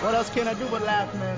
What 0.00 0.14
else 0.14 0.30
can 0.30 0.48
I 0.48 0.54
do 0.54 0.66
but 0.70 0.80
laugh, 0.80 1.14
man? 1.14 1.36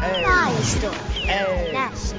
hey, 0.00 0.22
Fire 0.24 0.62
story. 0.62 0.94
hey, 1.26 1.70
That's 1.72 2.14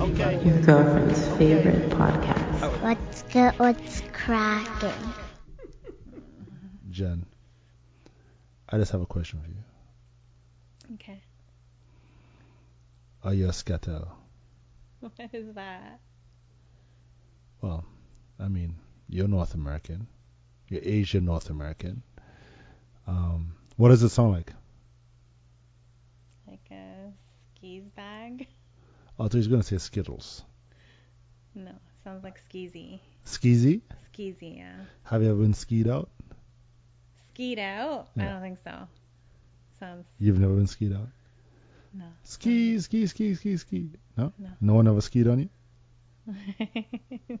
okay. 0.00 0.44
Your 0.44 0.60
girlfriend's 0.60 1.26
favorite 1.38 1.88
podcast. 1.90 2.82
what's 2.82 3.22
good. 3.22 3.54
What's 3.58 4.02
cracking? 4.12 5.14
Jen, 6.90 7.24
I 8.68 8.76
just 8.76 8.92
have 8.92 9.00
a 9.00 9.06
question 9.06 9.40
for 9.40 9.48
you. 9.48 10.94
Okay. 10.96 11.22
Are 13.24 13.32
you 13.32 13.48
a 13.48 13.54
scatter? 13.54 14.02
What 15.00 15.12
is 15.32 15.54
that? 15.54 16.00
Well, 17.62 17.86
I 18.38 18.48
mean, 18.48 18.76
you're 19.08 19.28
North 19.28 19.54
American. 19.54 20.08
You're 20.68 20.82
Asian 20.82 21.24
North 21.24 21.50
American. 21.50 22.02
Um, 23.06 23.52
what 23.76 23.90
does 23.90 24.02
it 24.02 24.08
sound 24.08 24.32
like? 24.32 24.52
Like 26.48 26.66
a 26.70 27.12
skis 27.54 27.84
bag? 27.94 28.48
Thought 29.16 29.32
you 29.34 29.38
was 29.38 29.48
gonna 29.48 29.62
say 29.62 29.78
Skittles. 29.78 30.44
No, 31.54 31.70
sounds 32.04 32.22
like 32.24 32.40
skeezy. 32.50 33.00
Skeezy? 33.24 33.80
Skeezy, 34.12 34.58
yeah. 34.58 34.74
Have 35.04 35.22
you 35.22 35.30
ever 35.30 35.40
been 35.40 35.54
skied 35.54 35.88
out? 35.88 36.10
Skied 37.32 37.58
out? 37.58 38.08
I 38.18 38.24
don't 38.24 38.42
think 38.42 38.58
so. 38.64 38.88
Sounds 39.80 40.04
You've 40.18 40.38
never 40.38 40.54
been 40.54 40.66
skied 40.66 40.92
out? 40.92 41.08
no. 41.94 42.06
Ski, 42.24 42.78
ski, 42.80 43.06
ski, 43.06 43.34
ski, 43.34 43.56
ski. 43.56 43.90
No? 44.16 44.32
No. 44.38 44.48
No 44.60 44.74
one 44.74 44.88
ever 44.88 45.00
skied 45.00 45.28
on 45.28 45.38
you? 45.40 45.48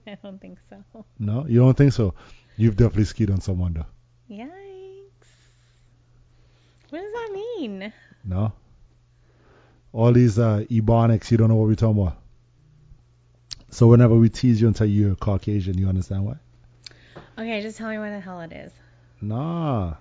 I 0.06 0.18
don't 0.22 0.40
think 0.40 0.58
so. 0.70 1.04
No? 1.18 1.44
You 1.48 1.60
don't 1.60 1.76
think 1.76 1.92
so? 1.92 2.14
You've 2.56 2.76
definitely 2.76 3.04
skied 3.04 3.30
on 3.30 3.40
someone 3.40 3.74
though. 3.74 3.86
Yikes. 4.34 4.50
What 6.88 7.00
does 7.00 7.12
that 7.12 7.30
mean? 7.32 7.92
No? 8.24 8.52
All 9.92 10.12
these 10.12 10.38
uh, 10.38 10.64
ebonics, 10.70 11.30
you 11.30 11.36
don't 11.36 11.48
know 11.48 11.56
what 11.56 11.68
we're 11.68 11.74
talking 11.74 12.00
about. 12.00 12.16
So 13.70 13.88
whenever 13.88 14.14
we 14.14 14.28
tease 14.30 14.60
you 14.60 14.68
and 14.68 14.76
tell 14.76 14.86
you 14.86 15.06
you're 15.06 15.16
Caucasian, 15.16 15.76
you 15.76 15.88
understand 15.88 16.24
why? 16.24 16.36
Okay, 17.38 17.60
just 17.60 17.76
tell 17.76 17.90
me 17.90 17.98
what 17.98 18.10
the 18.10 18.20
hell 18.20 18.40
it 18.40 18.52
is. 18.52 18.72
Nah. 19.20 19.94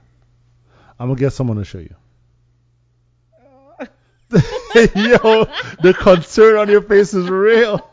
I'm 0.97 1.09
gonna 1.09 1.19
get 1.19 1.33
someone 1.33 1.57
to 1.57 1.66
show 1.66 1.79
you. 1.79 1.95
Yo, 4.31 5.45
the 5.81 5.94
concern 5.97 6.55
on 6.57 6.69
your 6.69 6.81
face 6.81 7.13
is 7.13 7.29
real. 7.29 7.85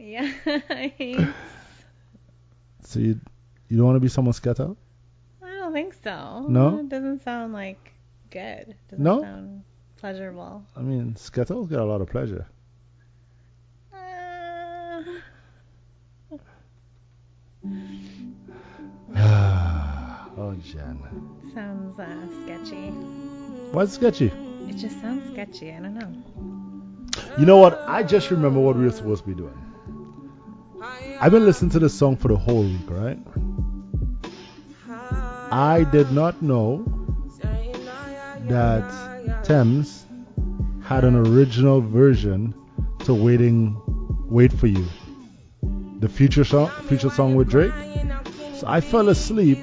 Yikes. 0.00 1.32
So 2.92 3.00
you 3.00 3.18
you 3.68 3.78
don't 3.78 3.86
want 3.86 3.96
to 3.96 4.00
be 4.00 4.08
someone's 4.08 4.36
scatter? 4.36 4.76
I 5.42 5.46
don't 5.48 5.72
think 5.72 5.94
so. 6.04 6.44
No? 6.46 6.78
It 6.80 6.90
doesn't 6.90 7.22
sound 7.24 7.54
like 7.54 7.94
good. 8.30 8.68
It 8.68 8.76
Doesn't 8.90 9.02
No? 9.02 9.22
sound 9.22 9.62
pleasurable. 9.96 10.62
I 10.76 10.80
mean, 10.80 11.16
scatters 11.16 11.68
get 11.68 11.80
a 11.80 11.84
lot 11.86 12.02
of 12.02 12.08
pleasure. 12.10 12.46
Uh, 13.94 15.02
oh, 20.36 20.54
Jen. 20.62 20.98
sounds 21.54 21.98
uh, 21.98 22.26
sketchy. 22.44 22.90
What's 23.72 23.94
sketchy? 23.94 24.30
It 24.68 24.76
just 24.76 25.00
sounds 25.00 25.32
sketchy. 25.32 25.72
I 25.72 25.80
don't 25.80 25.94
know. 25.94 26.12
You 27.38 27.46
know 27.46 27.56
what? 27.56 27.82
I 27.88 28.02
just 28.02 28.30
remember 28.30 28.60
what 28.60 28.76
we 28.76 28.84
were 28.84 28.90
supposed 28.92 29.22
to 29.24 29.28
be 29.30 29.34
doing. 29.34 29.58
I've 30.82 31.30
been 31.30 31.44
listening 31.44 31.70
to 31.72 31.78
this 31.78 31.94
song 31.94 32.16
for 32.16 32.28
the 32.28 32.36
whole 32.36 32.64
week, 32.64 32.88
right? 32.88 33.18
I 35.52 35.86
did 35.92 36.10
not 36.10 36.42
know 36.42 36.84
that 38.48 39.42
Tems 39.44 40.06
had 40.82 41.04
an 41.04 41.14
original 41.14 41.80
version 41.80 42.54
to 43.00 43.14
Waiting 43.14 43.80
Wait 44.28 44.52
for 44.52 44.66
You. 44.66 44.84
The 46.00 46.08
future 46.08 46.44
song 46.44 46.70
future 46.88 47.10
song 47.10 47.36
with 47.36 47.48
Drake. 47.48 47.72
So 48.56 48.66
I 48.66 48.80
fell 48.80 49.08
asleep 49.08 49.58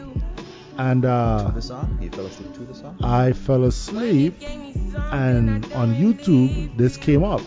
and 0.77 1.03
uh, 1.03 1.51
the 1.53 1.61
song? 1.61 1.97
You 2.01 2.09
fell 2.11 2.27
asleep 2.27 2.53
to 2.53 2.59
the 2.61 2.73
song? 2.73 2.97
I 3.03 3.33
fell 3.33 3.65
asleep 3.65 4.35
and 5.11 5.65
on 5.73 5.95
YouTube 5.95 6.77
this 6.77 6.95
came 6.95 7.25
up. 7.25 7.41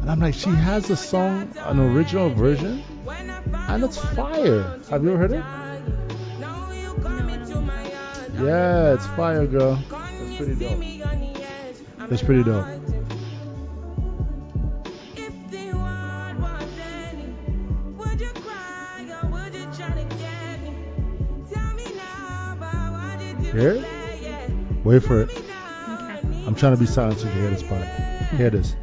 And 0.00 0.10
I'm 0.10 0.20
like, 0.20 0.34
she 0.34 0.50
has 0.50 0.88
a 0.90 0.96
song, 0.96 1.52
an 1.58 1.78
original 1.78 2.30
version, 2.30 2.82
and 3.68 3.84
it's 3.84 3.98
fire. 3.98 4.80
Have 4.90 5.04
you 5.04 5.12
ever 5.12 5.18
heard 5.18 5.32
it? 5.32 5.44
Yeah, 8.40 8.94
it's 8.94 9.06
fire, 9.08 9.46
girl. 9.46 9.82
It's 9.90 10.36
pretty 10.36 10.54
dope. 10.54 10.82
It's 12.10 12.22
pretty 12.22 12.44
dope. 12.44 12.66
Hear 23.52 23.70
it? 23.70 23.84
Wait 24.84 25.02
for 25.02 25.22
it. 25.22 25.30
I'm 26.46 26.54
trying 26.54 26.74
to 26.74 26.78
be 26.78 26.86
silent 26.86 27.18
so 27.18 27.26
you 27.26 27.32
can 27.32 27.40
hear 27.40 27.50
this 27.50 27.62
part. 27.64 27.84
Hear 28.36 28.50
this. 28.50 28.76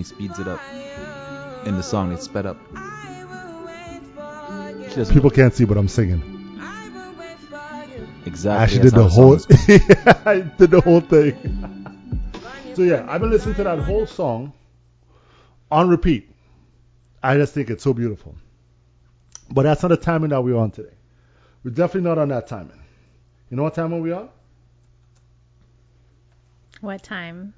He 0.00 0.04
speeds 0.04 0.38
it 0.38 0.48
up. 0.48 0.60
In 1.66 1.76
the 1.76 1.82
song, 1.82 2.10
it's 2.12 2.24
sped 2.24 2.46
up. 2.46 2.56
People 5.12 5.30
can't 5.30 5.52
see, 5.54 5.64
what 5.64 5.76
I'm 5.76 5.88
singing. 5.88 6.22
exactly. 8.24 8.58
I 8.58 8.62
actually 8.62 8.80
did 8.80 8.94
the 8.94 9.06
whole. 9.06 9.38
song. 9.38 9.58
I 10.24 10.40
did 10.58 10.70
the 10.70 10.80
whole 10.80 11.00
thing. 11.00 11.34
so 12.74 12.82
yeah, 12.82 13.06
I've 13.08 13.20
been 13.20 13.30
listening 13.30 13.56
to 13.56 13.64
that 13.64 13.78
whole 13.80 14.06
song 14.06 14.54
on 15.70 15.88
repeat. 15.88 16.30
I 17.22 17.36
just 17.36 17.52
think 17.52 17.68
it's 17.68 17.84
so 17.84 17.92
beautiful. 17.92 18.34
But 19.50 19.64
that's 19.64 19.82
not 19.82 19.88
the 19.88 19.98
timing 19.98 20.30
that 20.30 20.40
we're 20.40 20.56
on 20.56 20.70
today. 20.70 20.94
We're 21.62 21.72
definitely 21.72 22.08
not 22.08 22.16
on 22.16 22.28
that 22.30 22.46
timing. 22.46 22.80
You 23.50 23.58
know 23.58 23.64
what 23.64 23.74
time 23.74 23.92
are 23.92 24.00
we 24.00 24.12
on? 24.12 24.30
What 26.80 27.02
time? 27.02 27.52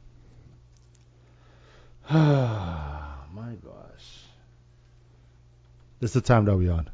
My 2.10 3.54
gosh. 3.64 4.24
This 6.00 6.10
is 6.10 6.14
the 6.14 6.20
time 6.20 6.46
that 6.46 6.56
we're 6.56 6.72
on. 6.72 6.90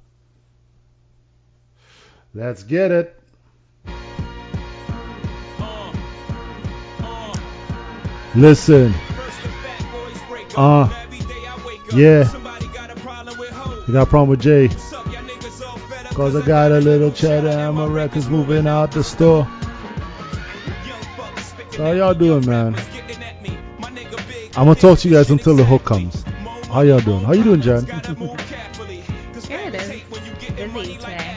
Let's 2.34 2.62
get 2.62 2.90
it. 2.90 3.14
Listen. 8.34 8.94
Uh, 10.56 10.88
yeah. 11.94 12.30
You 13.86 13.94
got 13.94 14.06
a 14.06 14.06
problem 14.06 14.28
with 14.28 14.42
Jay? 14.42 14.68
Cause 16.12 16.36
I 16.36 16.44
got 16.44 16.72
a 16.72 16.80
little 16.80 17.10
cheddar 17.10 17.48
and 17.48 17.76
my 17.76 17.86
records 17.86 18.28
moving 18.28 18.66
out 18.66 18.92
the 18.92 19.02
store. 19.02 19.44
How 21.78 21.92
y'all 21.92 22.12
doing, 22.12 22.44
man? 22.44 22.76
I'm 24.58 24.64
gonna 24.64 24.74
talk 24.74 24.98
to 24.98 25.08
you 25.08 25.14
guys 25.14 25.30
until 25.30 25.54
the 25.54 25.64
hook 25.64 25.84
comes. 25.84 26.24
How 26.66 26.80
y'all 26.80 26.98
doing? 26.98 27.20
How 27.20 27.32
you 27.32 27.44
doing? 27.44 27.60
Good. 27.60 27.86
Busy 30.74 30.96
today. 30.96 31.36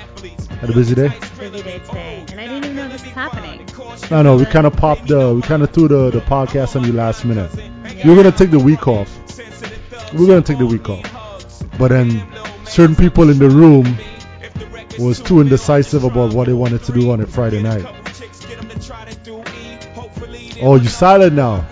Had 0.60 0.70
a 0.72 0.74
busy 0.74 0.96
day? 0.96 1.10
Busy 1.38 1.62
day 1.62 1.80
today. 1.86 2.26
And 2.32 2.42
I 2.42 2.48
didn't 2.48 2.66
even 2.66 2.76
know 2.76 2.88
this 2.88 3.04
was 3.04 3.12
happening. 3.12 3.64
No, 4.10 4.24
no, 4.24 4.38
we 4.38 4.46
kind 4.46 4.66
of 4.66 4.76
popped 4.76 5.10
the, 5.10 5.36
we 5.36 5.44
kind 5.44 5.62
of 5.62 5.70
threw 5.70 5.88
the, 5.88 6.10
the 6.10 6.22
podcast 6.22 6.76
on 6.76 6.84
you 6.84 6.94
last 6.94 7.24
minute. 7.24 7.52
You 8.04 8.10
were 8.10 8.16
gonna 8.16 8.32
take 8.32 8.50
the 8.50 8.58
week 8.58 8.88
off. 8.88 9.16
We 10.14 10.24
are 10.24 10.28
gonna 10.28 10.42
take 10.42 10.58
the 10.58 10.66
week 10.66 10.90
off, 10.90 11.06
but 11.78 11.90
then 11.90 12.28
certain 12.66 12.96
people 12.96 13.30
in 13.30 13.38
the 13.38 13.52
room 13.52 14.00
was 14.98 15.20
too 15.20 15.42
indecisive 15.42 16.04
about 16.06 16.34
what 16.34 16.48
they 16.48 16.54
wanted 16.54 16.82
to 16.86 16.92
do 16.92 17.12
on 17.12 17.22
a 17.22 17.28
Friday 17.28 17.62
night. 17.62 17.86
Oh, 20.64 20.76
you 20.82 20.90
silent 20.90 21.36
now? 21.36 21.68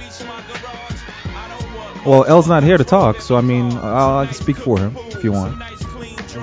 Well, 2.06 2.24
L's 2.26 2.48
not 2.48 2.64
here 2.64 2.78
to 2.78 2.84
talk, 2.84 3.22
so 3.22 3.36
I 3.36 3.42
mean, 3.42 3.72
I'll, 3.74 4.20
I 4.20 4.26
can 4.26 4.34
speak 4.34 4.58
for 4.58 4.80
him 4.80 4.96
if 4.98 5.24
you 5.24 5.32
want. 5.32 5.62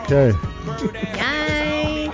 Okay. 0.05 0.32
Yikes. 1.17 2.12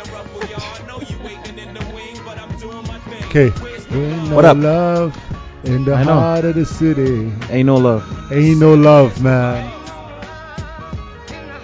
Okay. 3.26 3.50
No 3.90 4.36
What 4.36 4.44
up? 4.44 4.56
Love 4.58 5.16
in 5.64 5.84
the 5.84 5.94
I 5.94 6.04
know. 6.04 6.14
heart 6.14 6.44
of 6.44 6.54
the 6.54 6.64
city. 6.64 7.32
Ain't 7.50 7.66
no 7.66 7.76
love. 7.76 8.32
Ain't 8.32 8.58
no 8.58 8.74
love, 8.74 9.22
man. 9.22 9.70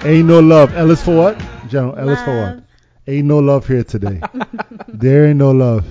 Ain't 0.04 0.26
no 0.26 0.40
love. 0.40 0.74
Ellis 0.74 1.02
for 1.02 1.16
what? 1.16 1.42
General, 1.68 1.98
Ellis 1.98 2.22
for 2.22 2.40
what? 2.40 2.62
Ain't 3.06 3.26
no 3.26 3.38
love 3.38 3.66
here 3.66 3.84
today. 3.84 4.20
there 4.88 5.26
ain't 5.26 5.38
no 5.38 5.50
love. 5.52 5.84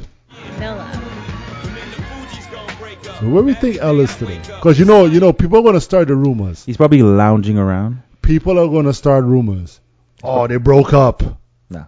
So 3.19 3.27
where 3.29 3.41
we 3.43 3.53
think 3.55 3.77
Ellis 3.77 4.15
today? 4.15 4.37
Because 4.45 4.77
you 4.77 4.85
know, 4.85 5.05
you 5.05 5.19
know, 5.19 5.33
people 5.33 5.57
are 5.59 5.63
gonna 5.63 5.81
start 5.81 6.07
the 6.07 6.15
rumors. 6.15 6.63
He's 6.65 6.77
probably 6.77 7.01
lounging 7.01 7.57
around. 7.57 8.03
People 8.21 8.59
are 8.59 8.67
gonna 8.67 8.93
start 8.93 9.25
rumors. 9.25 9.79
Oh, 10.23 10.47
they 10.47 10.57
broke 10.57 10.93
up. 10.93 11.23
Nah. 11.69 11.85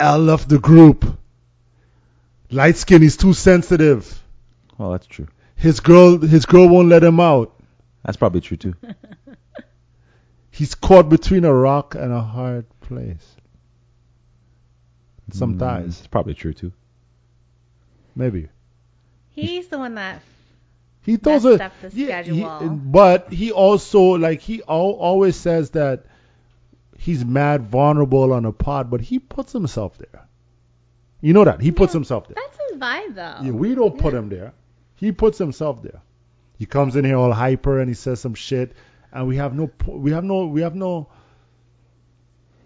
L 0.00 0.18
left 0.18 0.48
the 0.48 0.58
group. 0.58 1.18
Light 2.50 2.76
skin, 2.76 3.02
he's 3.02 3.16
too 3.18 3.34
sensitive. 3.34 4.22
Well, 4.78 4.92
that's 4.92 5.06
true. 5.06 5.28
His 5.54 5.80
girl, 5.80 6.18
his 6.18 6.46
girl 6.46 6.68
won't 6.68 6.88
let 6.88 7.04
him 7.04 7.20
out. 7.20 7.52
That's 8.04 8.16
probably 8.16 8.40
true 8.40 8.56
too. 8.56 8.74
He's 10.50 10.74
caught 10.74 11.08
between 11.08 11.44
a 11.44 11.52
rock 11.52 11.94
and 11.94 12.12
a 12.12 12.20
hard 12.20 12.64
place. 12.80 13.36
Some 15.32 15.58
Mm, 15.58 15.86
It's 15.86 16.06
probably 16.06 16.34
true 16.34 16.52
too. 16.54 16.72
maybe. 18.16 18.48
He's 19.30 19.68
the 19.68 19.78
one 19.78 19.94
that 19.96 20.20
He 21.08 21.16
throws 21.16 21.44
a, 21.46 21.64
up 21.64 21.72
the 21.80 21.90
yeah, 21.94 22.22
he- 22.22 22.68
but 22.68 23.32
he 23.32 23.50
also 23.50 24.02
like 24.18 24.40
he 24.40 24.60
al- 24.68 24.98
always 25.08 25.36
says 25.36 25.70
that 25.70 26.04
he's 26.98 27.24
mad 27.24 27.62
vulnerable 27.66 28.32
on 28.32 28.44
a 28.44 28.52
pod, 28.52 28.90
but 28.90 29.00
he 29.00 29.18
puts 29.18 29.52
himself 29.52 29.96
there. 29.98 30.26
You 31.20 31.32
know 31.32 31.44
that 31.44 31.60
he 31.62 31.72
puts 31.72 31.94
Yeah, 31.94 31.98
himself 32.00 32.28
there. 32.28 32.34
that's 32.36 32.58
his 32.70 32.78
vibe 32.80 33.14
though. 33.14 33.44
Yeah, 33.46 33.52
we 33.52 33.74
don't 33.74 33.98
put 33.98 34.12
him 34.12 34.28
there. 34.28 34.52
He 34.96 35.12
puts 35.12 35.38
himself 35.38 35.82
there. 35.82 36.02
He 36.58 36.66
comes 36.66 36.94
in 36.96 37.04
here 37.04 37.16
all 37.16 37.32
hyper 37.32 37.78
and 37.80 37.88
he 37.88 37.94
says 37.94 38.20
some 38.20 38.34
shit, 38.34 38.72
and 39.12 39.26
we 39.26 39.36
have 39.36 39.54
no, 39.54 39.70
we 39.86 40.10
have 40.10 40.24
no, 40.24 40.46
we 40.46 40.60
have 40.60 40.74
no. 40.74 41.08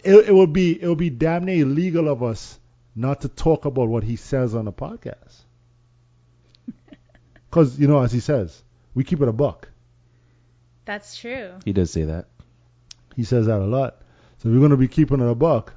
It, 0.02 0.28
it 0.28 0.34
would 0.34 0.52
be, 0.52 0.82
it 0.82 0.88
would 0.88 0.98
be 0.98 1.10
damn 1.10 1.44
near 1.44 1.62
illegal 1.62 2.08
of 2.08 2.22
us 2.22 2.58
not 2.96 3.20
to 3.20 3.28
talk 3.28 3.64
about 3.66 3.88
what 3.88 4.02
he 4.02 4.16
says 4.16 4.54
on 4.54 4.64
the 4.64 4.72
podcast. 4.72 5.31
Because 7.52 7.78
you 7.78 7.86
know, 7.86 8.00
as 8.02 8.10
he 8.12 8.20
says, 8.20 8.62
we 8.94 9.04
keep 9.04 9.20
it 9.20 9.28
a 9.28 9.32
buck. 9.32 9.68
That's 10.86 11.18
true. 11.18 11.50
He 11.66 11.74
does 11.74 11.90
say 11.90 12.04
that. 12.04 12.28
He 13.14 13.24
says 13.24 13.44
that 13.44 13.60
a 13.60 13.66
lot. 13.66 13.96
So 14.38 14.48
if 14.48 14.54
we're 14.54 14.62
gonna 14.62 14.78
be 14.78 14.88
keeping 14.88 15.20
it 15.20 15.30
a 15.30 15.34
buck, 15.34 15.74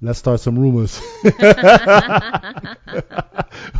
let's 0.00 0.20
start 0.20 0.38
some 0.38 0.56
rumors. 0.56 0.96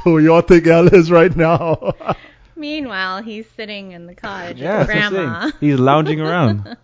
Who 0.03 0.19
y'all 0.19 0.41
think 0.43 0.67
Al 0.67 0.89
is 0.89 1.09
right 1.13 1.35
now? 1.37 1.93
Meanwhile, 2.57 3.23
he's 3.23 3.47
sitting 3.57 3.93
in 3.93 4.07
the 4.07 4.17
cottage 4.17 4.59
Yeah, 4.59 4.79
with 4.81 4.89
that's 4.89 4.99
what 4.99 5.05
I'm 5.05 5.13
grandma. 5.15 5.41
saying. 5.43 5.53
He's 5.61 5.79
lounging 5.79 6.21
around. 6.21 6.77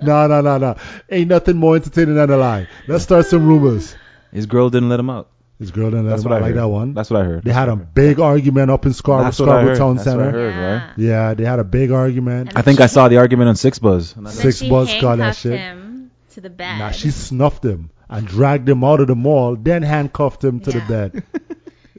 No, 0.00 0.28
no, 0.28 0.40
no, 0.40 0.58
no. 0.58 0.76
Ain't 1.10 1.28
nothing 1.28 1.56
more 1.56 1.74
entertaining 1.74 2.14
than 2.14 2.30
a 2.30 2.36
lie. 2.36 2.68
Let's 2.86 3.02
start 3.02 3.26
some 3.26 3.48
rumors. 3.48 3.96
His 4.32 4.46
girl 4.46 4.70
didn't 4.70 4.88
let 4.88 5.00
him 5.00 5.10
out. 5.10 5.28
This 5.60 5.70
girl 5.70 5.90
didn't 5.90 6.06
let 6.06 6.10
That's 6.12 6.24
him 6.24 6.30
what 6.30 6.34
I 6.34 6.36
out 6.38 6.42
like 6.42 6.54
heard. 6.54 6.60
that 6.62 6.68
one. 6.68 6.94
That's 6.94 7.10
what 7.10 7.20
I 7.20 7.24
heard. 7.24 7.44
they 7.44 7.50
That's 7.50 7.58
had 7.58 7.68
a 7.68 7.76
heard. 7.76 7.94
big 7.94 8.18
argument 8.18 8.70
up 8.70 8.86
in 8.86 8.92
Scarborough, 8.94 9.24
That's 9.26 9.38
what 9.38 9.48
I 9.50 9.52
Scarborough 9.52 9.68
heard. 9.74 9.78
Town 9.78 9.96
That's 9.96 10.06
what 10.06 10.14
I 10.14 10.18
Center. 10.24 10.30
heard, 10.32 10.54
Yeah. 10.54 10.72
right? 10.88 10.92
Yeah, 10.98 11.34
they 11.34 11.44
had 11.44 11.58
a 11.58 11.64
big 11.64 11.90
argument. 11.92 12.48
And 12.48 12.58
I 12.58 12.62
think 12.62 12.80
I 12.80 12.86
saw 12.86 13.08
the 13.08 13.18
argument 13.18 13.50
on 13.50 13.54
6ixBuzz. 13.56 14.14
Then 14.14 14.26
Six 14.32 14.56
she 14.58 14.70
Buzz 14.70 14.88
called 14.88 15.02
that 15.20 15.24
handcuffed 15.36 15.40
shit. 15.42 15.58
him 15.58 16.10
to 16.30 16.40
the 16.40 16.50
bed. 16.50 16.78
Now 16.78 16.90
she 16.92 17.10
snuffed 17.10 17.62
him 17.64 17.90
and 18.08 18.26
dragged 18.26 18.68
him 18.68 18.82
out 18.82 19.00
of 19.00 19.06
the 19.08 19.14
mall, 19.14 19.54
then 19.54 19.82
handcuffed 19.82 20.42
him 20.42 20.60
to 20.60 20.70
the 20.72 20.78
Yeah. 20.78 20.88
bed. 20.88 21.22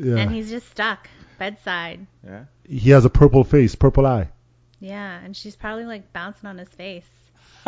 Yeah. 0.04 0.16
And 0.16 0.32
he's 0.32 0.50
just 0.50 0.68
stuck 0.72 1.08
bedside. 1.38 2.08
Yeah. 2.26 2.46
he 2.68 2.90
has 2.90 3.06
a 3.06 3.10
purple 3.12 3.44
face, 3.44 3.76
purple 3.76 4.08
eye. 4.08 4.30
Yeah, 4.80 5.20
and 5.24 5.38
she's 5.38 5.56
probably 5.56 5.86
like 5.86 6.12
bouncing 6.12 6.50
on 6.50 6.58
his 6.58 6.70
face. 6.70 7.04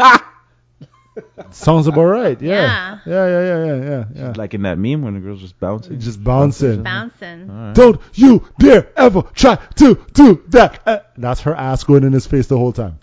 Sounds 1.51 1.87
about 1.87 2.05
right. 2.05 2.41
Yeah. 2.41 2.61
Yeah. 2.61 2.99
Yeah, 3.05 3.27
yeah, 3.27 3.41
yeah, 3.41 3.65
yeah, 3.65 3.83
yeah. 3.83 4.05
yeah. 4.15 4.33
Like 4.35 4.53
in 4.53 4.63
that 4.63 4.77
meme 4.77 5.01
when 5.01 5.13
the 5.13 5.19
girl's 5.19 5.41
just 5.41 5.59
bouncing. 5.59 5.99
Just 5.99 6.23
bouncing. 6.23 6.83
Bouncing. 6.83 7.49
All 7.49 7.55
right. 7.55 7.75
Don't 7.75 8.01
you 8.13 8.47
dare 8.59 8.89
ever 8.97 9.23
try 9.33 9.55
to 9.55 9.95
do 10.13 10.43
that. 10.49 10.81
Uh, 10.85 10.99
that's 11.17 11.41
her 11.41 11.55
ass 11.55 11.83
going 11.83 12.03
in 12.03 12.13
his 12.13 12.25
face 12.25 12.47
the 12.47 12.57
whole 12.57 12.73
time. 12.73 12.99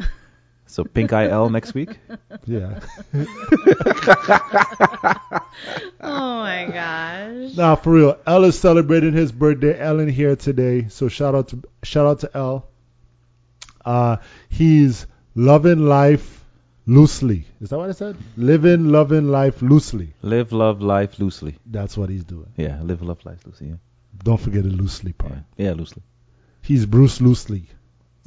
So 0.67 0.85
Pink 0.85 1.13
Eye 1.13 1.29
L 1.29 1.51
next 1.51 1.75
week. 1.75 1.99
Yeah. 2.47 2.81
Oh 6.03 6.41
my 6.41 6.69
gosh. 6.73 7.57
Nah, 7.57 7.75
for 7.75 7.93
real. 7.93 8.19
L 8.27 8.45
is 8.45 8.59
celebrating 8.59 9.13
his 9.13 9.33
birthday. 9.33 9.79
Ellen 9.79 10.09
here 10.09 10.37
today, 10.37 10.89
so 10.89 11.09
shout 11.09 11.35
out 11.35 11.49
to 11.49 11.63
shout 11.83 12.07
out 12.07 12.21
to 12.21 12.31
L. 12.35 12.69
Uh, 13.85 14.17
he's 14.49 15.07
loving 15.35 15.87
life 15.87 16.40
loosely. 16.87 17.45
Is 17.61 17.71
that 17.71 17.79
what 17.79 17.89
I 17.89 17.93
said? 17.93 18.17
Living, 18.37 18.89
loving 18.89 19.29
life 19.29 19.63
loosely. 19.63 20.15
Live, 20.23 20.53
love, 20.53 20.81
life 20.83 21.19
loosely. 21.19 21.57
That's 21.67 21.97
what 21.97 22.09
he's 22.11 22.25
doing. 22.25 22.53
Yeah, 22.57 22.81
live, 22.83 23.03
love, 23.03 23.25
life 23.25 23.47
loosely. 23.47 23.69
Yeah. 23.69 23.75
Don't 24.23 24.41
forget 24.41 24.63
the 24.65 24.71
loosely 24.71 25.13
part. 25.13 25.33
Yeah, 25.57 25.67
yeah 25.69 25.73
loosely. 25.73 26.03
He's 26.63 26.85
Bruce 26.87 27.21
Loosely. 27.21 27.65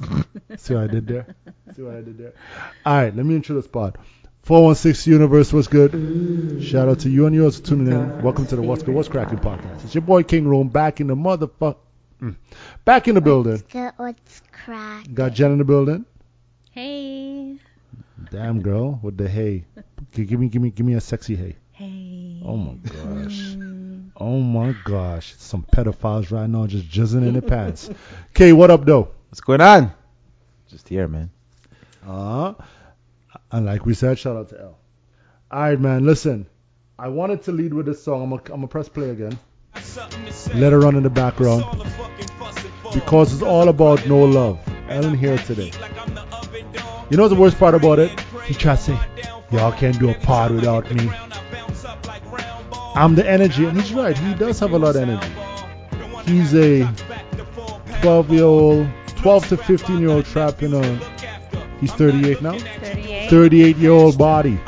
See 0.56 0.74
what 0.74 0.84
I 0.84 0.86
did 0.88 1.06
there? 1.06 1.26
See 1.76 1.82
what 1.82 1.94
I 1.94 2.00
did 2.02 2.18
there? 2.18 2.32
All 2.84 2.96
right, 2.96 3.14
let 3.14 3.24
me 3.24 3.36
introduce 3.36 3.64
this 3.64 3.70
pod. 3.70 3.96
416 4.42 5.12
Universe, 5.12 5.52
what's 5.52 5.68
good? 5.68 6.60
Shout 6.62 6.88
out 6.88 6.98
to 7.00 7.10
you 7.10 7.26
and 7.26 7.34
yours 7.34 7.58
for 7.60 7.66
tuning 7.66 7.92
in. 7.92 8.22
Welcome 8.22 8.46
to 8.48 8.56
the 8.56 8.62
What's 8.62 8.82
Good, 8.82 8.94
What's 8.94 9.08
Cracking 9.08 9.38
podcast. 9.38 9.84
It's 9.84 9.94
your 9.94 10.02
boy 10.02 10.22
King 10.24 10.48
Rome 10.48 10.68
back 10.68 11.00
in 11.00 11.06
the 11.06 11.14
motherfuck. 11.14 11.76
mm, 12.20 12.34
Back 12.84 13.08
in 13.08 13.14
the 13.14 13.20
building. 13.20 13.52
What's 13.52 13.72
Good, 13.72 13.92
what's 13.96 14.42
crack? 14.52 15.06
Got 15.14 15.32
Jen 15.32 15.52
in 15.52 15.58
the 15.58 15.64
building. 15.64 16.04
Hey. 16.72 17.53
Damn 18.30 18.62
girl 18.62 18.98
with 19.02 19.16
the 19.16 19.28
hey. 19.28 19.64
G- 20.12 20.24
Give 20.24 20.38
me, 20.38 20.48
give 20.48 20.62
me, 20.62 20.70
give 20.70 20.86
me 20.86 20.94
a 20.94 21.00
sexy 21.00 21.36
hay. 21.36 21.56
Hey. 21.72 22.40
Oh 22.44 22.56
my 22.56 22.74
gosh. 22.74 23.54
Mm. 23.56 24.10
Oh 24.16 24.38
my 24.38 24.74
gosh. 24.84 25.34
Some 25.38 25.62
pedophiles 25.64 26.30
right 26.30 26.48
now 26.48 26.66
just 26.66 26.88
jizzing 26.88 27.26
in 27.26 27.32
their 27.32 27.42
pants. 27.42 27.90
Okay, 28.30 28.52
what 28.52 28.70
up 28.70 28.84
though? 28.84 29.08
What's 29.30 29.40
going 29.40 29.60
on? 29.60 29.92
Just 30.68 30.88
here, 30.88 31.08
man. 31.08 31.30
Uh, 32.06 32.54
and 33.50 33.66
like 33.66 33.84
we 33.86 33.94
said, 33.94 34.18
shout 34.18 34.36
out 34.36 34.48
to 34.50 34.60
L. 34.60 34.78
All 35.50 35.60
right, 35.60 35.80
man. 35.80 36.04
Listen, 36.06 36.46
I 36.98 37.08
wanted 37.08 37.42
to 37.44 37.52
lead 37.52 37.74
with 37.74 37.86
this 37.86 38.02
song. 38.02 38.22
I'm 38.22 38.30
gonna 38.30 38.42
I'm 38.46 38.60
gonna 38.60 38.68
press 38.68 38.88
play 38.88 39.10
again. 39.10 39.36
Let 40.54 40.72
it 40.72 40.78
run 40.78 40.94
in 40.94 41.02
the 41.02 41.10
background 41.10 41.64
because 42.92 43.32
it's 43.32 43.42
all 43.42 43.68
about 43.68 44.06
no 44.06 44.22
love. 44.24 44.60
Ellen 44.88 45.16
here 45.18 45.36
today. 45.38 45.72
You 47.10 47.16
know 47.16 47.28
the 47.28 47.34
worst 47.34 47.58
part 47.58 47.74
about 47.74 47.98
it? 47.98 48.18
He 48.46 48.54
tries 48.54 48.84
to 48.86 48.96
say, 48.96 48.98
"Y'all 49.50 49.72
can't 49.72 49.98
do 49.98 50.10
a 50.10 50.14
pod 50.14 50.52
without 50.52 50.90
me." 50.92 51.10
I'm 52.94 53.14
the 53.14 53.28
energy, 53.28 53.66
and 53.66 53.80
he's 53.80 53.92
right. 53.92 54.16
He 54.16 54.34
does 54.34 54.58
have 54.60 54.72
a 54.72 54.78
lot 54.78 54.96
of 54.96 55.02
energy. 55.02 55.32
He's 56.30 56.54
a 56.54 56.88
12 58.00 58.30
year 58.30 58.44
old, 58.44 58.86
12 59.16 59.48
to 59.48 59.56
15 59.56 59.98
year 59.98 60.10
old 60.10 60.24
trap 60.24 60.62
in 60.62 60.74
a. 60.74 60.82
He's 61.80 61.92
38 61.92 62.40
now. 62.40 62.56
38. 62.58 63.30
38 63.30 63.76
year 63.76 63.90
old 63.90 64.16
body. 64.16 64.58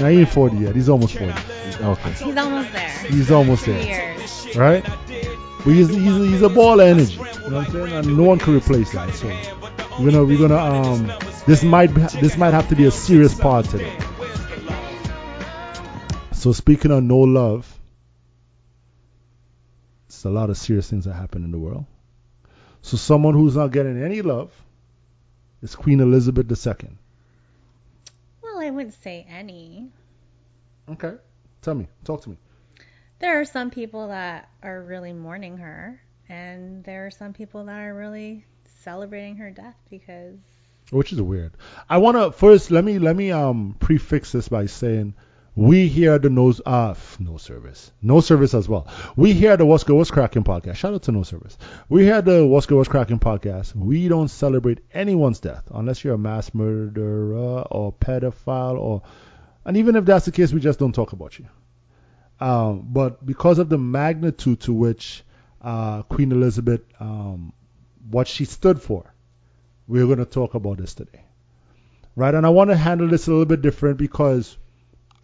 Now 0.00 0.08
he 0.08 0.20
ain't 0.20 0.28
40 0.28 0.56
yet. 0.56 0.74
He's 0.74 0.88
almost 0.88 1.18
40. 1.18 1.32
Okay. 1.80 2.10
He's 2.12 2.36
almost 2.36 2.72
there. 2.72 2.98
He's 3.08 3.30
almost 3.30 3.66
there, 3.66 3.82
years. 3.82 4.56
right? 4.56 4.84
But 4.84 5.72
he's, 5.72 5.88
he's, 5.88 6.16
he's 6.16 6.42
a 6.42 6.48
ball 6.48 6.80
of 6.80 6.86
energy. 6.86 7.14
You 7.14 7.50
know 7.50 7.56
what 7.58 7.66
I'm 7.68 7.72
saying? 7.72 7.92
And 7.92 8.16
no 8.16 8.22
one 8.24 8.38
can 8.38 8.56
replace 8.56 8.92
that. 8.92 9.12
So 9.14 9.28
we're 9.98 10.10
gonna 10.10 10.24
we're 10.24 10.38
gonna 10.38 10.56
um 10.56 11.06
this 11.46 11.62
might 11.62 11.86
this 11.86 12.36
might 12.36 12.52
have 12.52 12.68
to 12.68 12.76
be 12.76 12.84
a 12.84 12.90
serious 12.90 13.34
part 13.34 13.66
today. 13.66 13.96
So 16.32 16.52
speaking 16.52 16.90
of 16.90 17.02
no 17.02 17.18
love, 17.18 17.78
it's 20.06 20.24
a 20.24 20.30
lot 20.30 20.50
of 20.50 20.58
serious 20.58 20.88
things 20.90 21.06
that 21.06 21.14
happen 21.14 21.44
in 21.44 21.50
the 21.50 21.58
world. 21.58 21.86
So 22.82 22.96
someone 22.96 23.34
who's 23.34 23.56
not 23.56 23.72
getting 23.72 24.02
any 24.02 24.22
love 24.22 24.52
is 25.62 25.74
Queen 25.74 26.00
Elizabeth 26.00 26.46
II. 26.50 26.90
Well, 28.42 28.60
I 28.60 28.70
wouldn't 28.70 29.02
say 29.02 29.26
any. 29.28 29.90
Okay. 30.88 31.14
Tell 31.62 31.74
me. 31.74 31.88
Talk 32.04 32.22
to 32.22 32.30
me. 32.30 32.36
There 33.18 33.40
are 33.40 33.44
some 33.44 33.70
people 33.70 34.08
that 34.08 34.50
are 34.62 34.82
really 34.82 35.14
mourning 35.14 35.56
her, 35.58 36.00
and 36.28 36.84
there 36.84 37.06
are 37.06 37.10
some 37.10 37.32
people 37.32 37.64
that 37.64 37.80
are 37.80 37.94
really 37.94 38.44
celebrating 38.86 39.36
her 39.36 39.50
death 39.50 39.74
because 39.90 40.36
Which 40.90 41.12
is 41.12 41.20
weird. 41.20 41.52
I 41.90 41.98
wanna 41.98 42.30
first 42.30 42.70
let 42.70 42.84
me 42.84 43.00
let 43.00 43.16
me 43.16 43.32
um 43.32 43.74
prefix 43.80 44.30
this 44.30 44.48
by 44.48 44.66
saying 44.66 45.14
we 45.56 45.88
here 45.88 46.12
at 46.12 46.22
the 46.22 46.30
no 46.30 46.54
uh 46.64 46.94
no 47.18 47.36
service. 47.36 47.90
No 48.00 48.20
service 48.20 48.54
as 48.54 48.68
well. 48.68 48.86
We 49.16 49.32
here 49.32 49.50
at 49.52 49.58
the 49.58 49.66
What's 49.66 49.82
Good 49.82 49.96
What's 49.96 50.12
Cracking 50.12 50.44
podcast. 50.44 50.76
Shout 50.76 50.94
out 50.94 51.02
to 51.04 51.12
No 51.12 51.24
Service. 51.24 51.58
We 51.88 52.04
here 52.04 52.14
at 52.14 52.26
the 52.26 52.46
What's 52.46 52.66
Good 52.66 52.76
What's 52.76 52.88
Cracking 52.88 53.18
podcast. 53.18 53.74
We 53.74 54.06
don't 54.06 54.28
celebrate 54.28 54.78
anyone's 54.94 55.40
death 55.40 55.64
unless 55.74 56.04
you're 56.04 56.14
a 56.14 56.18
mass 56.18 56.54
murderer 56.54 57.62
or 57.62 57.92
pedophile 57.92 58.78
or 58.78 59.02
and 59.64 59.76
even 59.78 59.96
if 59.96 60.04
that's 60.04 60.26
the 60.26 60.32
case, 60.32 60.52
we 60.52 60.60
just 60.60 60.78
don't 60.78 60.94
talk 60.94 61.12
about 61.12 61.40
you. 61.40 61.46
Um, 62.38 62.86
but 62.92 63.26
because 63.26 63.58
of 63.58 63.68
the 63.68 63.78
magnitude 63.78 64.60
to 64.60 64.72
which 64.72 65.24
uh, 65.60 66.02
Queen 66.02 66.30
Elizabeth, 66.30 66.82
um, 67.00 67.52
what 68.10 68.28
she 68.28 68.44
stood 68.44 68.80
for, 68.80 69.14
we're 69.86 70.06
going 70.06 70.18
to 70.18 70.24
talk 70.24 70.54
about 70.54 70.78
this 70.78 70.94
today. 70.94 71.24
Right? 72.14 72.34
And 72.34 72.46
I 72.46 72.50
want 72.50 72.70
to 72.70 72.76
handle 72.76 73.08
this 73.08 73.26
a 73.26 73.30
little 73.30 73.44
bit 73.44 73.62
different 73.62 73.98
because 73.98 74.56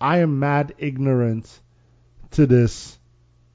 I 0.00 0.18
am 0.18 0.38
mad 0.38 0.74
ignorant 0.78 1.60
to 2.32 2.46
this 2.46 2.98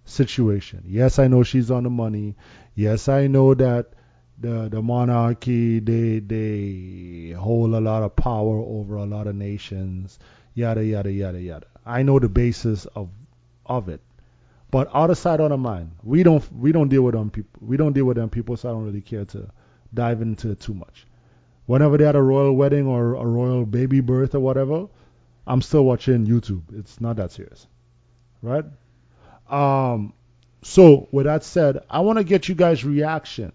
situation. 0.06 0.84
Yes, 0.88 1.20
I 1.20 1.28
know 1.28 1.44
she's 1.44 1.70
on 1.70 1.84
the 1.84 1.90
money. 1.90 2.36
Yes, 2.74 3.10
I 3.10 3.28
know 3.28 3.54
that 3.54 3.94
the 4.40 4.70
the 4.70 4.82
monarchy 4.82 5.80
they 5.80 6.20
they 6.20 7.32
hold 7.32 7.74
a 7.74 7.82
lot 7.82 8.04
of 8.04 8.16
power 8.16 8.60
over 8.60 8.96
a 8.96 9.06
lot 9.06 9.28
of 9.28 9.36
nations. 9.36 10.20
yada 10.54 10.84
yada 10.84 11.12
yada 11.12 11.42
yada. 11.42 11.68
I 11.86 12.04
know 12.04 12.20
the 12.20 12.30
basis 12.30 12.86
of 12.86 13.10
of 13.66 13.90
it. 13.90 14.02
But 14.70 14.88
other 14.90 15.16
side 15.16 15.40
on 15.40 15.52
the 15.52 15.58
mind, 15.58 15.92
we 16.04 16.24
don't 16.24 16.44
we 16.54 16.72
don't 16.72 16.90
deal 16.90 17.04
with 17.04 17.16
them 17.16 17.30
people. 17.30 17.60
We 17.62 17.78
don't 17.78 17.94
deal 17.94 18.06
with 18.06 18.18
them 18.18 18.30
people, 18.30 18.58
so 18.58 18.70
I 18.70 18.74
don't 18.74 18.84
really 18.84 19.02
care 19.02 19.26
to 19.26 19.50
dive 19.94 20.22
into 20.22 20.52
it 20.52 20.60
too 20.60 20.74
much. 20.74 21.08
Whenever 21.66 21.98
they 21.98 22.06
had 22.06 22.16
a 22.16 22.22
royal 22.22 22.54
wedding 22.54 22.86
or 22.86 23.16
a 23.16 23.26
royal 23.26 23.66
baby 23.66 24.02
birth 24.02 24.36
or 24.36 24.40
whatever, 24.40 24.88
I'm 25.46 25.62
still 25.62 25.86
watching 25.86 26.26
YouTube. 26.26 26.64
It's 26.78 27.00
not 27.00 27.16
that 27.16 27.32
serious, 27.32 27.68
right? 28.42 28.66
Um, 29.50 30.14
so 30.64 31.08
with 31.12 31.26
that 31.26 31.44
said, 31.44 31.80
I 31.90 32.02
want 32.02 32.18
to 32.18 32.24
get 32.24 32.50
you 32.50 32.56
guys' 32.56 32.84
reaction. 32.84 33.54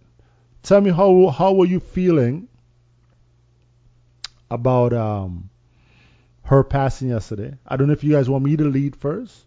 Tell 0.62 0.80
me 0.80 0.90
how 0.90 1.28
how 1.28 1.52
were 1.52 1.66
you 1.66 1.80
feeling 1.80 2.48
about 4.50 4.94
um 4.94 5.50
her 6.44 6.64
passing 6.64 7.08
yesterday? 7.08 7.54
I 7.66 7.76
don't 7.76 7.88
know 7.88 7.92
if 7.92 8.02
you 8.02 8.12
guys 8.12 8.30
want 8.30 8.44
me 8.44 8.56
to 8.56 8.64
lead 8.64 8.96
first. 8.96 9.44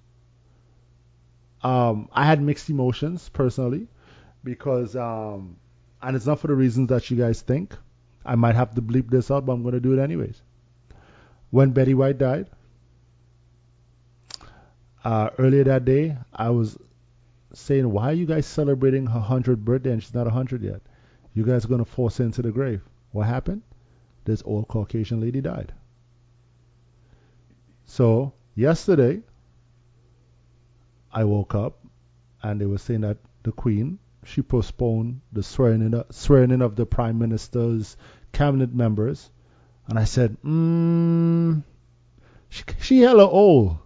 Um, 1.65 2.09
I 2.11 2.25
had 2.25 2.43
mixed 2.43 2.69
emotions 2.69 3.27
personally 3.29 3.87
because 4.43 4.95
um, 4.95 5.57
and 5.99 6.15
it's 6.15 6.27
not 6.27 6.39
for 6.39 6.45
the 6.45 6.53
reasons 6.53 6.89
that 6.89 7.09
you 7.09 7.17
guys 7.17 7.41
think. 7.41 7.75
I 8.23 8.35
might 8.35 8.53
have 8.53 8.75
to 8.75 8.81
bleep 8.83 9.09
this 9.09 9.31
out, 9.31 9.47
but 9.47 9.53
I'm 9.53 9.63
going 9.63 9.73
to 9.73 9.79
do 9.79 9.97
it 9.97 9.99
anyways. 9.99 10.39
When 11.49 11.71
Betty 11.71 11.95
White 11.95 12.19
died, 12.19 12.51
uh, 15.03 15.31
earlier 15.39 15.63
that 15.63 15.85
day, 15.85 16.15
I 16.31 16.51
was 16.51 16.77
saying, 17.53 17.91
why 17.91 18.09
are 18.11 18.13
you 18.13 18.27
guys 18.27 18.45
celebrating 18.45 19.07
her 19.07 19.19
100th 19.19 19.57
birthday 19.57 19.91
and 19.91 20.03
she's 20.03 20.13
not 20.13 20.25
100 20.25 20.61
yet? 20.61 20.81
You 21.33 21.45
guys 21.45 21.65
are 21.65 21.69
going 21.69 21.83
to 21.83 21.91
force 21.91 22.17
her 22.17 22.25
into 22.25 22.43
the 22.43 22.51
grave. 22.51 22.81
What 23.11 23.25
happened? 23.25 23.63
This 24.25 24.43
old 24.45 24.67
Caucasian 24.67 25.19
lady 25.19 25.41
died. 25.41 25.73
So, 27.85 28.33
yesterday, 28.53 29.23
I 31.15 31.23
woke 31.23 31.55
up 31.55 31.79
and 32.43 32.59
they 32.59 32.65
were 32.65 32.77
saying 32.77 33.01
that 33.01 33.17
the 33.43 33.53
Queen, 33.53 33.99
she 34.25 34.41
postponed 34.41 35.21
the 35.31 35.41
swearing 35.41 35.81
in, 35.81 35.93
uh, 35.95 36.03
swearing 36.11 36.51
in 36.51 36.61
of 36.61 36.75
the 36.75 36.85
Prime 36.85 37.17
Minister's 37.17 37.95
cabinet 38.33 38.75
members. 38.75 39.31
And 39.87 39.97
I 39.97 40.03
said, 40.03 40.35
mmm, 40.43 41.63
she, 42.49 42.63
she 42.81 42.99
hella 42.99 43.27
old. 43.27 43.77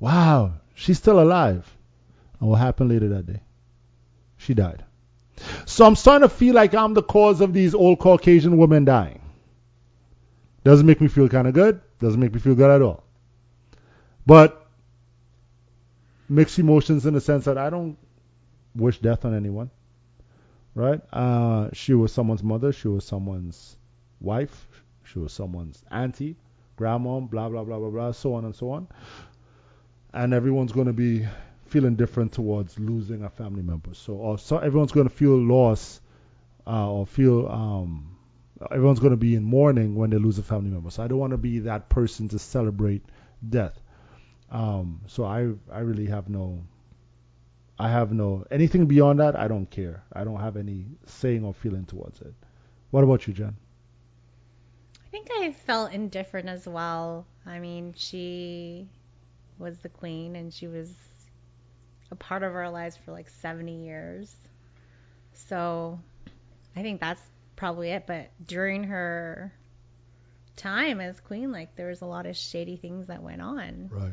Wow, 0.00 0.54
she's 0.74 0.98
still 0.98 1.20
alive. 1.20 1.64
And 2.40 2.50
what 2.50 2.56
happened 2.56 2.90
later 2.90 3.08
that 3.10 3.26
day? 3.26 3.40
She 4.36 4.52
died. 4.52 4.84
So 5.64 5.86
I'm 5.86 5.96
starting 5.96 6.28
to 6.28 6.34
feel 6.34 6.54
like 6.54 6.74
I'm 6.74 6.94
the 6.94 7.02
cause 7.02 7.40
of 7.40 7.52
these 7.52 7.74
old 7.74 8.00
Caucasian 8.00 8.56
women 8.56 8.84
dying. 8.84 9.20
Doesn't 10.64 10.86
make 10.86 11.00
me 11.00 11.08
feel 11.08 11.28
kind 11.28 11.46
of 11.46 11.54
good. 11.54 11.80
Doesn't 12.00 12.18
make 12.18 12.34
me 12.34 12.40
feel 12.40 12.56
good 12.56 12.70
at 12.70 12.82
all. 12.82 13.04
But 14.26 14.65
mixed 16.28 16.58
emotions 16.58 17.06
in 17.06 17.14
the 17.14 17.20
sense 17.20 17.44
that 17.44 17.58
I 17.58 17.70
don't 17.70 17.96
wish 18.74 18.98
death 18.98 19.24
on 19.24 19.34
anyone. 19.34 19.70
Right? 20.74 21.00
Uh, 21.12 21.70
she 21.72 21.94
was 21.94 22.12
someone's 22.12 22.42
mother. 22.42 22.72
She 22.72 22.88
was 22.88 23.04
someone's 23.04 23.76
wife. 24.20 24.66
She 25.04 25.18
was 25.18 25.32
someone's 25.32 25.82
auntie, 25.90 26.36
grandma, 26.76 27.20
blah, 27.20 27.48
blah, 27.48 27.64
blah, 27.64 27.78
blah, 27.78 27.90
blah, 27.90 28.12
so 28.12 28.34
on 28.34 28.44
and 28.44 28.54
so 28.54 28.70
on. 28.70 28.88
And 30.12 30.34
everyone's 30.34 30.72
going 30.72 30.88
to 30.88 30.92
be 30.92 31.26
feeling 31.66 31.96
different 31.96 32.32
towards 32.32 32.78
losing 32.78 33.22
a 33.24 33.30
family 33.30 33.62
member. 33.62 33.94
So, 33.94 34.14
or 34.14 34.38
so 34.38 34.58
everyone's 34.58 34.92
going 34.92 35.08
to 35.08 35.14
feel 35.14 35.36
loss 35.36 36.00
uh, 36.66 36.90
or 36.90 37.06
feel 37.06 37.48
um, 37.48 38.16
everyone's 38.70 39.00
going 39.00 39.12
to 39.12 39.16
be 39.16 39.34
in 39.34 39.44
mourning 39.44 39.94
when 39.94 40.10
they 40.10 40.16
lose 40.16 40.38
a 40.38 40.42
family 40.42 40.70
member. 40.70 40.90
So 40.90 41.02
I 41.02 41.08
don't 41.08 41.18
want 41.18 41.32
to 41.32 41.38
be 41.38 41.60
that 41.60 41.88
person 41.88 42.28
to 42.28 42.38
celebrate 42.38 43.04
death. 43.48 43.80
Um, 44.50 45.00
so 45.06 45.24
I 45.24 45.52
I 45.70 45.80
really 45.80 46.06
have 46.06 46.28
no 46.28 46.62
I 47.78 47.88
have 47.90 48.12
no 48.12 48.44
anything 48.50 48.86
beyond 48.86 49.20
that. 49.20 49.36
I 49.36 49.48
don't 49.48 49.70
care. 49.70 50.02
I 50.12 50.24
don't 50.24 50.40
have 50.40 50.56
any 50.56 50.86
saying 51.06 51.44
or 51.44 51.52
feeling 51.54 51.84
towards 51.84 52.20
it. 52.20 52.34
What 52.90 53.04
about 53.04 53.26
you, 53.26 53.34
Jen? 53.34 53.56
I 55.04 55.08
think 55.10 55.28
I 55.30 55.52
felt 55.52 55.92
indifferent 55.92 56.48
as 56.48 56.66
well. 56.66 57.26
I 57.44 57.58
mean, 57.58 57.94
she 57.96 58.88
was 59.58 59.78
the 59.78 59.88
queen 59.88 60.36
and 60.36 60.52
she 60.52 60.68
was 60.68 60.92
a 62.10 62.16
part 62.16 62.42
of 62.42 62.54
our 62.54 62.70
lives 62.70 62.96
for 62.96 63.12
like 63.12 63.28
70 63.28 63.72
years. 63.72 64.34
So 65.32 66.00
I 66.74 66.82
think 66.82 67.00
that's 67.00 67.22
probably 67.56 67.90
it. 67.90 68.06
But 68.06 68.30
during 68.46 68.84
her 68.84 69.52
time 70.56 71.00
as 71.00 71.20
queen, 71.20 71.52
like 71.52 71.76
there 71.76 71.88
was 71.88 72.00
a 72.00 72.06
lot 72.06 72.26
of 72.26 72.36
shady 72.36 72.76
things 72.76 73.08
that 73.08 73.22
went 73.22 73.42
on. 73.42 73.90
Right. 73.92 74.12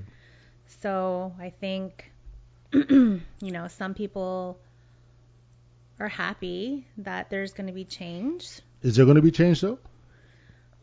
So 0.67 1.33
I 1.39 1.49
think, 1.49 2.11
you 2.73 3.21
know, 3.41 3.67
some 3.67 3.93
people 3.93 4.59
are 5.99 6.09
happy 6.09 6.85
that 6.97 7.29
there's 7.29 7.53
going 7.53 7.67
to 7.67 7.73
be 7.73 7.85
change. 7.85 8.59
Is 8.81 8.95
there 8.95 9.05
going 9.05 9.15
to 9.15 9.21
be 9.21 9.31
change 9.31 9.61
though? 9.61 9.79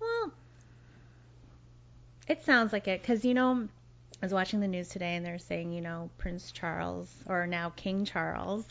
Well, 0.00 0.32
it 2.28 2.44
sounds 2.44 2.72
like 2.72 2.88
it 2.88 3.02
because, 3.02 3.25
you 3.25 3.34
know, 3.34 3.68
I 4.22 4.26
was 4.26 4.32
watching 4.32 4.60
the 4.60 4.68
news 4.68 4.88
today 4.88 5.16
and 5.16 5.25
they're 5.25 5.38
saying, 5.38 5.72
you 5.72 5.80
know, 5.80 6.10
Prince 6.18 6.52
Charles 6.52 7.12
or 7.26 7.46
now 7.46 7.70
King 7.70 8.04
Charles, 8.04 8.64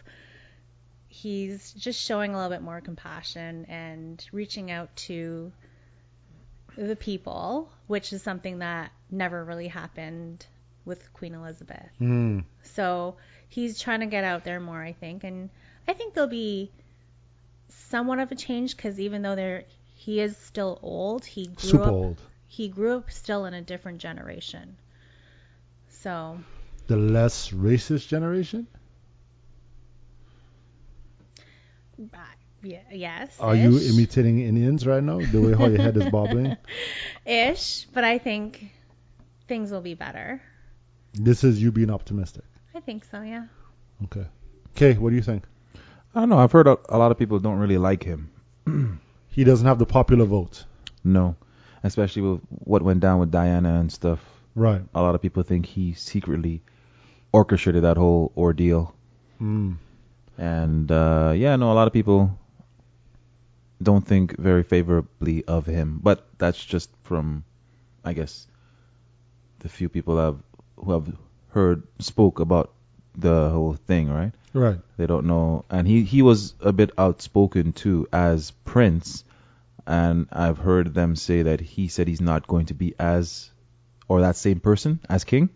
he's 1.07 1.71
just 1.73 1.99
showing 1.99 2.33
a 2.33 2.35
little 2.35 2.51
bit 2.51 2.61
more 2.61 2.81
compassion 2.81 3.65
and 3.67 4.23
reaching 4.31 4.71
out 4.71 4.95
to 4.95 5.51
the 6.77 6.95
people, 6.95 7.69
which 7.87 8.13
is 8.13 8.21
something 8.21 8.59
that 8.59 8.91
never 9.11 9.43
really 9.43 9.67
happened 9.67 10.45
with 10.89 11.13
Queen 11.13 11.33
Elizabeth. 11.33 11.89
Mm. 12.01 12.43
So 12.63 13.15
he's 13.47 13.79
trying 13.79 14.01
to 14.01 14.07
get 14.07 14.25
out 14.25 14.43
there 14.43 14.59
more, 14.59 14.81
I 14.81 14.91
think, 14.91 15.23
and 15.23 15.49
I 15.87 15.93
think 15.93 16.13
there'll 16.13 16.29
be 16.29 16.71
somewhat 17.89 18.19
of 18.19 18.31
a 18.31 18.35
change 18.35 18.75
because 18.75 18.99
even 18.99 19.21
though 19.21 19.35
there 19.35 19.63
he 19.95 20.19
is 20.19 20.35
still 20.37 20.77
old, 20.83 21.25
he 21.25 21.47
grew 21.47 21.69
Super 21.69 21.83
up 21.83 21.91
old. 21.91 22.21
he 22.47 22.67
grew 22.67 22.97
up 22.97 23.09
still 23.11 23.45
in 23.45 23.53
a 23.53 23.61
different 23.61 23.99
generation. 23.99 24.75
So 26.01 26.39
The 26.87 26.97
less 26.97 27.51
racist 27.51 28.07
generation? 28.07 28.67
uh, 32.01 32.17
yeah, 32.63 32.79
yes. 32.91 33.35
Are 33.39 33.55
you 33.55 33.77
imitating 33.79 34.39
Indians 34.41 34.85
right 34.85 35.03
now? 35.03 35.19
The 35.19 35.41
way 35.41 35.53
how 35.53 35.67
your 35.67 35.81
head 35.81 35.97
is 35.97 36.09
bobbling? 36.11 36.55
ish, 37.25 37.85
but 37.93 38.03
I 38.03 38.17
think 38.17 38.71
things 39.47 39.71
will 39.71 39.81
be 39.81 39.93
better. 39.95 40.41
This 41.13 41.43
is 41.43 41.61
you 41.61 41.71
being 41.71 41.89
optimistic. 41.89 42.45
I 42.75 42.79
think 42.79 43.05
so, 43.05 43.21
yeah. 43.21 43.45
Okay. 44.05 44.25
Okay, 44.75 44.93
what 44.97 45.09
do 45.09 45.15
you 45.15 45.21
think? 45.21 45.43
I 46.15 46.21
don't 46.21 46.29
know. 46.29 46.37
I've 46.39 46.51
heard 46.51 46.67
a, 46.67 46.77
a 46.89 46.97
lot 46.97 47.11
of 47.11 47.17
people 47.17 47.39
don't 47.39 47.59
really 47.59 47.77
like 47.77 48.03
him. 48.03 48.31
He 49.31 49.43
doesn't 49.43 49.65
have 49.65 49.79
the 49.79 49.85
popular 49.85 50.25
vote. 50.25 50.65
No, 51.03 51.35
especially 51.83 52.23
with 52.23 52.41
what 52.49 52.81
went 52.81 52.99
down 52.99 53.19
with 53.19 53.31
Diana 53.31 53.79
and 53.79 53.91
stuff. 53.91 54.19
Right. 54.55 54.81
A 54.93 55.01
lot 55.01 55.15
of 55.15 55.21
people 55.21 55.43
think 55.43 55.65
he 55.65 55.93
secretly 55.93 56.61
orchestrated 57.31 57.83
that 57.83 57.95
whole 57.95 58.33
ordeal. 58.35 58.93
Mm. 59.39 59.77
And 60.37 60.91
uh, 60.91 61.33
yeah, 61.35 61.55
no, 61.55 61.71
a 61.71 61.75
lot 61.75 61.87
of 61.87 61.93
people 61.93 62.37
don't 63.81 64.05
think 64.05 64.37
very 64.37 64.63
favorably 64.63 65.45
of 65.45 65.65
him. 65.65 65.99
But 66.01 66.27
that's 66.37 66.63
just 66.65 66.89
from, 67.03 67.45
I 68.03 68.13
guess, 68.13 68.47
the 69.59 69.69
few 69.69 69.89
people 69.89 70.17
have 70.17 70.37
who 70.83 70.91
have 70.91 71.15
heard 71.49 71.83
spoke 71.99 72.39
about 72.39 72.71
the 73.17 73.49
whole 73.49 73.73
thing, 73.73 74.09
right? 74.09 74.31
Right. 74.53 74.79
They 74.97 75.05
don't 75.05 75.25
know, 75.25 75.65
and 75.69 75.87
he 75.87 76.03
he 76.03 76.21
was 76.21 76.53
a 76.61 76.73
bit 76.73 76.91
outspoken 76.97 77.73
too 77.73 78.07
as 78.11 78.51
Prince, 78.65 79.23
and 79.85 80.27
I've 80.31 80.57
heard 80.57 80.93
them 80.93 81.15
say 81.15 81.43
that 81.43 81.59
he 81.59 81.87
said 81.87 82.07
he's 82.07 82.21
not 82.21 82.47
going 82.47 82.67
to 82.67 82.73
be 82.73 82.95
as 82.99 83.51
or 84.07 84.21
that 84.21 84.35
same 84.35 84.59
person 84.59 84.99
as 85.07 85.23
King. 85.23 85.49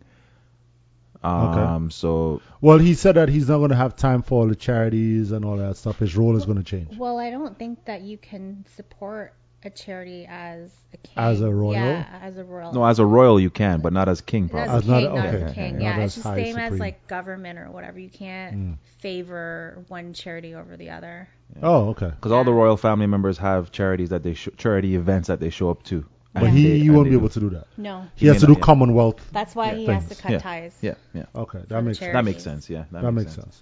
Um, 1.24 1.89
so 1.89 2.42
Well, 2.60 2.80
he 2.80 2.96
said 2.96 3.15
that 3.15 3.30
he's 3.30 3.48
not 3.48 3.60
going 3.60 3.70
to 3.70 3.77
have 3.77 3.96
time 3.96 4.24
for 4.24 4.42
all 4.42 4.48
the 4.48 4.56
charities 4.56 5.32
and 5.32 5.46
all 5.46 5.56
that 5.56 5.77
stuff. 5.77 5.98
His 6.00 6.18
role 6.18 6.36
is 6.36 6.46
going 6.46 6.58
to 6.58 6.63
change. 6.63 6.98
Well, 6.98 7.18
I 7.18 7.30
don't 7.32 7.58
think 7.58 7.86
that 7.86 8.01
you 8.01 8.18
can 8.18 8.65
support 8.75 9.34
a 9.65 9.70
charity 9.70 10.25
as 10.29 10.72
a 10.93 10.98
king. 10.98 11.13
As 11.17 11.41
a 11.41 11.51
royal? 11.53 11.74
Yeah, 11.74 12.05
as 12.22 12.38
a 12.38 12.43
royal. 12.43 12.74
no, 12.74 12.86
as 12.86 13.00
a 13.00 13.05
royal 13.05 13.39
you 13.39 13.50
can, 13.50 13.82
but 13.82 13.93
not 13.93 14.10
as 14.10 14.22
King. 14.22 14.50
Probably. 14.50 14.74
a 14.74 14.75
As 14.77 14.82
king, 14.84 14.91
not 14.91 15.03
okay, 15.03 15.27
as 15.43 15.51
a 15.51 15.53
king. 15.53 15.74
not 15.74 15.82
Yeah, 15.82 15.98
as 15.98 16.15
it's 16.17 16.24
the 16.24 16.29
high 16.29 16.43
same 16.43 16.58
as 16.58 16.79
like 16.79 17.08
government 17.08 17.60
or 17.60 17.72
whatever. 17.72 18.00
You 18.00 18.10
can't 18.10 18.55
Mm. 18.55 18.77
favor 19.00 19.84
one 19.88 20.13
charity 20.13 20.55
over 20.55 20.77
the 20.77 20.89
other. 20.91 21.27
Oh, 21.62 21.89
okay. 21.89 22.08
Because 22.10 22.32
all 22.32 22.43
the 22.43 22.53
royal 22.53 22.77
family 22.77 23.05
members 23.08 23.38
have 23.38 23.72
charities 23.72 24.10
that 24.10 24.24
they 24.24 24.34
sh- 24.34 24.50
charity 24.58 24.96
events 24.96 25.27
that 25.27 25.39
they 25.39 25.50
show 25.50 25.70
up 25.70 25.84
to. 25.84 26.05
But 26.34 26.43
And 26.46 26.58
he, 26.58 26.67
they- 26.67 26.79
he 26.79 26.89
won't 26.89 27.10
be 27.10 27.15
able 27.15 27.29
to 27.29 27.39
do 27.39 27.50
that. 27.51 27.67
No, 27.77 28.08
He 28.15 28.25
has 28.27 28.39
to 28.39 28.48
do 28.48 28.53
not. 28.53 28.62
Commonwealth. 28.62 29.29
that's 29.32 29.53
why 29.55 29.67
Yeah, 29.72 29.75
he 29.75 29.86
has 29.86 30.08
to 30.10 30.15
cut 30.15 30.32
Yeah, 30.32 30.39
ties. 30.39 30.75
Yeah, 30.82 30.96
yeah, 31.13 31.25
Okay, 31.36 31.60
that 31.67 31.84
makes 31.84 32.00
sense. 32.00 32.13
that 32.13 32.25
makes 32.25 32.43
sense. 32.43 32.70
Yeah, 32.72 32.86
that, 32.91 33.03
That 33.03 33.12
makes, 33.12 33.25
makes 33.27 33.36
sense. 33.36 33.62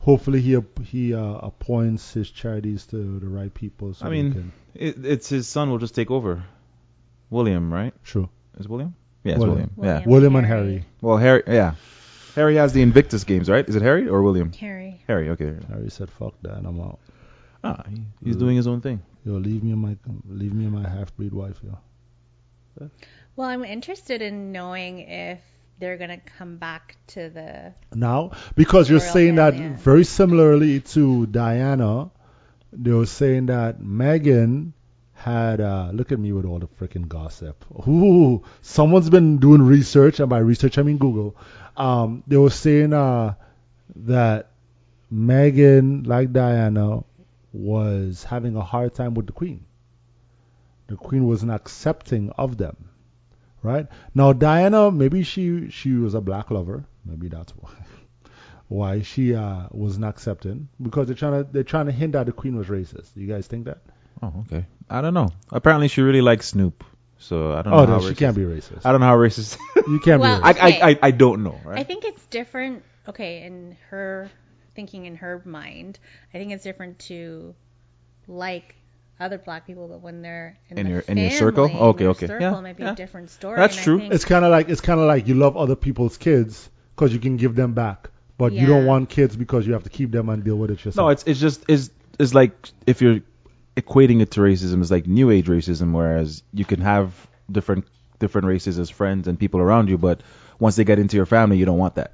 Hopefully 0.00 0.40
he 0.40 0.58
he 0.84 1.14
uh, 1.14 1.20
appoints 1.20 2.12
his 2.12 2.30
charities 2.30 2.86
to 2.86 3.18
the 3.18 3.28
right 3.28 3.52
people. 3.52 3.94
So 3.94 4.06
I 4.06 4.10
mean, 4.10 4.32
can, 4.32 4.52
It, 4.74 5.04
it's 5.04 5.28
his 5.28 5.46
son 5.46 5.70
will 5.70 5.78
just 5.78 5.94
take 5.94 6.10
over. 6.10 6.42
William, 7.28 7.72
right? 7.72 7.94
true. 8.02 8.28
Is 8.58 8.68
William? 8.68 8.94
Yeah, 9.22 9.32
it's 9.34 9.40
William. 9.40 9.70
William. 9.76 10.00
Yeah. 10.02 10.08
William 10.08 10.36
and 10.36 10.46
Harry. 10.46 10.84
Well, 11.00 11.16
Harry. 11.18 11.42
Yeah. 11.46 11.74
Harry 12.34 12.56
has 12.56 12.72
the 12.72 12.82
Invictus 12.82 13.24
games, 13.24 13.50
right? 13.50 13.68
Is 13.68 13.76
it 13.76 13.82
Harry 13.82 14.08
or 14.08 14.22
William? 14.22 14.52
Harry. 14.52 15.02
Harry. 15.06 15.30
Okay. 15.30 15.54
Harry 15.68 15.90
said, 15.90 16.10
"Fuck 16.10 16.34
that, 16.42 16.64
I'm 16.64 16.80
out." 16.80 16.98
Ah, 17.62 17.84
he, 17.88 18.02
he's 18.24 18.36
doing 18.36 18.56
his 18.56 18.66
own 18.66 18.80
thing. 18.80 19.02
Yo, 19.24 19.34
leave 19.34 19.62
me 19.62 19.72
and 19.72 19.80
my 19.80 19.96
leave 20.26 20.54
me 20.54 20.64
and 20.64 20.72
my 20.72 20.88
half 20.88 21.14
breed 21.16 21.34
wife, 21.34 21.60
yo. 21.62 21.78
Well, 23.36 23.48
I'm 23.48 23.64
interested 23.64 24.22
in 24.22 24.52
knowing 24.52 25.00
if 25.00 25.40
they're 25.80 25.96
gonna 25.96 26.20
come 26.38 26.58
back 26.58 26.96
to 27.08 27.30
the. 27.30 27.74
Now, 27.94 28.32
because 28.54 28.88
you're 28.88 29.00
saying 29.00 29.36
that 29.36 29.54
family, 29.54 29.76
very 29.76 30.04
similarly 30.04 30.80
to 30.80 31.26
Diana, 31.26 32.10
they 32.72 32.92
were 32.92 33.06
saying 33.06 33.46
that 33.46 33.80
Meghan 33.80 34.72
had 35.14 35.60
uh 35.60 35.90
look 35.92 36.12
at 36.12 36.18
me 36.18 36.32
with 36.32 36.44
all 36.44 36.58
the 36.58 36.68
freaking 36.68 37.08
gossip. 37.08 37.64
Ooh, 37.88 38.42
someone's 38.62 39.10
been 39.10 39.38
doing 39.38 39.62
research, 39.62 40.20
and 40.20 40.28
by 40.28 40.38
research 40.38 40.78
I 40.78 40.82
mean 40.82 40.98
Google. 40.98 41.36
Um, 41.76 42.22
they 42.26 42.36
were 42.36 42.50
saying 42.50 42.92
uh 42.92 43.34
that 43.96 44.50
Meghan, 45.12 46.06
like 46.06 46.32
Diana, 46.32 47.02
was 47.52 48.22
having 48.22 48.54
a 48.54 48.62
hard 48.62 48.94
time 48.94 49.14
with 49.14 49.26
the 49.26 49.32
Queen. 49.32 49.64
The 50.86 50.96
Queen 50.96 51.26
wasn't 51.26 51.52
accepting 51.52 52.30
of 52.30 52.56
them. 52.56 52.89
Right? 53.62 53.86
Now 54.14 54.32
Diana, 54.32 54.90
maybe 54.90 55.22
she 55.22 55.70
she 55.70 55.92
was 55.94 56.14
a 56.14 56.20
black 56.20 56.50
lover. 56.50 56.84
Maybe 57.04 57.28
that's 57.28 57.52
why 57.52 57.70
why 58.68 59.02
she 59.02 59.34
uh, 59.34 59.66
was 59.70 59.98
not 59.98 60.10
accepting 60.10 60.68
because 60.80 61.06
they're 61.06 61.16
trying 61.16 61.44
to 61.44 61.50
they're 61.52 61.64
trying 61.64 61.86
to 61.86 61.92
hint 61.92 62.12
that 62.12 62.26
the 62.26 62.32
queen 62.32 62.56
was 62.56 62.68
racist. 62.68 63.08
You 63.16 63.26
guys 63.26 63.46
think 63.46 63.66
that? 63.66 63.78
Oh, 64.22 64.32
okay. 64.46 64.66
I 64.88 65.00
don't 65.00 65.14
know. 65.14 65.28
Apparently, 65.50 65.88
she 65.88 66.00
really 66.02 66.20
likes 66.22 66.48
Snoop. 66.48 66.84
So 67.18 67.52
I 67.52 67.60
don't 67.62 67.72
know 67.72 67.78
Oh, 67.80 67.84
no, 67.84 68.00
she 68.00 68.14
racist- 68.14 68.16
can't 68.18 68.36
be 68.36 68.42
racist. 68.42 68.80
I 68.84 68.92
don't 68.92 69.00
know 69.00 69.06
how 69.06 69.16
racist. 69.16 69.58
You 69.88 70.00
can't 70.00 70.20
Well, 70.20 70.40
be 70.40 70.44
I, 70.48 70.52
racist. 70.52 70.56
Okay. 70.68 70.80
I, 70.80 70.88
I, 70.90 70.98
I 71.02 71.10
don't 71.10 71.42
know. 71.44 71.58
Right? 71.64 71.78
I 71.78 71.82
think 71.84 72.04
it's 72.04 72.24
different. 72.26 72.82
Okay, 73.08 73.42
in 73.42 73.76
her 73.90 74.30
thinking, 74.74 75.04
in 75.06 75.16
her 75.16 75.42
mind, 75.44 75.98
I 76.32 76.38
think 76.38 76.52
it's 76.52 76.62
different 76.64 76.98
to 77.10 77.54
like 78.28 78.74
other 79.20 79.38
black 79.38 79.66
people, 79.66 79.86
but 79.88 80.00
when 80.00 80.22
they're 80.22 80.58
in, 80.70 80.78
In 80.78 80.86
the 80.86 80.92
your- 80.92 81.04
in 81.08 81.18
your 81.18 81.30
circle? 81.30 81.68
family, 81.68 81.82
Okay, 81.82 82.04
their 82.04 82.10
okay. 82.10 82.26
circle 82.26 82.50
Yeah, 82.52 82.60
might 82.60 82.76
be 82.76 82.82
yeah. 82.84 82.92
a 82.92 82.96
different 82.96 83.30
story. 83.30 83.56
That's 83.56 83.76
and 83.76 83.84
true. 83.84 83.98
think- 83.98 84.12
It's 84.14 84.24
kind 84.24 84.44
of 84.44 84.50
like 84.50 84.68
it's 84.68 84.80
kind 84.80 84.98
of 85.00 85.06
like 85.06 85.28
you 85.28 85.34
love 85.34 85.56
other 85.56 85.76
people's 85.76 86.16
kids 86.16 86.68
because 86.96 87.12
you 87.12 87.20
can 87.20 87.36
give 87.36 87.54
them 87.54 87.74
back, 87.74 88.10
but 88.38 88.52
you 88.52 88.66
don't 88.66 88.86
want 88.86 89.08
kids 89.08 89.36
because 89.36 89.66
you 89.66 89.72
have 89.74 89.84
to 89.84 89.90
keep 89.90 90.10
them 90.10 90.28
and 90.28 90.42
deal 90.44 90.56
with 90.56 90.70
it 90.70 90.84
yourself. 90.84 90.96
No, 90.96 91.08
it's 91.10 91.24
it's 91.26 91.40
just 91.40 91.64
it's 91.68 91.90
it's 92.18 92.34
like 92.34 92.52
if 92.86 93.00
you're 93.02 93.20
equating 93.76 94.20
it 94.20 94.32
to 94.32 94.40
racism, 94.40 94.80
it's 94.80 94.90
like 94.90 95.06
new 95.06 95.30
age 95.30 95.46
racism, 95.46 95.92
whereas 95.92 96.42
you 96.52 96.64
can 96.64 96.80
have 96.80 97.12
different 97.50 97.84
different 98.18 98.46
races 98.46 98.78
as 98.78 98.90
friends 98.90 99.28
and 99.28 99.38
people 99.38 99.60
around 99.60 99.88
you, 99.88 99.96
but 99.98 100.22
once 100.58 100.76
they 100.76 100.84
get 100.84 100.98
into 100.98 101.16
your 101.16 101.24
family, 101.26 101.56
you 101.56 101.64
don't 101.64 101.78
want 101.78 101.94
that. 101.94 102.12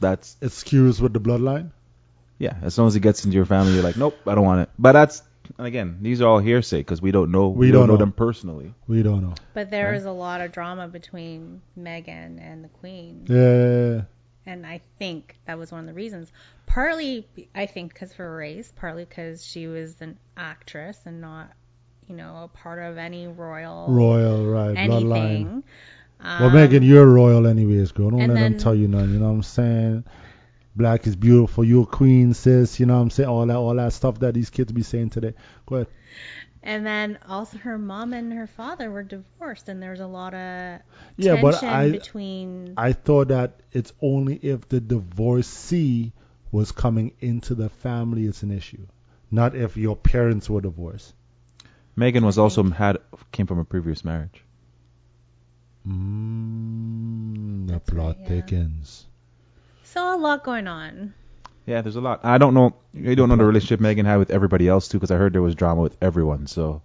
That's 0.00 0.36
it 0.40 0.48
skews 0.48 1.00
with 1.00 1.12
the 1.12 1.20
bloodline. 1.20 1.70
yeah. 2.38 2.54
As 2.62 2.74
soon 2.74 2.86
as 2.88 2.96
it 2.96 3.00
gets 3.00 3.24
into 3.24 3.36
your 3.36 3.44
family, 3.46 3.74
you're 3.74 3.82
like, 3.84 3.96
nope, 3.96 4.16
I 4.26 4.34
don't 4.34 4.44
want 4.44 4.60
it. 4.62 4.70
But 4.78 4.92
that's 4.92 5.22
and 5.58 5.66
again, 5.66 5.98
these 6.00 6.20
are 6.20 6.28
all 6.28 6.38
hearsay 6.38 6.78
because 6.80 7.00
we 7.02 7.10
don't 7.10 7.30
know 7.30 7.48
We 7.48 7.66
we, 7.66 7.72
don't, 7.72 7.82
don't 7.82 7.88
know 7.88 7.92
know. 7.94 7.98
them 7.98 8.12
personally. 8.12 8.74
We 8.86 9.02
don't 9.02 9.22
know. 9.22 9.34
But 9.54 9.70
there 9.70 9.88
Right. 9.90 9.96
is 9.96 10.04
a 10.04 10.12
lot 10.12 10.40
of 10.40 10.52
drama 10.52 10.88
between 10.88 11.60
Meghan 11.78 12.40
and 12.40 12.64
the 12.64 12.68
Queen, 12.68 13.24
Yeah, 13.28 14.02
and 14.50 14.66
I 14.66 14.80
think 14.98 15.36
that 15.46 15.58
was 15.58 15.70
one 15.72 15.80
of 15.80 15.86
the 15.86 15.94
reasons. 15.94 16.32
Partly, 16.66 17.26
I 17.54 17.66
think, 17.66 17.92
because 17.92 18.10
of 18.10 18.16
her 18.16 18.36
race. 18.36 18.72
Partly 18.74 19.04
because 19.04 19.44
she 19.44 19.66
was 19.66 20.00
an 20.00 20.18
actress 20.36 20.98
and 21.04 21.20
not, 21.20 21.50
you 22.08 22.16
know, 22.16 22.44
a 22.44 22.48
part 22.48 22.78
of 22.82 22.98
any 22.98 23.26
royal 23.26 23.86
royal 23.90 24.46
right 24.46 24.74
bloodline. 24.76 25.16
anything. 25.16 25.64
Well, 26.20 26.48
Um, 26.48 26.54
Meghan, 26.54 26.84
you're 26.86 27.06
royal 27.06 27.46
anyways, 27.46 27.92
girl. 27.92 28.10
Don't 28.10 28.20
and 28.22 28.32
let 28.32 28.40
them 28.40 28.56
tell 28.58 28.74
you 28.74 28.88
nothing. 28.88 29.12
You 29.14 29.18
know 29.18 29.26
what 29.26 29.32
I'm 29.34 29.42
saying? 29.42 30.04
Black 30.76 31.06
is 31.06 31.14
beautiful. 31.16 31.64
You're 31.64 31.84
a 31.84 31.86
queen, 31.86 32.34
sis. 32.34 32.80
You 32.80 32.86
know 32.86 32.96
what 32.96 33.02
I'm 33.02 33.10
saying? 33.10 33.28
All 33.28 33.46
that, 33.46 33.56
all 33.56 33.74
that 33.74 33.92
stuff 33.92 34.18
that 34.20 34.34
these 34.34 34.50
kids 34.50 34.72
be 34.72 34.82
saying 34.82 35.10
today. 35.10 35.34
Go 35.66 35.76
ahead. 35.76 35.88
And 36.62 36.86
then 36.86 37.18
also 37.28 37.58
her 37.58 37.76
mom 37.76 38.14
and 38.14 38.32
her 38.32 38.46
father 38.46 38.90
were 38.90 39.02
divorced, 39.02 39.68
and 39.68 39.82
there's 39.82 40.00
a 40.00 40.06
lot 40.06 40.32
of 40.32 40.80
Yeah, 41.16 41.36
tension 41.36 41.42
but 41.42 41.62
I, 41.62 41.90
between. 41.90 42.74
I 42.76 42.92
thought 42.94 43.28
that 43.28 43.60
it's 43.70 43.92
only 44.00 44.36
if 44.36 44.66
the 44.68 44.80
divorcee 44.80 46.12
was 46.50 46.72
coming 46.72 47.12
into 47.20 47.54
the 47.54 47.68
family 47.68 48.24
it's 48.24 48.42
an 48.42 48.50
issue, 48.50 48.86
not 49.30 49.54
if 49.54 49.76
your 49.76 49.94
parents 49.96 50.48
were 50.48 50.62
divorced. 50.62 51.12
Meghan 51.98 52.22
was 52.22 52.38
also 52.38 52.62
had 52.70 52.98
came 53.30 53.46
from 53.46 53.58
a 53.58 53.64
previous 53.64 54.04
marriage. 54.04 54.42
Mm, 55.86 57.66
the 57.66 57.72
That's 57.74 57.90
plot 57.90 58.16
right, 58.16 58.16
yeah. 58.20 58.28
thickens. 58.28 59.06
So 59.84 60.14
a 60.14 60.18
lot 60.18 60.42
going 60.44 60.66
on. 60.66 61.14
Yeah, 61.66 61.80
there's 61.82 61.96
a 61.96 62.00
lot. 62.00 62.20
I 62.24 62.38
don't 62.38 62.54
know. 62.54 62.74
I 63.06 63.14
don't 63.14 63.28
know 63.28 63.36
the 63.36 63.44
relationship 63.44 63.80
Meghan 63.80 64.04
had 64.04 64.16
with 64.18 64.30
everybody 64.30 64.68
else 64.68 64.88
too, 64.88 64.98
because 64.98 65.10
I 65.10 65.16
heard 65.16 65.32
there 65.32 65.42
was 65.42 65.54
drama 65.54 65.80
with 65.82 65.96
everyone. 66.02 66.46
So 66.46 66.82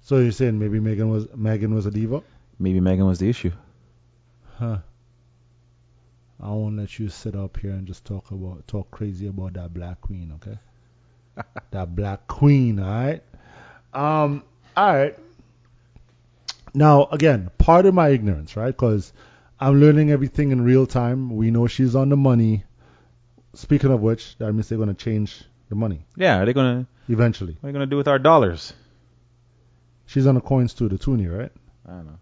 So 0.00 0.18
you're 0.18 0.32
saying 0.32 0.58
maybe 0.58 0.80
Meghan 0.80 1.10
was 1.10 1.26
Meghan 1.28 1.74
was 1.74 1.86
a 1.86 1.90
diva? 1.90 2.22
maybe 2.58 2.80
Meghan 2.80 3.06
was 3.06 3.18
the 3.18 3.28
issue. 3.28 3.52
Huh. 4.58 4.78
I 6.40 6.48
won't 6.50 6.76
let 6.76 6.98
you 6.98 7.08
sit 7.08 7.34
up 7.34 7.56
here 7.58 7.70
and 7.72 7.86
just 7.86 8.04
talk 8.04 8.30
about 8.30 8.66
talk 8.68 8.90
crazy 8.90 9.26
about 9.26 9.54
that 9.54 9.72
black 9.74 10.00
queen, 10.00 10.32
okay? 10.36 10.58
that 11.70 11.94
black 11.94 12.26
queen, 12.28 12.78
all 12.78 12.90
right? 12.90 13.22
Um, 13.94 14.42
all 14.76 14.94
right. 14.94 15.16
Now, 16.74 17.06
again, 17.06 17.50
part 17.58 17.86
of 17.86 17.94
my 17.94 18.08
ignorance, 18.10 18.56
right? 18.56 18.66
Because 18.76 19.12
I'm 19.58 19.80
learning 19.80 20.10
everything 20.10 20.50
in 20.50 20.62
real 20.62 20.86
time. 20.86 21.34
We 21.34 21.50
know 21.50 21.66
she's 21.66 21.94
on 21.96 22.08
the 22.10 22.16
money. 22.16 22.64
Speaking 23.54 23.90
of 23.90 24.00
which, 24.02 24.36
that 24.38 24.52
means 24.52 24.68
they're 24.68 24.76
going 24.76 24.94
to 24.94 24.94
change 24.94 25.42
the 25.68 25.74
money 25.74 26.04
Yeah, 26.16 26.40
are 26.42 26.46
they 26.46 26.52
gonna 26.52 26.86
eventually. 27.08 27.56
what 27.60 27.68
are 27.68 27.72
they 27.72 27.72
gonna 27.72 27.86
do 27.86 27.96
with 27.96 28.06
our 28.06 28.18
dollars? 28.20 28.72
She's 30.06 30.26
on 30.26 30.34
the 30.36 30.40
coins 30.40 30.74
too, 30.74 30.88
the 30.88 30.96
toonie, 30.98 31.26
right? 31.26 31.50
I 31.86 31.90
don't 31.90 32.06
know. 32.06 32.18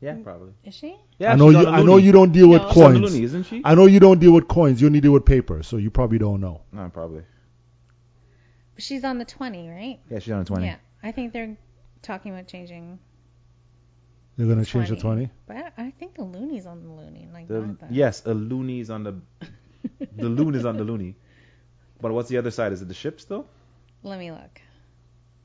Yeah, 0.00 0.14
probably. 0.24 0.52
Is 0.64 0.74
she? 0.74 0.96
Yeah, 1.18 1.32
I 1.32 1.36
know 1.36 1.50
she's 1.52 1.58
you. 1.60 1.64
the 1.66 1.70
I 1.70 1.82
know 1.82 1.92
loonie. 1.98 2.02
you 2.02 2.10
don't 2.12 2.32
deal 2.32 2.48
with 2.48 2.62
No. 2.62 2.68
She's 2.72 2.82
on 2.82 2.94
the 2.94 3.00
coins. 3.00 3.12
loonie, 3.14 3.22
isn't 3.22 3.42
she? 3.44 3.62
I 3.64 3.74
know 3.76 3.86
you 3.86 4.00
don't 4.00 4.18
deal 4.18 4.32
with 4.32 4.48
coins. 4.48 4.80
You 4.80 4.88
only 4.88 5.00
deal 5.00 5.12
with 5.12 5.24
paper, 5.24 5.62
so 5.62 5.76
you 5.76 5.90
probably 5.90 6.18
don't 6.18 6.40
know. 6.40 6.62
No, 6.72 6.88
probably. 6.92 7.22
She's 8.78 9.04
on 9.04 9.18
the 9.18 9.24
20, 9.24 9.68
right? 9.68 10.00
Yeah, 10.10 10.18
she's 10.18 10.32
on 10.32 10.40
the 10.40 10.44
twenty. 10.46 10.66
Yeah. 10.66 10.76
I 11.04 11.12
think 11.12 11.32
they're 11.32 11.56
talking 12.02 12.32
about 12.32 12.48
changing. 12.48 12.98
They're 14.36 14.46
gonna 14.46 14.64
change 14.64 14.88
the 14.88 14.96
twenty. 14.96 15.30
But 15.46 15.56
I, 15.56 15.72
I 15.86 15.90
think 15.90 16.14
the 16.14 16.22
loonie's 16.22 16.66
on 16.66 16.82
the 16.82 16.88
loonie. 16.88 17.32
Like 17.32 17.48
The, 17.48 17.60
not 17.60 17.80
the, 17.80 17.86
yes, 17.90 18.22
a 18.24 18.34
loonie 18.34 18.80
is 18.80 18.90
on 18.90 19.04
the 19.04 19.14
the 20.16 20.28
loon 20.28 20.54
is 20.54 20.64
on 20.64 20.76
the 20.76 20.84
loonie. 20.84 21.14
But 22.00 22.12
what's 22.12 22.28
the 22.28 22.38
other 22.38 22.50
side? 22.50 22.72
Is 22.72 22.82
it 22.82 22.88
the 22.88 22.94
ship 22.94 23.20
still? 23.20 23.46
Let 24.02 24.18
me 24.18 24.30
look. 24.30 24.60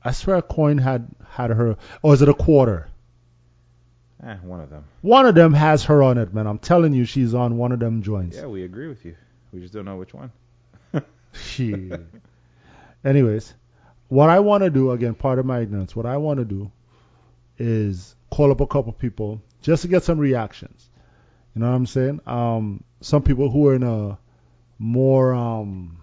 I 0.02 0.12
swear 0.12 0.36
a 0.36 0.42
coin 0.42 0.78
had 0.78 1.08
had 1.28 1.50
her, 1.50 1.76
or 2.02 2.14
is 2.14 2.22
it 2.22 2.28
a 2.28 2.34
quarter? 2.34 2.88
Eh, 4.22 4.36
one 4.42 4.60
of 4.60 4.70
them. 4.70 4.84
One 5.02 5.26
of 5.26 5.34
them 5.34 5.52
has 5.52 5.84
her 5.84 6.02
on 6.02 6.18
it, 6.18 6.34
man. 6.34 6.46
I'm 6.46 6.58
telling 6.58 6.92
you, 6.92 7.04
she's 7.04 7.34
on 7.34 7.56
one 7.56 7.70
of 7.72 7.78
them 7.78 8.02
joints. 8.02 8.36
Yeah, 8.36 8.46
we 8.46 8.64
agree 8.64 8.88
with 8.88 9.04
you. 9.04 9.14
We 9.52 9.60
just 9.60 9.72
don't 9.72 9.84
know 9.84 9.96
which 9.96 10.12
one. 10.12 10.32
Shit. 11.32 12.00
Anyways, 13.04 13.54
what 14.08 14.28
I 14.28 14.40
want 14.40 14.64
to 14.64 14.70
do, 14.70 14.90
again, 14.90 15.14
part 15.14 15.38
of 15.38 15.46
my 15.46 15.60
ignorance, 15.60 15.94
what 15.94 16.06
I 16.06 16.16
want 16.16 16.38
to 16.38 16.44
do 16.44 16.72
is 17.58 18.16
call 18.38 18.52
up 18.52 18.60
a 18.60 18.66
couple 18.68 18.92
people 18.92 19.42
just 19.62 19.82
to 19.82 19.88
get 19.88 20.04
some 20.04 20.16
reactions. 20.16 20.88
You 21.54 21.60
know 21.60 21.70
what 21.70 21.74
I'm 21.74 21.86
saying? 21.86 22.20
Um, 22.24 22.84
some 23.00 23.20
people 23.20 23.50
who 23.50 23.66
are 23.66 23.74
in 23.74 23.82
a 23.82 24.16
more 24.78 25.34
um, 25.34 26.00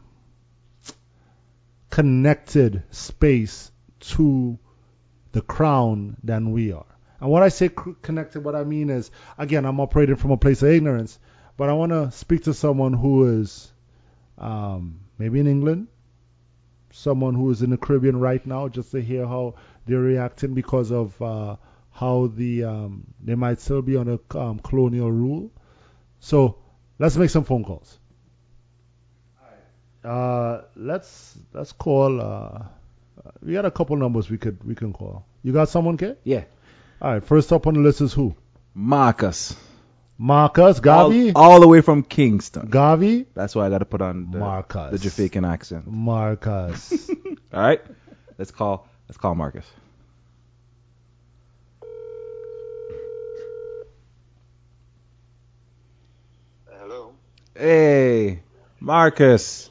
connected 1.89 2.83
space 2.91 3.71
to 4.01 4.59
the 5.31 5.41
crown 5.43 6.17
than 6.25 6.51
we 6.51 6.73
are. 6.73 6.85
And 7.21 7.31
when 7.31 7.41
I 7.41 7.47
say 7.47 7.69
connected, 8.01 8.43
what 8.43 8.53
I 8.53 8.65
mean 8.65 8.89
is, 8.89 9.11
again, 9.37 9.63
I'm 9.63 9.79
operating 9.79 10.17
from 10.17 10.31
a 10.31 10.37
place 10.37 10.61
of 10.61 10.67
ignorance, 10.67 11.17
but 11.55 11.69
I 11.69 11.73
want 11.73 11.93
to 11.93 12.11
speak 12.11 12.43
to 12.43 12.53
someone 12.53 12.91
who 12.91 13.39
is 13.39 13.71
um, 14.37 14.99
maybe 15.17 15.39
in 15.39 15.47
England, 15.47 15.87
someone 16.91 17.33
who 17.33 17.49
is 17.51 17.61
in 17.61 17.69
the 17.69 17.77
Caribbean 17.77 18.19
right 18.19 18.45
now, 18.45 18.67
just 18.67 18.91
to 18.91 19.01
hear 19.01 19.25
how 19.25 19.55
they're 19.85 19.99
reacting 19.99 20.53
because 20.53 20.91
of 20.91 21.21
uh, 21.21 21.55
how 21.95 22.27
the 22.27 22.65
um, 22.65 23.05
they 23.23 23.35
might 23.35 23.61
still 23.61 23.81
be 23.81 23.95
under 23.95 24.19
um, 24.35 24.59
colonial 24.59 25.09
rule. 25.09 25.49
So 26.19 26.57
let's 26.99 27.15
make 27.15 27.29
some 27.29 27.45
phone 27.45 27.63
calls. 27.63 27.97
Uh, 30.03 30.63
let's 30.75 31.37
let's 31.53 31.71
call. 31.71 32.19
Uh, 32.21 32.65
we 33.41 33.53
got 33.53 33.65
a 33.65 33.71
couple 33.71 33.95
numbers 33.95 34.29
we 34.29 34.37
could 34.37 34.61
we 34.63 34.75
can 34.75 34.91
call. 34.91 35.25
You 35.41 35.53
got 35.53 35.69
someone, 35.69 35.97
kid? 35.97 36.17
Yeah. 36.25 36.43
All 37.01 37.13
right. 37.13 37.23
First 37.23 37.53
up 37.53 37.65
on 37.65 37.75
the 37.75 37.79
list 37.79 38.01
is 38.01 38.13
who? 38.13 38.35
Marcus. 38.73 39.55
Marcus 40.17 40.81
Garvey. 40.81 41.31
All, 41.33 41.51
all 41.51 41.59
the 41.61 41.67
way 41.67 41.79
from 41.79 42.03
Kingston. 42.03 42.67
Garvey. 42.67 43.25
That's 43.33 43.55
why 43.55 43.67
I 43.67 43.69
got 43.69 43.79
to 43.79 43.85
put 43.85 44.01
on 44.01 44.31
the, 44.31 44.37
Marcus. 44.37 44.91
the 44.91 45.09
Jamaican 45.09 45.45
accent. 45.45 45.87
Marcus. 45.87 47.09
All 47.53 47.61
right. 47.61 47.81
Let's 48.37 48.51
call 48.51 48.87
let's 49.07 49.17
call 49.17 49.33
Marcus. 49.33 49.65
Hey, 57.57 58.41
Marcus. 58.79 59.69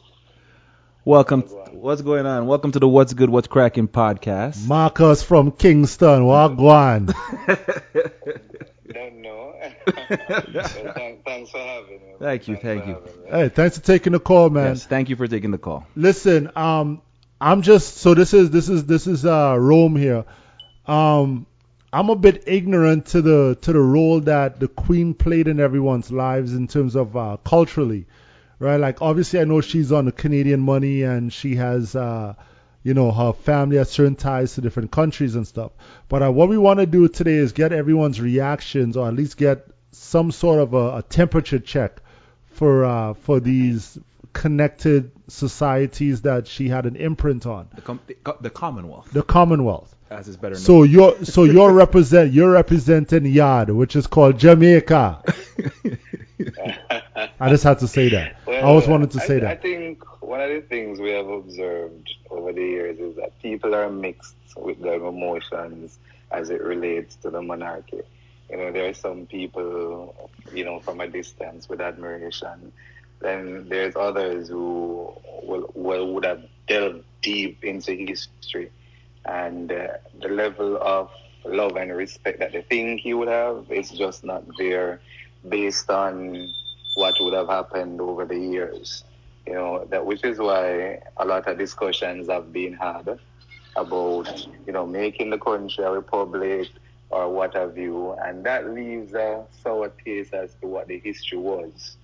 Welcome. 1.04 1.42
What's 1.42 2.00
going 2.00 2.24
on? 2.24 2.46
Welcome 2.46 2.72
to 2.72 2.78
the 2.78 2.88
What's 2.88 3.12
Good, 3.12 3.28
What's 3.28 3.46
Cracking 3.48 3.88
podcast. 3.88 4.66
Marcus 4.66 5.22
from 5.22 5.52
Kingston, 5.52 6.22
Wagwan. 6.22 7.06
Don't 8.90 9.20
know. 9.20 9.54
thanks, 10.08 11.22
thanks 11.26 11.50
for 11.50 11.58
having 11.58 12.00
me. 12.00 12.14
Thank 12.18 12.48
you, 12.48 12.56
Thanks 12.56 12.86
thank 12.86 12.86
you. 12.86 12.94
me. 12.94 13.30
hey, 13.30 13.48
thanks 13.50 13.76
for 13.78 13.84
taking 13.84 14.12
the 14.14 14.20
call, 14.20 14.48
man. 14.48 14.68
Yes, 14.68 14.86
thank 14.86 15.10
you 15.10 15.16
for 15.16 15.26
taking 15.26 15.50
the 15.50 15.58
call. 15.58 15.86
Listen, 15.94 16.50
um, 16.56 17.02
I'm 17.38 17.60
just 17.60 17.98
so 17.98 18.14
this 18.14 18.32
is 18.32 18.48
this 18.50 18.70
is 18.70 18.86
this 18.86 19.06
is 19.06 19.26
uh 19.26 19.56
Rome 19.58 19.96
here. 19.96 20.24
Um, 20.86 21.44
I'm 21.94 22.10
a 22.10 22.16
bit 22.16 22.42
ignorant 22.48 23.06
to 23.06 23.22
the 23.22 23.56
to 23.60 23.72
the 23.72 23.78
role 23.78 24.18
that 24.22 24.58
the 24.58 24.66
Queen 24.66 25.14
played 25.14 25.46
in 25.46 25.60
everyone's 25.60 26.10
lives 26.10 26.52
in 26.52 26.66
terms 26.66 26.96
of 26.96 27.16
uh, 27.16 27.36
culturally, 27.44 28.06
right? 28.58 28.78
Like 28.78 29.00
obviously 29.00 29.38
I 29.38 29.44
know 29.44 29.60
she's 29.60 29.92
on 29.92 30.06
the 30.06 30.10
Canadian 30.10 30.58
money 30.58 31.02
and 31.02 31.32
she 31.32 31.54
has 31.54 31.94
uh, 31.94 32.34
you 32.82 32.94
know 32.94 33.12
her 33.12 33.32
family 33.32 33.76
has 33.76 33.90
certain 33.90 34.16
ties 34.16 34.54
to 34.54 34.60
different 34.60 34.90
countries 34.90 35.36
and 35.36 35.46
stuff. 35.46 35.70
But 36.08 36.24
uh, 36.24 36.32
what 36.32 36.48
we 36.48 36.58
want 36.58 36.80
to 36.80 36.86
do 36.86 37.06
today 37.06 37.34
is 37.34 37.52
get 37.52 37.72
everyone's 37.72 38.20
reactions 38.20 38.96
or 38.96 39.06
at 39.06 39.14
least 39.14 39.36
get 39.36 39.64
some 39.92 40.32
sort 40.32 40.58
of 40.58 40.74
a, 40.74 40.96
a 40.96 41.02
temperature 41.02 41.60
check 41.60 42.00
for 42.46 42.84
uh, 42.84 43.14
for 43.14 43.38
these 43.38 43.96
connected 44.32 45.12
societies 45.28 46.22
that 46.22 46.48
she 46.48 46.68
had 46.68 46.86
an 46.86 46.96
imprint 46.96 47.46
on. 47.46 47.68
The, 47.72 47.82
com- 47.82 48.00
the, 48.08 48.16
the 48.40 48.50
Commonwealth, 48.50 49.12
The 49.12 49.22
Commonwealth. 49.22 49.93
As 50.10 50.28
is 50.28 50.36
better 50.36 50.54
known. 50.54 50.62
So 50.62 50.82
you're 50.82 51.24
so 51.24 51.44
you're 51.44 51.72
represent 51.72 52.32
you're 52.32 52.50
representing 52.50 53.26
Yard, 53.26 53.70
which 53.70 53.96
is 53.96 54.06
called 54.06 54.38
Jamaica. 54.38 55.22
I 57.40 57.48
just 57.48 57.64
had 57.64 57.78
to 57.80 57.88
say 57.88 58.08
that. 58.10 58.36
I 58.46 58.60
always 58.60 58.86
wanted 58.86 59.10
to 59.12 59.20
I, 59.20 59.26
say 59.26 59.38
that. 59.40 59.50
I 59.50 59.56
think 59.56 60.22
one 60.22 60.40
of 60.40 60.50
the 60.50 60.60
things 60.60 61.00
we 61.00 61.10
have 61.10 61.28
observed 61.28 62.14
over 62.30 62.52
the 62.52 62.62
years 62.62 62.98
is 62.98 63.16
that 63.16 63.40
people 63.40 63.74
are 63.74 63.90
mixed 63.90 64.34
with 64.56 64.80
their 64.80 64.94
emotions 64.94 65.98
as 66.30 66.50
it 66.50 66.62
relates 66.62 67.16
to 67.16 67.30
the 67.30 67.42
monarchy. 67.42 68.02
You 68.50 68.56
know, 68.58 68.72
there 68.72 68.88
are 68.88 68.94
some 68.94 69.26
people, 69.26 70.30
you 70.52 70.64
know, 70.64 70.80
from 70.80 71.00
a 71.00 71.08
distance 71.08 71.68
with 71.68 71.80
admiration. 71.80 72.72
Then 73.20 73.68
there's 73.68 73.96
others 73.96 74.48
who 74.48 75.14
will, 75.42 75.70
will 75.74 76.14
would 76.14 76.24
have 76.24 76.44
delved 76.66 77.04
deep 77.22 77.64
into 77.64 77.92
history 77.92 78.70
and 79.26 79.72
uh, 79.72 79.88
the 80.20 80.28
level 80.28 80.76
of 80.80 81.10
love 81.44 81.76
and 81.76 81.94
respect 81.94 82.38
that 82.40 82.52
they 82.52 82.62
think 82.62 83.00
he 83.00 83.14
would 83.14 83.28
have 83.28 83.70
is 83.70 83.90
just 83.90 84.24
not 84.24 84.44
there 84.58 85.00
based 85.48 85.90
on 85.90 86.48
what 86.94 87.14
would 87.20 87.34
have 87.34 87.48
happened 87.48 88.00
over 88.00 88.24
the 88.24 88.38
years. 88.38 89.04
You 89.46 89.54
know, 89.54 89.84
that 89.90 90.04
which 90.06 90.24
is 90.24 90.38
why 90.38 91.00
a 91.16 91.24
lot 91.24 91.46
of 91.48 91.58
discussions 91.58 92.28
have 92.28 92.52
been 92.52 92.74
had 92.74 93.18
about, 93.76 94.46
you 94.66 94.72
know, 94.72 94.86
making 94.86 95.30
the 95.30 95.38
country 95.38 95.84
a 95.84 95.90
republic 95.90 96.68
or 97.10 97.28
what 97.30 97.54
have 97.54 97.76
you, 97.76 98.12
and 98.24 98.44
that 98.44 98.70
leaves 98.70 99.14
a 99.14 99.44
sour 99.62 99.92
taste 100.04 100.32
as 100.34 100.54
to 100.60 100.66
what 100.66 100.88
the 100.88 100.98
history 100.98 101.38
was. 101.38 101.96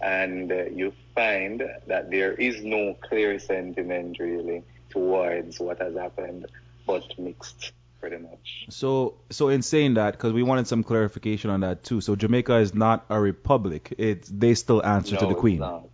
And 0.00 0.50
uh, 0.52 0.64
you 0.66 0.92
find 1.14 1.62
that 1.86 2.10
there 2.10 2.32
is 2.34 2.62
no 2.62 2.94
clear 3.08 3.38
sentiment 3.38 4.18
really 4.20 4.62
towards 4.90 5.60
what 5.60 5.80
has 5.80 5.94
happened, 5.94 6.46
but 6.86 7.02
mixed 7.18 7.72
pretty 8.00 8.18
much. 8.18 8.66
So, 8.70 9.14
so 9.30 9.48
in 9.48 9.62
saying 9.62 9.94
that, 9.94 10.12
because 10.12 10.32
we 10.32 10.42
wanted 10.42 10.66
some 10.68 10.84
clarification 10.84 11.50
on 11.50 11.60
that 11.60 11.82
too. 11.82 12.00
So 12.00 12.16
Jamaica 12.16 12.56
is 12.58 12.74
not 12.74 13.04
a 13.08 13.20
republic. 13.20 13.94
It's 13.98 14.28
they 14.28 14.54
still 14.54 14.84
answer 14.84 15.16
to 15.16 15.22
No, 15.22 15.28
the 15.28 15.34
it's 15.34 15.40
Queen. 15.40 15.58
not. 15.58 15.88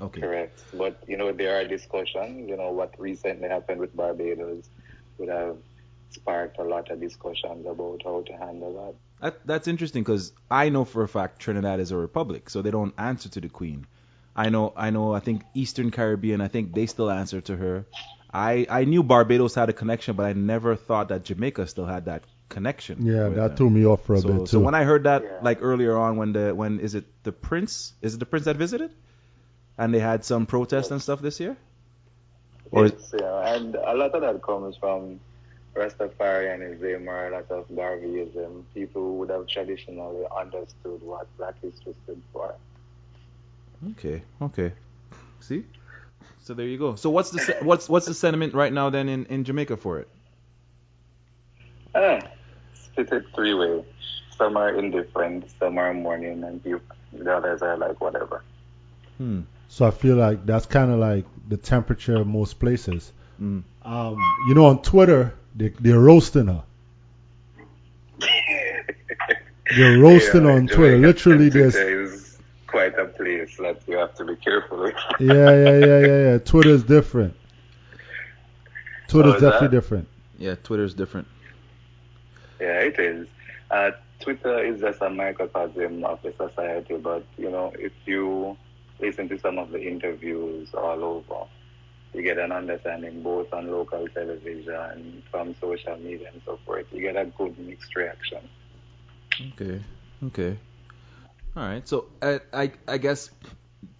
Okay. 0.00 0.20
Correct. 0.20 0.58
But, 0.74 1.02
you 1.06 1.16
know, 1.16 1.32
there 1.32 1.58
are 1.60 1.64
discussions, 1.66 2.48
you 2.48 2.56
know, 2.56 2.70
what 2.70 2.98
recently 2.98 3.48
happened 3.48 3.80
with 3.80 3.96
Barbados 3.96 4.64
would 5.18 5.28
have 5.28 5.56
sparked 6.10 6.58
a 6.58 6.64
lot 6.64 6.90
of 6.90 7.00
discussions 7.00 7.66
about 7.66 8.02
how 8.04 8.22
to 8.26 8.32
handle 8.34 8.74
that. 8.74 8.94
That, 9.22 9.46
that's 9.46 9.68
interesting 9.68 10.02
because 10.02 10.32
I 10.50 10.68
know 10.68 10.84
for 10.84 11.02
a 11.02 11.08
fact 11.08 11.38
Trinidad 11.38 11.80
is 11.80 11.90
a 11.90 11.96
republic, 11.96 12.50
so 12.50 12.60
they 12.60 12.70
don't 12.70 12.92
answer 12.98 13.30
to 13.30 13.40
the 13.40 13.48
Queen. 13.48 13.86
I 14.36 14.50
know, 14.50 14.72
I 14.76 14.90
know. 14.90 15.12
I 15.14 15.20
think 15.20 15.42
Eastern 15.54 15.90
Caribbean. 15.90 16.40
I 16.40 16.48
think 16.48 16.74
they 16.74 16.86
still 16.86 17.10
answer 17.10 17.40
to 17.42 17.56
her. 17.56 17.86
I 18.32 18.66
I 18.68 18.84
knew 18.84 19.02
Barbados 19.02 19.54
had 19.54 19.68
a 19.70 19.72
connection, 19.72 20.14
but 20.16 20.26
I 20.26 20.32
never 20.34 20.76
thought 20.76 21.08
that 21.08 21.24
Jamaica 21.24 21.66
still 21.66 21.86
had 21.86 22.04
that 22.04 22.24
connection. 22.48 23.06
Yeah, 23.06 23.28
that 23.30 23.48
them. 23.48 23.56
threw 23.56 23.70
me 23.70 23.86
off 23.86 24.04
for 24.04 24.14
a 24.14 24.20
so, 24.20 24.28
bit 24.28 24.48
so 24.48 24.58
too. 24.58 24.60
when 24.60 24.74
I 24.74 24.84
heard 24.84 25.04
that, 25.04 25.22
Yeah. 25.22 25.38
like 25.42 25.58
earlier 25.62 25.96
on, 25.96 26.16
when 26.18 26.32
the 26.32 26.54
when 26.54 26.80
is 26.80 26.94
it 26.94 27.06
the 27.22 27.32
prince? 27.32 27.94
Is 28.02 28.14
it 28.14 28.18
the 28.18 28.26
prince 28.26 28.44
that 28.44 28.56
visited? 28.56 28.90
And 29.78 29.92
they 29.94 30.00
had 30.00 30.24
some 30.24 30.46
protests 30.46 30.90
and 30.90 31.00
stuff 31.02 31.20
this 31.20 31.40
year. 31.40 31.56
Or 32.70 32.86
Yes, 32.86 33.14
yeah, 33.18 33.54
and 33.54 33.74
a 33.74 33.94
lot 33.94 34.14
of 34.14 34.20
that 34.22 34.42
comes 34.42 34.76
from 34.76 35.20
Rastafarianism 35.74 37.06
or 37.06 37.28
a 37.28 37.30
lot 37.30 37.50
of 37.50 37.68
Garveyism. 37.68 38.64
People 38.74 39.16
would 39.18 39.30
have 39.30 39.46
traditionally 39.46 40.24
understood 40.36 41.02
what 41.02 41.26
Black 41.36 41.54
history 41.62 41.94
stood 42.04 42.22
for. 42.32 42.54
Okay, 43.92 44.22
okay. 44.40 44.72
See? 45.40 45.64
So 46.42 46.54
there 46.54 46.66
you 46.66 46.78
go. 46.78 46.94
So 46.96 47.10
what's 47.10 47.30
the 47.30 47.40
se- 47.40 47.58
what's 47.62 47.88
what's 47.88 48.06
the 48.06 48.14
sentiment 48.14 48.54
right 48.54 48.72
now 48.72 48.90
then 48.90 49.08
in, 49.08 49.26
in 49.26 49.44
Jamaica 49.44 49.76
for 49.76 49.98
it? 49.98 50.08
Ah, 51.94 52.20
split 52.74 53.12
it 53.12 53.24
three 53.34 53.54
way. 53.54 53.84
Some 54.36 54.56
are 54.56 54.76
indifferent, 54.78 55.46
some 55.58 55.78
are 55.78 55.92
mourning, 55.94 56.44
and 56.44 56.60
you, 56.64 56.80
the 57.12 57.34
others 57.34 57.62
are 57.62 57.76
like 57.76 58.00
whatever. 58.00 58.42
Hmm. 59.18 59.42
So 59.68 59.86
I 59.86 59.90
feel 59.90 60.16
like 60.16 60.46
that's 60.46 60.66
kind 60.66 60.90
of 60.92 60.98
like 60.98 61.24
the 61.48 61.56
temperature 61.56 62.16
of 62.16 62.26
most 62.26 62.60
places. 62.60 63.12
Mm. 63.40 63.62
Um, 63.82 64.18
you 64.48 64.54
know, 64.54 64.66
on 64.66 64.82
Twitter, 64.82 65.34
they, 65.54 65.68
they're 65.68 65.98
roasting 65.98 66.46
her. 66.46 66.62
They're 69.76 69.98
roasting 69.98 70.44
Yeah, 70.44 70.52
on 70.52 70.68
Twitter. 70.68 70.96
Literally, 70.98 71.48
there's 71.50 71.74
is 71.74 71.82
quite 71.82 71.95
a 72.98 73.06
place 73.06 73.56
that 73.58 73.80
you 73.86 73.96
have 73.96 74.14
to 74.16 74.24
be 74.24 74.36
careful 74.36 74.82
with. 74.82 74.94
yeah, 75.20 75.34
yeah, 75.34 75.78
yeah, 75.78 75.98
yeah, 75.98 76.30
yeah. 76.30 76.38
Twitter's 76.38 76.82
different. 76.84 77.34
Twitter's 79.08 79.36
is 79.36 79.40
definitely 79.40 79.68
that? 79.68 79.74
different. 79.74 80.08
Yeah, 80.38 80.54
Twitter's 80.56 80.94
different. 80.94 81.26
Yeah, 82.60 82.80
it 82.80 82.98
is. 82.98 83.28
Uh, 83.70 83.92
Twitter 84.20 84.64
is 84.64 84.80
just 84.80 85.00
a 85.02 85.10
microcosm 85.10 86.04
of 86.04 86.20
the 86.22 86.32
society, 86.36 86.96
but 86.96 87.24
you 87.36 87.50
know, 87.50 87.72
if 87.78 87.92
you 88.06 88.56
listen 89.00 89.28
to 89.28 89.38
some 89.38 89.58
of 89.58 89.70
the 89.70 89.80
interviews 89.80 90.68
all 90.74 91.04
over, 91.04 91.46
you 92.14 92.22
get 92.22 92.38
an 92.38 92.52
understanding 92.52 93.22
both 93.22 93.52
on 93.52 93.70
local 93.70 94.08
television, 94.08 95.22
from 95.30 95.54
social 95.60 95.96
media, 95.98 96.30
and 96.32 96.40
so 96.46 96.58
forth. 96.64 96.86
You 96.92 97.02
get 97.02 97.16
a 97.16 97.26
good 97.26 97.58
mixed 97.58 97.94
reaction. 97.94 98.48
Okay. 99.52 99.82
Okay. 100.24 100.56
All 101.56 101.62
right. 101.64 101.86
So 101.88 102.06
I, 102.22 102.40
I 102.52 102.72
I 102.88 102.98
guess 102.98 103.30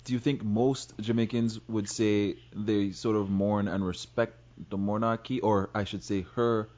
do 0.05 0.13
you 0.13 0.19
think 0.19 0.45
most 0.45 0.95
Jamaicans 1.01 1.61
would 1.69 1.89
say 1.89 2.37
they 2.55 2.91
sort 2.93 3.17
of 3.17 3.31
mourn 3.31 3.69
and 3.69 3.87
respect 3.87 4.37
the 4.71 4.77
monarchy, 4.77 5.41
or 5.41 5.71
I 5.75 5.85
should 5.85 6.05
say 6.05 6.23
her 6.35 6.69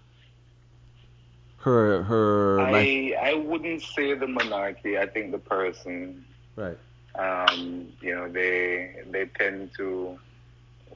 her 1.59 2.03
her 2.05 2.69
life? 2.71 2.89
I 2.89 3.17
I 3.21 3.35
wouldn't 3.35 3.83
say 3.83 4.15
the 4.15 4.27
monarchy. 4.27 4.99
I 4.99 5.07
think 5.07 5.33
the 5.33 5.39
person 5.39 6.25
Right. 6.57 6.79
um, 7.19 7.89
you 8.01 8.15
know, 8.15 8.29
they 8.29 9.03
they 9.11 9.27
tend 9.27 9.73
to 9.77 10.19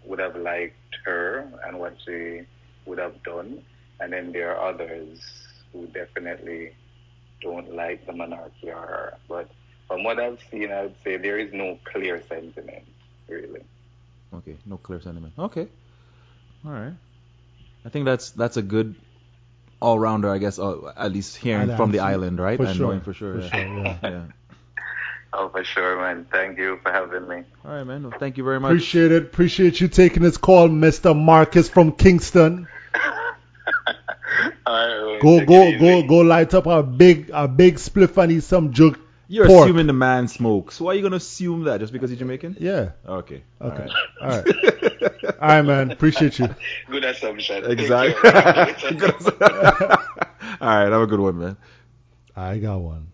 would 0.05 0.18
have 0.18 0.37
liked 0.37 0.97
her 1.05 1.47
and 1.66 1.79
what 1.79 1.97
she 2.05 2.42
would 2.87 2.99
have 2.99 3.23
done, 3.23 3.62
and 4.01 4.12
then 4.12 4.33
there 4.33 4.57
are 4.57 4.71
others 4.71 5.21
who 5.73 5.87
definitely 5.88 6.73
don't 7.40 7.75
like 7.75 8.07
the 8.07 8.12
monarchy 8.12 8.71
or 8.71 8.81
her. 8.87 9.18
But 9.29 9.51
from 9.92 10.05
what 10.05 10.18
I've 10.18 10.38
seen, 10.50 10.72
I 10.72 10.83
would 10.83 10.94
say 11.05 11.18
there 11.18 11.38
is 11.38 11.52
no 11.52 11.78
clear 11.85 12.22
sentiment, 12.26 12.85
really. 13.28 13.61
Okay. 14.35 14.57
No 14.64 14.78
clear 14.78 15.02
sentiment. 15.02 15.35
Okay. 15.38 15.68
All 16.64 16.72
right. 16.72 16.94
I 17.85 17.88
think 17.90 18.07
that's 18.07 18.31
that's 18.31 18.57
a 18.57 18.62
good 18.62 18.94
all 19.81 19.98
rounder, 19.98 20.31
I 20.31 20.38
guess. 20.38 20.59
Uh, 20.59 20.92
at 20.96 21.12
least 21.12 21.37
hearing 21.37 21.70
I'd 21.70 21.76
from 21.76 21.90
the 21.90 21.98
island, 21.98 22.38
right? 22.40 22.57
for 22.57 22.64
and 22.64 22.76
sure, 22.76 22.87
knowing 22.87 23.00
for 23.02 23.12
sure. 23.12 23.35
for 23.35 23.40
yeah. 23.40 23.50
sure, 23.50 23.85
yeah. 23.85 23.98
yeah. 24.02 24.24
Oh, 25.35 25.48
for 25.50 25.64
sure, 25.64 26.00
man. 26.00 26.26
Thank 26.31 26.59
you 26.59 26.78
for 26.83 26.90
having 26.90 27.28
me. 27.28 27.42
All 27.64 27.72
right, 27.72 27.85
man. 27.85 28.09
Well, 28.09 28.18
thank 28.18 28.38
you 28.38 28.44
very 28.44 28.61
much. 28.61 28.70
Appreciate 28.70 29.12
it. 29.12 29.22
Appreciate 29.24 29.81
you 29.81 29.88
taking 29.88 30.22
this 30.22 30.38
call, 30.38 30.68
Mr. 30.68 31.14
Marcus 31.14 31.68
from 31.68 31.92
Kingston. 31.92 32.66
All 34.66 35.12
right, 35.12 35.20
Go, 35.20 35.44
go, 35.44 35.78
go, 35.78 36.02
go! 36.02 36.18
Light 36.20 36.55
up 36.55 36.66
a 36.66 36.83
big, 36.83 37.31
a 37.33 37.46
big 37.46 37.76
spliff 37.76 38.16
and 38.22 38.33
eat 38.33 38.44
some 38.44 38.72
jug. 38.72 38.98
You're 39.33 39.47
pork. 39.47 39.64
assuming 39.64 39.87
the 39.87 39.95
man 39.95 40.29
smokes. 40.29 40.79
Why 40.79 40.92
are 40.92 40.95
you 40.95 41.01
gonna 41.01 41.16
assume 41.16 41.64
that 41.64 41.81
just 41.81 41.90
because 41.90 42.11
he's 42.11 42.18
Jamaican? 42.18 42.59
Yeah. 42.61 42.90
Okay. 43.09 43.42
Okay. 43.62 43.88
All 44.21 44.29
All 44.29 44.29
right. 44.29 44.47
All 45.40 45.49
right, 45.49 45.62
man. 45.62 45.90
Appreciate 45.90 46.38
you. 46.38 46.55
Good 46.90 47.03
assumption. 47.03 47.62
Take 47.62 47.79
Exactly. 47.81 48.31
care. 48.31 48.92
Good 48.92 49.14
assumption. 49.14 49.42
All 50.61 50.68
right. 50.68 50.92
Have 50.92 51.01
a 51.01 51.07
good 51.07 51.21
one, 51.21 51.38
man. 51.38 51.57
I 52.37 52.59
got 52.59 52.81
one. 52.83 53.07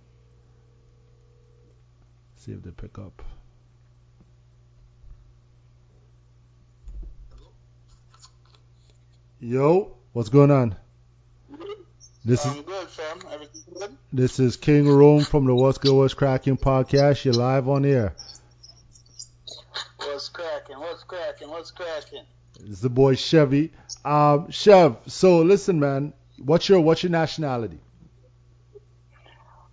see 2.35 2.51
if 2.51 2.63
they 2.65 2.73
pick 2.73 2.99
up. 2.99 3.23
Yo, 9.41 9.97
what's 10.13 10.29
going 10.29 10.51
on? 10.51 10.75
This 12.25 12.45
is 12.45 12.53
this 14.13 14.39
is 14.39 14.57
King 14.57 14.89
Rome 14.89 15.25
from 15.25 15.47
the 15.47 15.55
What's 15.55 15.79
Good 15.79 15.95
What's 15.95 16.15
Cracking 16.15 16.57
podcast. 16.57 17.25
You're 17.25 17.35
live 17.35 17.69
on 17.69 17.85
air. 17.85 18.15
What's 19.99 20.29
cracking? 20.29 20.79
What's 20.79 21.05
cracking? 21.05 21.49
What's 21.49 21.71
cracking? 21.71 22.25
It's 22.69 22.81
the 22.81 22.91
boy 22.91 23.15
Chevy. 23.15 23.73
Um, 24.05 24.51
Chev. 24.51 24.97
So 25.07 25.43
listen, 25.43 25.79
man. 25.79 26.13
What's 26.39 26.69
your 26.69 26.81
what's 26.81 27.03
your 27.03 27.11
nationality? 27.11 27.79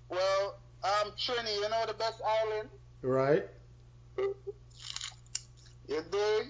Well, 0.10 0.58
I'm 0.84 1.12
Trini. 1.12 1.56
You 1.56 1.70
know 1.70 1.86
the 1.88 1.94
best 1.94 2.22
island? 2.24 2.70
Right. 3.02 3.46
You 5.88 6.02
dig? 6.12 6.48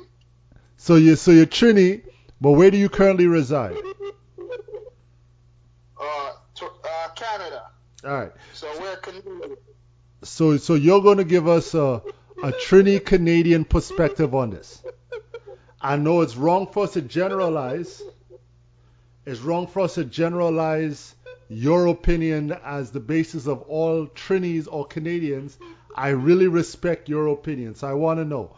So 0.77 0.95
you 0.95 1.15
so 1.15 1.31
you're 1.31 1.45
Trini, 1.45 2.01
but 2.41 2.51
where 2.51 2.71
do 2.71 2.77
you 2.77 2.89
currently 2.89 3.27
reside? 3.27 3.75
Uh, 5.99 6.31
t- 6.53 6.65
uh, 6.65 7.09
Canada. 7.15 7.63
All 8.05 8.11
right. 8.11 8.31
So 8.53 8.67
we're 8.79 8.95
Canadian. 8.97 9.57
So 10.23 10.57
so 10.57 10.75
you're 10.75 11.01
going 11.01 11.17
to 11.17 11.23
give 11.23 11.47
us 11.47 11.73
a 11.73 12.03
a 12.43 12.51
Trini 12.51 13.03
Canadian 13.03 13.65
perspective 13.65 14.35
on 14.35 14.51
this. 14.51 14.83
I 15.81 15.97
know 15.97 16.21
it's 16.21 16.35
wrong 16.35 16.67
for 16.67 16.83
us 16.83 16.93
to 16.93 17.01
generalize. 17.01 18.01
It's 19.25 19.39
wrong 19.39 19.65
for 19.67 19.81
us 19.81 19.95
to 19.95 20.03
generalize 20.03 21.15
your 21.47 21.87
opinion 21.87 22.51
as 22.63 22.91
the 22.91 22.99
basis 22.99 23.47
of 23.47 23.61
all 23.63 24.07
Trinis 24.07 24.67
or 24.69 24.85
Canadians. 24.85 25.57
I 25.95 26.09
really 26.09 26.47
respect 26.47 27.09
your 27.09 27.27
opinion. 27.27 27.75
So 27.75 27.87
I 27.87 27.93
want 27.93 28.19
to 28.19 28.25
know 28.25 28.55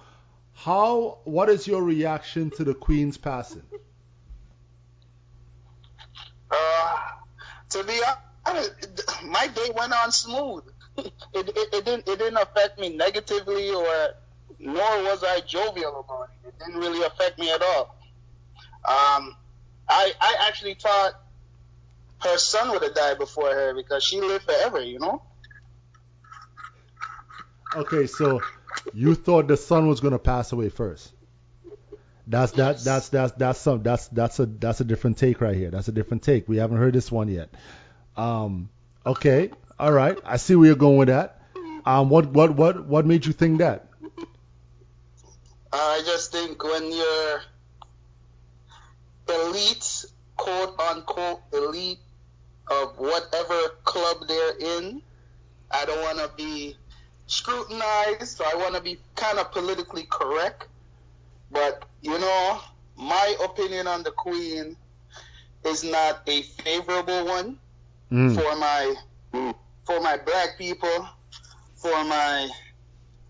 how 0.53 1.19
what 1.23 1.49
is 1.49 1.67
your 1.67 1.83
reaction 1.83 2.49
to 2.51 2.63
the 2.63 2.73
Queen's 2.73 3.17
passing? 3.17 3.63
Uh, 6.49 6.97
to 7.69 7.83
be 7.83 7.93
honest, 8.03 8.26
my 9.25 9.47
day 9.47 9.69
went 9.75 9.93
on 9.93 10.11
smooth. 10.11 10.63
It, 11.33 11.47
it, 11.49 11.73
it 11.73 11.85
didn't 11.85 12.07
it 12.07 12.17
didn't 12.17 12.37
affect 12.37 12.79
me 12.79 12.89
negatively 12.89 13.69
or 13.69 14.15
nor 14.57 15.03
was 15.03 15.23
I 15.23 15.41
jovial 15.41 15.99
about 15.99 16.29
it. 16.43 16.47
It 16.47 16.57
didn't 16.57 16.79
really 16.79 17.05
affect 17.05 17.37
me 17.37 17.51
at 17.51 17.61
all. 17.61 17.95
Um, 18.83 19.35
I 19.87 20.11
I 20.19 20.35
actually 20.47 20.73
thought 20.73 21.21
her 22.21 22.37
son 22.39 22.71
would 22.71 22.81
have 22.81 22.95
died 22.95 23.19
before 23.19 23.51
her 23.53 23.75
because 23.75 24.03
she 24.03 24.19
lived 24.19 24.45
forever, 24.45 24.81
you 24.81 24.97
know. 24.97 25.21
Okay, 27.75 28.07
so 28.07 28.41
you 28.93 29.13
thought 29.13 29.47
the 29.47 29.57
son 29.57 29.87
was 29.87 29.99
gonna 29.99 30.17
pass 30.17 30.51
away 30.51 30.69
first. 30.69 31.13
That's 32.25 32.51
that 32.53 32.79
that's 32.79 33.09
that's 33.09 33.31
that's 33.33 33.59
some 33.59 33.83
that's 33.83 34.07
that's 34.09 34.39
a 34.39 34.45
that's 34.45 34.81
a 34.81 34.83
different 34.83 35.17
take 35.17 35.39
right 35.41 35.55
here. 35.55 35.69
That's 35.71 35.87
a 35.87 35.93
different 35.93 36.23
take. 36.23 36.49
We 36.49 36.57
haven't 36.57 36.77
heard 36.77 36.93
this 36.93 37.11
one 37.11 37.29
yet. 37.29 37.49
Um 38.17 38.69
okay, 39.05 39.51
all 39.79 39.91
right. 39.91 40.17
I 40.25 40.37
see 40.37 40.55
where 40.55 40.67
you're 40.67 40.75
going 40.75 40.97
with 40.97 41.07
that. 41.07 41.41
Um 41.85 42.09
what 42.09 42.27
what 42.27 42.55
what 42.55 42.85
what 42.85 43.05
made 43.05 43.25
you 43.25 43.33
think 43.33 43.59
that? 43.59 43.87
I 45.71 46.01
just 46.05 46.31
think 46.31 46.63
when 46.63 46.91
you're 46.91 47.41
elite, 49.29 50.05
quote 50.35 50.79
unquote 50.79 51.41
elite 51.53 51.99
of 52.69 52.97
whatever 52.97 53.59
club 53.83 54.17
they're 54.27 54.57
in, 54.57 55.01
I 55.71 55.85
don't 55.85 56.01
want 56.01 56.17
to 56.19 56.31
be 56.35 56.75
scrutinized, 57.27 58.37
so 58.37 58.45
I 58.45 58.55
want 58.55 58.75
to 58.75 58.81
be 58.81 58.99
kind 59.15 59.37
of 59.39 59.51
politically 59.51 60.07
correct. 60.09 60.67
But, 61.51 61.85
you 62.01 62.17
know, 62.17 62.59
my 62.97 63.35
opinion 63.43 63.87
on 63.87 64.03
the 64.03 64.11
Queen 64.11 64.75
is 65.65 65.83
not 65.83 66.21
a 66.27 66.41
favorable 66.41 67.25
one 67.25 67.59
Mm. 68.11 68.35
for 68.35 68.55
my 68.55 68.95
for 69.85 69.99
my 69.99 70.17
black 70.17 70.57
people, 70.57 71.07
for 71.75 72.03
my 72.05 72.49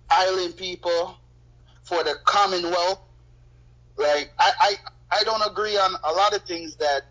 island 0.10 0.56
people, 0.58 1.18
for 1.84 2.04
the 2.04 2.16
Commonwealth. 2.26 3.00
Like 3.98 4.32
I, 4.38 4.52
I, 4.60 4.76
I 5.20 5.24
don't 5.24 5.42
agree 5.50 5.78
on 5.78 5.96
a 6.04 6.12
lot 6.12 6.36
of 6.36 6.44
things 6.44 6.76
that 6.78 7.02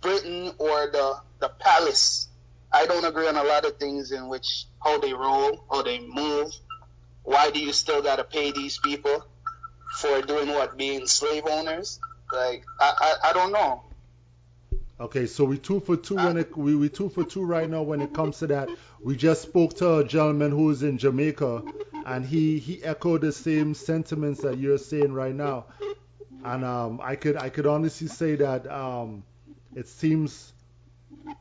Britain 0.00 0.52
or 0.58 0.90
the 0.90 1.16
the 1.40 1.48
palace. 1.48 2.28
I 2.72 2.86
don't 2.86 3.04
agree 3.04 3.28
on 3.28 3.36
a 3.36 3.42
lot 3.44 3.64
of 3.64 3.76
things 3.78 4.12
in 4.12 4.28
which 4.28 4.66
how 4.82 4.98
they 4.98 5.12
roll, 5.12 5.64
how 5.70 5.82
they 5.82 6.00
move. 6.00 6.52
Why 7.22 7.50
do 7.50 7.60
you 7.60 7.72
still 7.72 8.02
gotta 8.02 8.24
pay 8.24 8.50
these 8.52 8.78
people 8.78 9.26
for 9.98 10.20
doing 10.22 10.48
what? 10.48 10.76
Being 10.76 11.06
slave 11.06 11.44
owners? 11.46 12.00
Like 12.32 12.64
I, 12.80 12.92
I, 12.98 13.30
I 13.30 13.32
don't 13.32 13.52
know. 13.52 13.84
Okay, 15.02 15.26
so 15.26 15.44
we 15.44 15.58
two 15.58 15.80
for 15.80 15.96
two 15.96 16.14
when 16.14 16.36
it 16.36 16.56
we, 16.56 16.76
we 16.76 16.88
two 16.88 17.08
for 17.08 17.24
two 17.24 17.44
right 17.44 17.68
now 17.68 17.82
when 17.82 18.00
it 18.00 18.14
comes 18.14 18.38
to 18.38 18.46
that. 18.46 18.68
We 19.02 19.16
just 19.16 19.42
spoke 19.42 19.74
to 19.78 19.98
a 19.98 20.04
gentleman 20.04 20.52
who 20.52 20.70
is 20.70 20.84
in 20.84 20.96
Jamaica 20.96 21.64
and 22.06 22.24
he 22.24 22.60
he 22.60 22.84
echoed 22.84 23.22
the 23.22 23.32
same 23.32 23.74
sentiments 23.74 24.42
that 24.42 24.58
you're 24.58 24.78
saying 24.78 25.12
right 25.12 25.34
now. 25.34 25.66
And 26.44 26.64
um 26.64 27.00
I 27.02 27.16
could 27.16 27.36
I 27.36 27.48
could 27.48 27.66
honestly 27.66 28.06
say 28.06 28.36
that 28.36 28.70
um 28.70 29.24
it 29.74 29.88
seems 29.88 30.52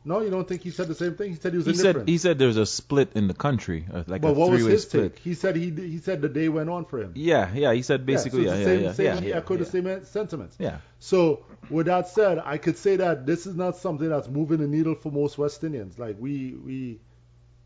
no, 0.04 0.22
you 0.22 0.30
don't 0.30 0.48
think 0.48 0.62
he 0.63 0.72
said 0.72 0.88
the 0.88 0.96
same 0.96 1.15
thing? 1.15 1.32
He 1.32 1.36
said 1.36 1.54
he 1.54 1.58
was 1.58 1.65
He 1.65 1.72
indifferent. 1.72 2.08
said 2.08 2.10
he 2.10 2.17
said 2.17 2.39
there's 2.39 2.58
a 2.58 2.65
split 2.65 3.12
in 3.15 3.28
the 3.28 3.34
country, 3.34 3.86
uh, 3.94 4.04
like 4.08 4.22
but 4.22 4.30
a 4.30 4.34
what 4.34 4.52
was 4.52 4.60
three-way 4.60 4.72
his 4.72 4.84
split. 4.84 5.15
take? 5.15 5.24
He 5.24 5.34
said 5.34 5.56
he 5.56 5.70
he 5.70 5.98
said 6.00 6.22
the 6.22 6.30
day 6.30 6.50
went 6.50 6.70
on 6.70 6.86
for 6.86 7.00
him. 7.00 7.13
Yeah, 7.15 7.54
yeah. 7.54 7.74
He 7.74 7.82
said 7.82 8.06
basically, 8.06 8.46
yeah, 8.46 8.56
yeah, 8.58 8.63
so 8.65 8.72
yeah, 8.72 8.80
it's 8.89 8.98
the 8.98 9.04
yeah, 9.04 9.12
same, 9.13 9.15
same 9.15 9.15
yeah, 9.15 9.22
he 9.22 9.30
yeah, 9.30 9.38
echoed 9.38 9.60
yeah. 9.60 9.65
the 9.65 9.70
same 9.72 10.06
sentiments. 10.06 10.56
Yeah. 10.60 10.78
So 11.00 11.46
with 11.70 11.88
that 11.88 12.08
said, 12.10 12.39
I 12.44 12.58
could 12.58 12.78
say 12.78 12.96
that 12.98 13.26
this 13.26 13.46
is 13.48 13.56
not 13.56 13.78
something 13.78 14.10
that's 14.10 14.28
moving 14.28 14.58
the 14.60 14.67
needle 14.67 14.96
for 14.96 15.12
most 15.12 15.38
West 15.38 15.63
Indians. 15.63 15.98
Like 16.00 16.17
we 16.20 16.54
we 16.54 17.00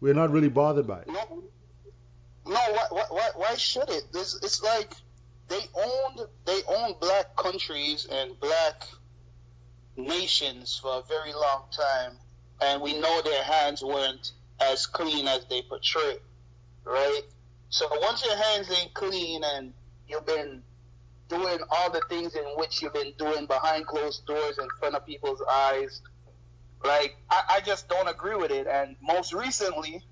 we're 0.02 0.14
not 0.14 0.32
really 0.32 0.50
bothered 0.50 0.88
by 0.88 1.00
it. 1.00 1.08
No, 1.08 1.14
no. 2.46 2.54
Why, 2.54 2.86
why, 2.90 3.04
why, 3.10 3.30
why 3.36 3.56
should 3.56 3.90
it? 3.90 4.04
This, 4.12 4.36
it's 4.44 4.62
like 4.62 4.94
they 5.48 5.62
owned 5.76 6.20
they 6.46 6.60
owned 6.68 7.00
black 7.00 7.36
countries 7.36 8.08
and 8.12 8.40
black 8.40 8.84
nations 9.98 10.80
for 10.82 11.00
a 11.00 11.02
very 11.08 11.34
long 11.34 11.64
time, 11.72 12.14
and 12.62 12.82
we 12.82 13.00
know 13.00 13.22
their 13.22 13.44
hands 13.44 13.84
weren't 13.84 14.32
as 14.60 14.86
clean 14.86 15.28
as 15.28 15.46
they 15.46 15.62
portray, 15.64 16.18
right? 16.84 17.22
So 17.70 17.88
once 18.02 18.24
your 18.26 18.36
hands 18.38 18.72
ain't 18.72 18.94
clean 18.94 19.44
and 19.44 19.74
you've 20.08 20.26
been 20.26 20.62
doing 21.28 21.60
all 21.72 21.90
the 21.90 22.02
things 22.10 22.36
in 22.36 22.44
which 22.56 22.82
you've 22.82 22.94
been 22.94 23.14
doing 23.18 23.48
behind 23.48 23.86
closed 23.88 24.26
doors 24.26 24.58
in 24.60 24.68
front 24.80 24.96
of 24.96 25.06
people's 25.06 25.42
eyes, 25.52 26.02
like 26.84 27.18
I, 27.30 27.42
I 27.50 27.62
just 27.62 27.90
don't 27.90 28.08
agree 28.08 28.36
with 28.36 28.52
it. 28.52 28.68
And 28.68 28.96
most 29.02 29.34
recently, 29.34 30.04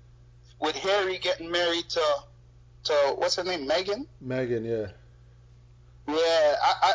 with 0.60 0.76
Harry 0.76 1.18
getting 1.18 1.50
married 1.50 1.88
to 1.90 2.02
to 2.84 3.14
what's 3.16 3.36
her 3.36 3.44
name, 3.44 3.66
Meghan. 3.66 4.06
Meghan, 4.24 4.66
yeah. 4.66 4.88
Yeah, 6.06 6.56
I, 6.62 6.74
I 6.82 6.94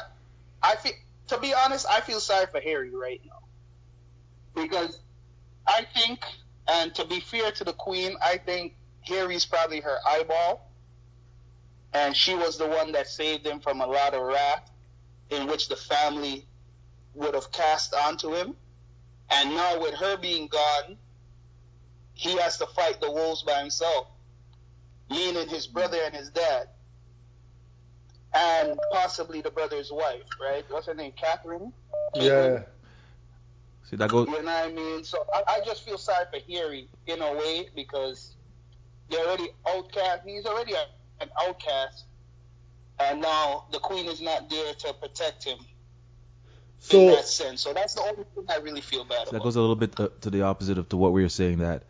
I 0.71 0.75
feel 0.75 0.93
to 1.29 1.37
be 1.37 1.53
honest, 1.53 1.85
I 1.89 2.01
feel 2.01 2.19
sorry 2.19 2.47
for 2.51 2.59
Harry 2.59 2.93
right 2.93 3.21
now. 3.25 4.61
Because 4.61 4.99
I 5.67 5.85
think, 5.95 6.25
and 6.67 6.93
to 6.95 7.05
be 7.05 7.19
fair 7.19 7.51
to 7.51 7.63
the 7.63 7.73
Queen, 7.73 8.15
I 8.21 8.37
think 8.37 8.75
Harry's 9.01 9.45
probably 9.45 9.79
her 9.81 9.97
eyeball, 10.07 10.71
and 11.93 12.15
she 12.15 12.35
was 12.35 12.57
the 12.57 12.67
one 12.67 12.91
that 12.93 13.07
saved 13.07 13.45
him 13.45 13.59
from 13.59 13.81
a 13.81 13.85
lot 13.85 14.13
of 14.13 14.23
wrath, 14.23 14.69
in 15.29 15.47
which 15.47 15.69
the 15.69 15.75
family 15.75 16.47
would 17.13 17.35
have 17.35 17.51
cast 17.51 17.93
onto 17.93 18.33
him, 18.33 18.55
and 19.29 19.51
now 19.51 19.79
with 19.79 19.93
her 19.95 20.17
being 20.17 20.47
gone, 20.47 20.97
he 22.13 22.37
has 22.37 22.57
to 22.57 22.65
fight 22.67 22.99
the 22.99 23.11
wolves 23.11 23.43
by 23.43 23.59
himself, 23.59 24.07
meaning 25.09 25.47
his 25.47 25.67
brother 25.67 25.99
and 26.03 26.15
his 26.15 26.29
dad 26.29 26.69
and 28.69 28.79
possibly 28.91 29.41
the 29.41 29.51
brother's 29.51 29.91
wife, 29.91 30.23
right? 30.41 30.63
What's 30.69 30.87
her 30.87 30.93
name? 30.93 31.13
Catherine? 31.15 31.73
Yeah. 32.15 32.63
See 33.83 33.95
that 33.95 34.09
goes. 34.09 34.27
You 34.27 34.33
know 34.33 34.43
what 34.43 34.47
I 34.47 34.71
mean? 34.71 35.03
So 35.03 35.25
I, 35.33 35.43
I 35.47 35.61
just 35.65 35.83
feel 35.83 35.97
sorry 35.97 36.25
for 36.31 36.39
Harry 36.51 36.87
in 37.07 37.21
a 37.21 37.33
way 37.33 37.69
because 37.75 38.35
they're 39.09 39.25
already 39.27 39.49
outcast. 39.67 40.21
He's 40.25 40.45
already 40.45 40.73
a, 40.73 40.85
an 41.23 41.29
outcast. 41.41 42.05
And 42.99 43.21
now 43.21 43.65
the 43.71 43.79
queen 43.79 44.05
is 44.07 44.21
not 44.21 44.49
there 44.49 44.73
to 44.73 44.93
protect 44.93 45.43
him 45.43 45.57
in 45.59 45.65
So 46.79 47.05
that 47.15 47.25
sense. 47.25 47.61
So 47.61 47.73
that's 47.73 47.95
the 47.95 48.01
only 48.01 48.25
thing 48.35 48.45
I 48.49 48.57
really 48.57 48.81
feel 48.81 49.05
bad 49.05 49.25
So 49.27 49.31
that 49.31 49.37
about. 49.37 49.43
goes 49.43 49.55
a 49.55 49.61
little 49.61 49.75
bit 49.75 49.99
uh, 49.99 50.09
to 50.21 50.29
the 50.29 50.41
opposite 50.43 50.77
of 50.77 50.89
to 50.89 50.97
what 50.97 51.13
we 51.13 51.23
were 51.23 51.29
saying 51.29 51.59
that 51.59 51.83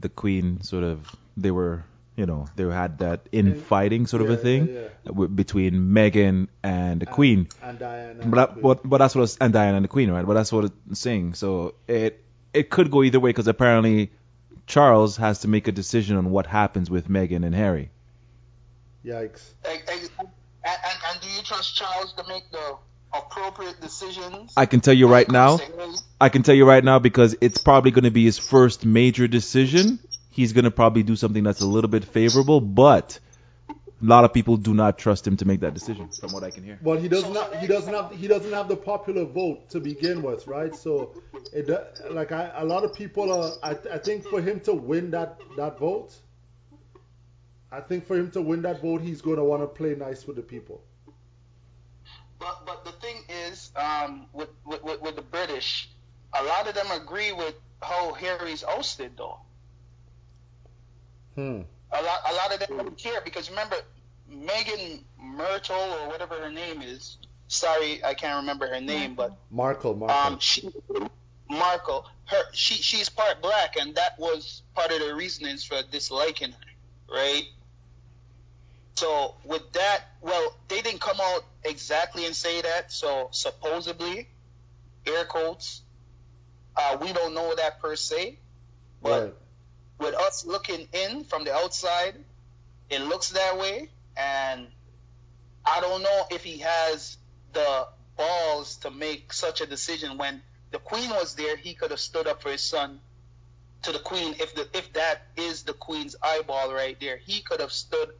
the 0.00 0.08
queen 0.08 0.60
sort 0.62 0.84
of 0.84 1.14
they 1.36 1.50
were 1.50 1.84
you 2.16 2.26
know 2.26 2.46
they 2.56 2.64
had 2.64 2.98
that 2.98 3.26
infighting 3.32 4.06
sort 4.06 4.22
of 4.22 4.28
yeah, 4.28 4.34
a 4.34 4.38
thing 4.38 4.68
yeah, 4.68 4.88
w- 5.06 5.28
between 5.28 5.74
Meghan 5.74 6.48
and 6.62 7.00
the 7.00 7.06
queen. 7.06 7.48
and 7.62 7.78
Diana. 7.78 8.20
and 8.20 8.30
But, 8.30 8.36
that, 8.36 8.52
Queen. 8.52 8.62
but 8.62 8.88
but 8.88 8.98
that's 8.98 9.14
what 9.14 9.22
it's, 9.22 9.36
and 9.38 9.52
Diana 9.52 9.76
and 9.76 9.84
the 9.84 9.88
Queen, 9.88 10.10
right? 10.10 10.26
But 10.26 10.34
that's 10.34 10.52
what 10.52 10.64
it's 10.66 11.00
saying. 11.00 11.34
So 11.34 11.74
it 11.88 12.22
it 12.52 12.68
could 12.70 12.90
go 12.90 13.02
either 13.02 13.18
way 13.20 13.30
because 13.30 13.48
apparently 13.48 14.12
Charles 14.66 15.16
has 15.16 15.40
to 15.40 15.48
make 15.48 15.68
a 15.68 15.72
decision 15.72 16.16
on 16.16 16.30
what 16.30 16.46
happens 16.46 16.90
with 16.90 17.08
Meghan 17.08 17.44
and 17.46 17.54
Harry. 17.54 17.90
Yikes. 19.04 19.42
And, 19.64 19.80
and, 19.88 20.00
and, 20.64 20.78
and 21.08 21.20
do 21.20 21.28
you 21.28 21.42
trust 21.42 21.74
Charles 21.76 22.12
to 22.14 22.24
make 22.28 22.44
the 22.52 22.76
appropriate 23.12 23.80
decisions? 23.80 24.52
I 24.56 24.66
can 24.66 24.80
tell 24.80 24.94
you 24.94 25.08
right 25.08 25.28
now. 25.28 25.58
I 26.20 26.28
can 26.28 26.42
tell 26.42 26.54
you 26.54 26.64
right 26.66 26.84
now 26.84 26.98
because 27.00 27.34
it's 27.40 27.58
probably 27.58 27.90
going 27.90 28.04
to 28.04 28.10
be 28.12 28.24
his 28.24 28.38
first 28.38 28.84
major 28.86 29.26
decision. 29.26 29.98
He's 30.32 30.52
going 30.52 30.64
to 30.64 30.70
probably 30.70 31.02
do 31.02 31.14
something 31.14 31.44
that's 31.44 31.60
a 31.60 31.66
little 31.66 31.90
bit 31.90 32.04
favorable, 32.04 32.60
but 32.60 33.18
a 33.68 33.74
lot 34.00 34.24
of 34.24 34.32
people 34.32 34.56
do 34.56 34.74
not 34.74 34.98
trust 34.98 35.26
him 35.26 35.36
to 35.36 35.44
make 35.44 35.60
that 35.60 35.74
decision, 35.74 36.08
from 36.08 36.32
what 36.32 36.42
I 36.42 36.50
can 36.50 36.64
hear. 36.64 36.78
Well, 36.82 36.98
he 36.98 37.06
doesn't 37.06 37.34
have, 37.34 37.54
he 37.60 37.66
doesn't 37.66 37.92
have 37.92 38.10
he 38.12 38.26
doesn't 38.26 38.52
have 38.52 38.66
the 38.66 38.76
popular 38.76 39.24
vote 39.24 39.68
to 39.70 39.80
begin 39.80 40.22
with, 40.22 40.46
right? 40.46 40.74
So, 40.74 41.14
it 41.52 41.66
do- 41.66 42.10
like 42.10 42.32
I, 42.32 42.50
a 42.56 42.64
lot 42.64 42.82
of 42.82 42.94
people 42.94 43.30
are. 43.32 43.52
I, 43.62 43.76
I 43.92 43.98
think 43.98 44.24
for 44.26 44.40
him 44.40 44.60
to 44.60 44.72
win 44.72 45.10
that 45.12 45.38
that 45.56 45.78
vote, 45.78 46.14
I 47.70 47.80
think 47.80 48.06
for 48.06 48.16
him 48.16 48.30
to 48.32 48.42
win 48.42 48.62
that 48.62 48.80
vote, 48.82 49.02
he's 49.02 49.20
going 49.22 49.36
to 49.36 49.44
want 49.44 49.62
to 49.62 49.66
play 49.68 49.94
nice 49.94 50.26
with 50.26 50.36
the 50.36 50.42
people. 50.42 50.82
But 52.38 52.66
but 52.66 52.84
the 52.84 52.92
thing 52.92 53.18
is, 53.46 53.70
um, 53.76 54.26
with, 54.32 54.48
with, 54.66 54.82
with, 54.82 55.00
with 55.00 55.16
the 55.16 55.22
British, 55.22 55.88
a 56.38 56.42
lot 56.42 56.66
of 56.66 56.74
them 56.74 56.90
agree 56.90 57.32
with 57.32 57.54
how 57.80 58.14
Harry's 58.14 58.64
ousted, 58.64 59.12
though. 59.16 59.38
Hmm. 61.34 61.60
A 61.92 62.02
lot 62.02 62.20
a 62.28 62.34
lot 62.34 62.54
of 62.54 62.60
them 62.60 62.76
don't 62.78 62.98
care 62.98 63.20
because 63.22 63.50
remember, 63.50 63.76
Meghan 64.30 65.00
Myrtle 65.20 65.76
or 65.76 66.08
whatever 66.08 66.36
her 66.36 66.50
name 66.50 66.82
is. 66.82 67.18
Sorry, 67.48 68.02
I 68.02 68.14
can't 68.14 68.36
remember 68.36 68.66
her 68.66 68.80
name, 68.80 69.14
but 69.14 69.36
Markle, 69.50 69.94
Markle. 69.94 70.16
um, 70.16 70.38
she 70.38 70.70
Markle, 71.50 72.06
her 72.26 72.42
she 72.52 72.74
she's 72.74 73.08
part 73.08 73.42
black, 73.42 73.76
and 73.78 73.94
that 73.96 74.18
was 74.18 74.62
part 74.74 74.90
of 74.90 75.00
the 75.00 75.14
reasonings 75.14 75.64
for 75.64 75.82
disliking 75.90 76.52
her, 76.52 77.14
right? 77.14 77.44
So 78.94 79.34
with 79.44 79.72
that, 79.72 80.04
well, 80.20 80.56
they 80.68 80.80
didn't 80.80 81.00
come 81.00 81.18
out 81.20 81.44
exactly 81.64 82.26
and 82.26 82.34
say 82.34 82.62
that. 82.62 82.92
So 82.92 83.28
supposedly, 83.32 84.28
air 85.06 85.24
quotes, 85.24 85.82
uh, 86.76 86.96
we 87.00 87.12
don't 87.12 87.34
know 87.34 87.54
that 87.54 87.80
per 87.80 87.96
se, 87.96 88.38
but 89.02 89.22
right. 89.22 89.34
With 89.98 90.14
us 90.14 90.44
looking 90.46 90.88
in 90.92 91.24
from 91.24 91.44
the 91.44 91.54
outside, 91.54 92.14
it 92.90 93.00
looks 93.02 93.30
that 93.30 93.58
way. 93.58 93.88
And 94.16 94.66
I 95.64 95.80
don't 95.80 96.02
know 96.02 96.24
if 96.30 96.42
he 96.44 96.58
has 96.58 97.16
the 97.52 97.86
balls 98.16 98.76
to 98.78 98.90
make 98.90 99.32
such 99.32 99.60
a 99.60 99.66
decision 99.66 100.18
when 100.18 100.42
the 100.70 100.78
queen 100.78 101.10
was 101.10 101.34
there. 101.34 101.56
He 101.56 101.74
could 101.74 101.90
have 101.90 102.00
stood 102.00 102.26
up 102.26 102.42
for 102.42 102.50
his 102.50 102.62
son 102.62 103.00
to 103.82 103.92
the 103.92 103.98
queen. 103.98 104.34
If 104.38 104.54
the 104.54 104.68
if 104.76 104.92
that 104.94 105.22
is 105.36 105.62
the 105.62 105.72
queen's 105.72 106.16
eyeball 106.22 106.72
right 106.72 106.98
there, 107.00 107.16
he 107.16 107.40
could 107.40 107.60
have 107.60 107.72
stood 107.72 108.10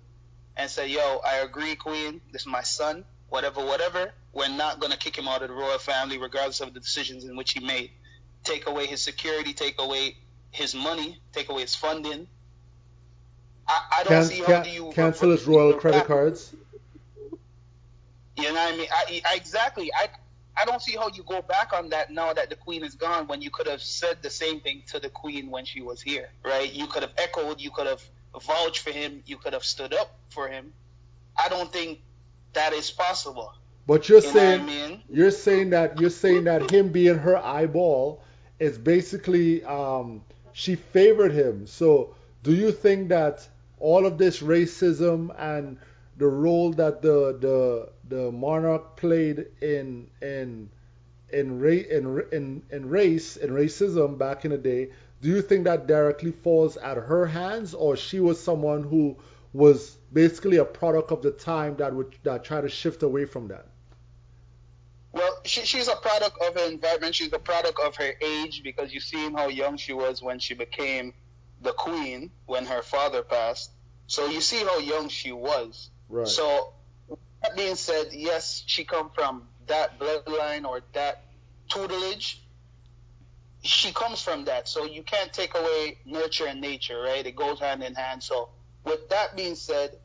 and 0.56 0.70
said, 0.70 0.90
"Yo, 0.90 1.20
I 1.24 1.36
agree, 1.36 1.76
queen. 1.76 2.20
This 2.32 2.42
is 2.42 2.48
my 2.48 2.62
son. 2.62 3.04
Whatever, 3.28 3.64
whatever. 3.64 4.12
We're 4.32 4.48
not 4.48 4.80
gonna 4.80 4.96
kick 4.96 5.16
him 5.16 5.28
out 5.28 5.42
of 5.42 5.48
the 5.48 5.54
royal 5.54 5.78
family, 5.78 6.18
regardless 6.18 6.60
of 6.60 6.74
the 6.74 6.80
decisions 6.80 7.24
in 7.24 7.36
which 7.36 7.52
he 7.52 7.60
made. 7.60 7.90
Take 8.44 8.66
away 8.66 8.86
his 8.86 9.02
security. 9.02 9.52
Take 9.52 9.80
away 9.80 10.16
his 10.52 10.74
money. 10.74 11.20
Take 11.32 11.48
away 11.48 11.62
his 11.62 11.74
funding. 11.74 12.28
I, 13.66 13.80
I 13.98 14.04
don't 14.04 14.12
Can, 14.12 14.24
see 14.24 14.38
how 14.38 14.46
can, 14.46 14.64
do 14.64 14.70
you 14.70 14.92
cancel 14.94 15.30
his 15.30 15.46
royal 15.46 15.74
credit 15.74 16.04
cards. 16.04 16.54
You 18.36 18.44
know 18.44 18.54
what 18.54 18.74
I 18.74 18.76
mean? 18.76 18.88
I, 18.90 19.22
I 19.26 19.36
exactly. 19.36 19.90
I 19.94 20.08
I 20.56 20.64
don't 20.64 20.82
see 20.82 20.96
how 20.96 21.08
you 21.08 21.22
go 21.22 21.40
back 21.42 21.72
on 21.72 21.88
that 21.90 22.10
now 22.10 22.32
that 22.32 22.50
the 22.50 22.56
queen 22.56 22.84
is 22.84 22.94
gone 22.94 23.26
when 23.26 23.40
you 23.40 23.50
could 23.50 23.66
have 23.66 23.82
said 23.82 24.22
the 24.22 24.30
same 24.30 24.60
thing 24.60 24.82
to 24.88 25.00
the 25.00 25.08
queen 25.08 25.50
when 25.50 25.64
she 25.64 25.80
was 25.80 26.02
here, 26.02 26.28
right? 26.44 26.70
You 26.72 26.86
could 26.86 27.02
have 27.02 27.12
echoed, 27.16 27.60
you 27.60 27.70
could 27.70 27.86
have 27.86 28.02
vouched 28.42 28.80
for 28.80 28.90
him, 28.90 29.22
you 29.26 29.36
could 29.38 29.54
have 29.54 29.64
stood 29.64 29.94
up 29.94 30.14
for 30.30 30.48
him. 30.48 30.72
I 31.36 31.48
don't 31.48 31.72
think 31.72 32.00
that 32.52 32.72
is 32.74 32.90
possible. 32.90 33.54
But 33.86 34.08
you're 34.08 34.20
You 34.20 34.26
what 34.28 34.36
I 34.36 34.40
saying 34.58 34.66
mean? 34.66 35.02
you're 35.08 35.30
saying 35.30 35.70
that 35.70 35.98
you're 36.00 36.10
saying 36.10 36.44
that 36.44 36.70
him 36.70 36.90
being 36.90 37.18
her 37.18 37.36
eyeball 37.36 38.22
is 38.58 38.78
basically 38.78 39.64
um, 39.64 40.22
she 40.52 40.74
favored 40.76 41.32
him. 41.32 41.66
So 41.66 42.14
do 42.42 42.52
you 42.52 42.72
think 42.72 43.08
that 43.08 43.48
all 43.78 44.06
of 44.06 44.18
this 44.18 44.40
racism 44.40 45.34
and 45.38 45.78
the 46.18 46.26
role 46.28 46.72
that 46.72 47.02
the 47.02 47.36
the 47.40 47.88
the 48.08 48.30
monarch 48.32 48.96
played 48.96 49.46
in 49.60 50.08
in 50.20 50.70
in, 51.32 51.58
ra- 51.58 51.70
in, 51.70 52.22
in 52.32 52.62
in 52.70 52.88
race 52.88 53.36
in 53.36 53.50
racism 53.50 54.18
back 54.18 54.44
in 54.44 54.50
the 54.50 54.58
day, 54.58 54.90
do 55.22 55.28
you 55.28 55.40
think 55.42 55.64
that 55.64 55.86
directly 55.86 56.30
falls 56.32 56.76
at 56.76 56.96
her 56.96 57.26
hands, 57.26 57.74
or 57.74 57.96
she 57.96 58.20
was 58.20 58.40
someone 58.40 58.82
who 58.82 59.16
was 59.52 59.96
basically 60.12 60.58
a 60.58 60.64
product 60.64 61.10
of 61.10 61.22
the 61.22 61.30
time 61.30 61.76
that 61.76 61.94
would 61.94 62.14
that 62.24 62.44
tried 62.44 62.62
to 62.62 62.68
shift 62.68 63.02
away 63.02 63.24
from 63.24 63.48
that? 63.48 63.66
Well, 65.12 65.40
she, 65.44 65.62
she's 65.62 65.88
a 65.88 65.96
product 65.96 66.38
of 66.40 66.54
her 66.54 66.70
environment. 66.70 67.14
She's 67.14 67.32
a 67.32 67.38
product 67.38 67.78
of 67.84 67.96
her 67.96 68.12
age 68.20 68.62
because 68.62 68.92
you've 68.92 69.02
seen 69.02 69.34
how 69.34 69.48
young 69.48 69.76
she 69.76 69.92
was 69.92 70.22
when 70.22 70.38
she 70.38 70.54
became 70.54 71.12
the 71.60 71.72
queen 71.72 72.30
when 72.46 72.64
her 72.66 72.82
father 72.82 73.22
passed. 73.22 73.70
So 74.06 74.26
you 74.26 74.40
see 74.40 74.58
how 74.64 74.78
young 74.78 75.08
she 75.08 75.32
was. 75.32 75.90
Right. 76.08 76.26
So 76.26 76.72
that 77.42 77.56
being 77.56 77.74
said, 77.74 78.08
yes, 78.12 78.62
she 78.66 78.84
come 78.84 79.10
from 79.10 79.48
that 79.66 79.98
bloodline 79.98 80.64
or 80.64 80.80
that 80.92 81.24
tutelage. 81.68 82.40
She 83.64 83.92
comes 83.92 84.20
from 84.20 84.46
that, 84.46 84.66
so 84.68 84.84
you 84.86 85.04
can't 85.04 85.32
take 85.32 85.54
away 85.54 85.98
nurture 86.04 86.46
and 86.46 86.60
nature, 86.60 87.00
right? 87.00 87.24
It 87.24 87.36
goes 87.36 87.60
hand 87.60 87.82
in 87.84 87.94
hand. 87.94 88.22
So 88.22 88.48
with 88.84 89.08
that 89.10 89.36
being 89.36 89.54
said, 89.54 89.96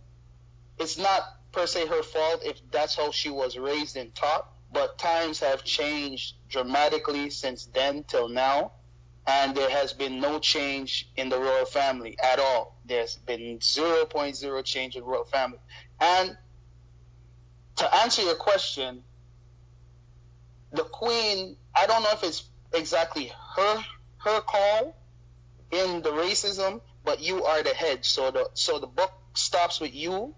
it's 0.77 0.97
not 0.97 1.23
per 1.51 1.65
se 1.65 1.87
her 1.87 2.03
fault 2.03 2.41
if 2.43 2.59
that's 2.71 2.95
how 2.95 3.11
she 3.11 3.29
was 3.29 3.57
raised 3.57 3.97
and 3.97 4.13
taught, 4.13 4.47
but 4.71 4.97
times 4.97 5.39
have 5.39 5.63
changed 5.63 6.35
dramatically 6.49 7.29
since 7.29 7.65
then 7.65 8.03
till 8.03 8.27
now, 8.29 8.71
and 9.25 9.55
there 9.55 9.69
has 9.69 9.93
been 9.93 10.19
no 10.19 10.39
change 10.39 11.09
in 11.15 11.29
the 11.29 11.37
royal 11.37 11.65
family 11.65 12.17
at 12.23 12.39
all. 12.39 12.79
There's 12.85 13.15
been 13.15 13.59
0.0 13.59 14.63
change 14.63 14.95
in 14.95 15.03
royal 15.03 15.25
family. 15.25 15.59
And 15.99 16.37
to 17.77 17.95
answer 17.95 18.21
your 18.23 18.35
question, 18.35 19.03
the 20.71 20.83
queen, 20.83 21.57
I 21.75 21.87
don't 21.87 22.03
know 22.03 22.11
if 22.11 22.23
it's 22.23 22.43
exactly 22.73 23.31
her 23.55 23.83
her 24.19 24.41
call 24.41 24.95
in 25.71 26.01
the 26.01 26.09
racism, 26.09 26.81
but 27.03 27.21
you 27.21 27.43
are 27.43 27.63
the 27.63 27.73
head. 27.73 28.05
So 28.05 28.31
the 28.31 28.49
so 28.53 28.79
the 28.79 28.87
book 28.87 29.11
stops 29.35 29.79
with 29.79 29.93
you. 29.93 30.35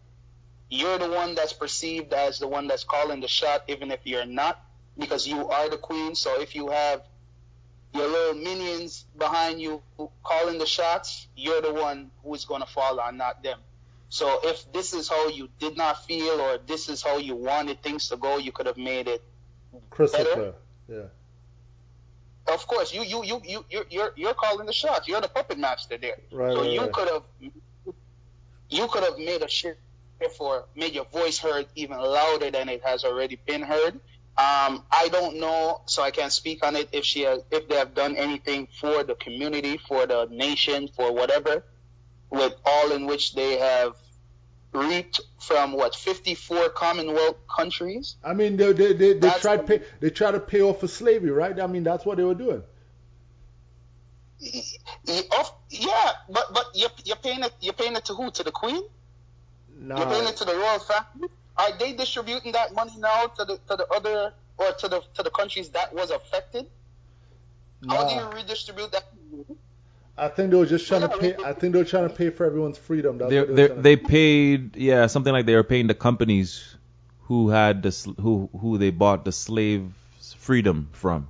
You're 0.70 1.00
the 1.00 1.10
one 1.10 1.36
that's 1.36 1.54
perceived 1.54 2.14
as 2.14 2.40
the 2.40 2.48
one 2.48 2.68
that's 2.68 2.84
calling 2.84 3.22
the 3.22 3.28
shot, 3.28 3.64
even 3.68 3.92
if 3.92 4.02
you're 4.04 4.26
not, 4.26 4.64
because 4.98 5.28
you 5.28 5.50
are 5.50 5.70
the 5.70 5.78
queen. 5.78 6.16
So 6.16 6.40
if 6.40 6.56
you 6.56 6.70
have 6.70 7.02
your 7.94 8.08
little 8.08 8.36
minions 8.36 9.06
behind 9.18 9.60
you 9.60 9.82
calling 10.24 10.60
the 10.60 10.68
shots, 10.68 11.28
you're 11.36 11.62
the 11.62 11.74
one 11.74 12.12
who 12.24 12.36
is 12.36 12.46
going 12.46 12.62
to 12.62 12.68
fall 12.68 13.00
on, 13.00 13.18
not 13.18 13.42
them. 13.42 13.60
So 14.10 14.40
if 14.44 14.72
this 14.72 14.94
is 14.94 15.08
how 15.08 15.30
you 15.30 15.50
did 15.60 15.78
not 15.78 16.06
feel, 16.06 16.40
or 16.40 16.60
this 16.66 16.90
is 16.90 17.02
how 17.02 17.18
you 17.18 17.36
wanted 17.36 17.82
things 17.82 18.10
to 18.10 18.18
go, 18.18 18.38
you 18.38 18.52
could 18.52 18.66
have 18.66 18.78
made 18.78 19.08
it 19.08 19.24
Crystal 19.90 20.24
Better? 20.24 20.36
clear. 20.36 20.54
Yeah. 22.48 22.54
of 22.54 22.66
course, 22.66 22.94
you 22.94 23.04
you 23.04 23.24
you 23.24 23.42
you 23.44 23.66
you're 23.70 23.86
you're, 23.90 24.14
you're 24.16 24.34
calling 24.34 24.66
the 24.66 24.74
shots. 24.74 25.08
You're 25.08 25.22
the 25.22 25.28
puppet 25.28 25.60
master 25.60 25.98
there. 25.98 26.18
Right, 26.32 26.54
so 26.54 26.62
right, 26.62 26.72
you 26.72 26.82
right. 26.82 26.92
could 26.92 27.08
have 27.08 27.24
you 28.70 28.88
could 28.88 29.04
have 29.04 29.18
made 29.20 29.44
a 29.44 29.48
shift 29.48 29.80
or 30.40 30.66
made 30.76 30.94
your 30.94 31.06
voice 31.06 31.38
heard 31.38 31.68
even 31.76 31.98
louder 31.98 32.52
than 32.52 32.70
it 32.70 32.84
has 32.84 33.04
already 33.04 33.38
been 33.46 33.62
heard. 33.62 33.96
Um, 34.38 34.84
I 34.92 35.10
don't 35.12 35.40
know, 35.40 35.82
so 35.86 36.02
I 36.02 36.12
can't 36.12 36.32
speak 36.32 36.66
on 36.66 36.76
it 36.76 36.90
if 36.94 37.04
she 37.04 37.22
has, 37.24 37.40
if 37.52 37.68
they 37.68 37.76
have 37.76 37.94
done 37.94 38.16
anything 38.16 38.68
for 38.80 39.04
the 39.04 39.16
community, 39.16 39.78
for 39.78 40.06
the 40.06 40.28
nation, 40.32 40.88
for 40.96 41.14
whatever, 41.14 41.64
with 42.30 42.54
all 42.66 42.92
in 42.94 43.06
which 43.06 43.34
they 43.36 43.58
have 43.58 43.96
reaped 44.72 45.20
from 45.42 45.74
what 45.74 45.96
54 45.96 46.70
Commonwealth 46.70 47.36
countries. 47.54 48.16
I 48.24 48.34
mean, 48.34 48.56
they 48.56 48.72
they 48.72 48.94
they, 48.94 49.14
they 49.14 49.30
tried 49.32 49.66
pay 49.68 49.82
they 50.00 50.10
tried 50.10 50.32
to 50.32 50.40
pay 50.40 50.62
off 50.62 50.80
for 50.80 50.88
slavery, 50.88 51.32
right? 51.32 51.60
I 51.60 51.68
mean, 51.68 51.84
that's 51.84 52.06
what 52.06 52.18
they 52.18 52.24
were 52.24 52.36
doing. 52.36 52.64
Y- 54.42 54.62
y- 55.08 55.24
of- 55.38 55.54
Yeah, 55.70 56.12
but 56.30 56.54
but 56.54 56.68
you're, 56.76 56.92
you're 57.04 57.16
paying 57.18 57.44
it 57.44 57.52
you're 57.60 57.74
paying 57.74 57.96
it 57.96 58.06
to 58.06 58.14
who? 58.14 58.32
To 58.32 58.44
the 58.44 58.52
Queen? 58.52 58.84
You're 59.80 59.98
paying 59.98 60.28
it 60.28 60.38
to 60.38 60.46
the 60.46 60.56
royal 60.56 60.80
family. 60.80 61.30
Are 61.58 61.78
they 61.78 61.94
distributing 61.94 62.52
that 62.54 62.74
money 62.74 62.94
now 62.98 63.28
to 63.28 63.46
the 63.46 63.58
to 63.70 63.76
the 63.76 63.88
other 63.94 64.34
or 64.58 64.72
to 64.72 64.88
the 64.88 65.02
to 65.16 65.24
the 65.24 65.30
countries 65.30 65.70
that 65.70 65.94
was 65.94 66.12
affected? 66.12 66.68
How 67.88 68.08
do 68.08 68.16
you 68.16 68.30
redistribute 68.36 68.92
that? 68.92 69.06
I 70.18 70.28
think 70.28 70.52
they 70.52 70.58
were 70.58 70.66
just 70.66 70.88
trying 70.88 71.02
to 71.02 71.18
pay. 71.18 71.36
I 71.36 71.54
think 71.54 71.74
they 71.74 71.80
were 71.80 71.86
trying 71.86 72.10
to 72.10 72.14
pay 72.14 72.30
for 72.30 72.46
everyone's 72.46 72.78
freedom. 72.78 73.18
That's 73.18 73.30
They 73.30 73.40
what 73.40 73.48
they, 73.48 73.54
they 73.56 73.62
were 73.62 73.68
trying 73.68 73.78
to 73.78 73.84
they 73.84 73.96
paid 73.96 74.76
yeah 74.76 75.08
something 75.08 75.32
like 75.32 75.46
they 75.46 75.56
were 75.56 75.64
paying 75.64 75.88
the 75.88 75.96
companies 75.96 76.76
who 77.24 77.50
had 77.50 77.84
the 77.84 78.14
who 78.20 78.50
who 78.60 78.78
they 78.78 78.90
bought 78.90 79.24
the 79.24 79.32
slave 79.32 79.92
freedom 80.38 80.90
from. 80.92 81.30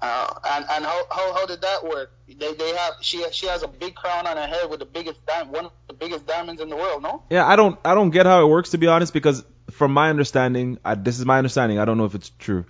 Uh, 0.00 0.32
and 0.50 0.64
and 0.70 0.84
how, 0.84 1.02
how 1.10 1.32
how 1.32 1.46
did 1.46 1.60
that 1.62 1.82
work? 1.82 2.12
They 2.28 2.54
they 2.54 2.76
have 2.76 2.94
she 3.00 3.24
she 3.32 3.46
has 3.46 3.64
a 3.64 3.68
big 3.68 3.96
crown 3.96 4.28
on 4.28 4.36
her 4.36 4.46
head 4.46 4.70
with 4.70 4.78
the 4.78 4.86
biggest 4.86 5.24
diamond, 5.26 5.52
one 5.52 5.64
of 5.66 5.72
the 5.88 5.94
biggest 5.94 6.24
diamonds 6.24 6.62
in 6.62 6.68
the 6.68 6.76
world. 6.76 7.02
No. 7.02 7.24
Yeah, 7.30 7.44
I 7.46 7.56
don't 7.56 7.78
I 7.84 7.94
don't 7.94 8.10
get 8.10 8.24
how 8.24 8.42
it 8.42 8.48
works 8.48 8.70
to 8.70 8.78
be 8.78 8.86
honest 8.86 9.12
because 9.12 9.44
from 9.72 9.92
my 9.92 10.10
understanding, 10.10 10.78
I, 10.84 10.94
this 10.94 11.18
is 11.18 11.26
my 11.26 11.38
understanding. 11.38 11.80
I 11.80 11.84
don't 11.84 11.98
know 11.98 12.04
if 12.04 12.14
it's 12.14 12.30
true. 12.38 12.64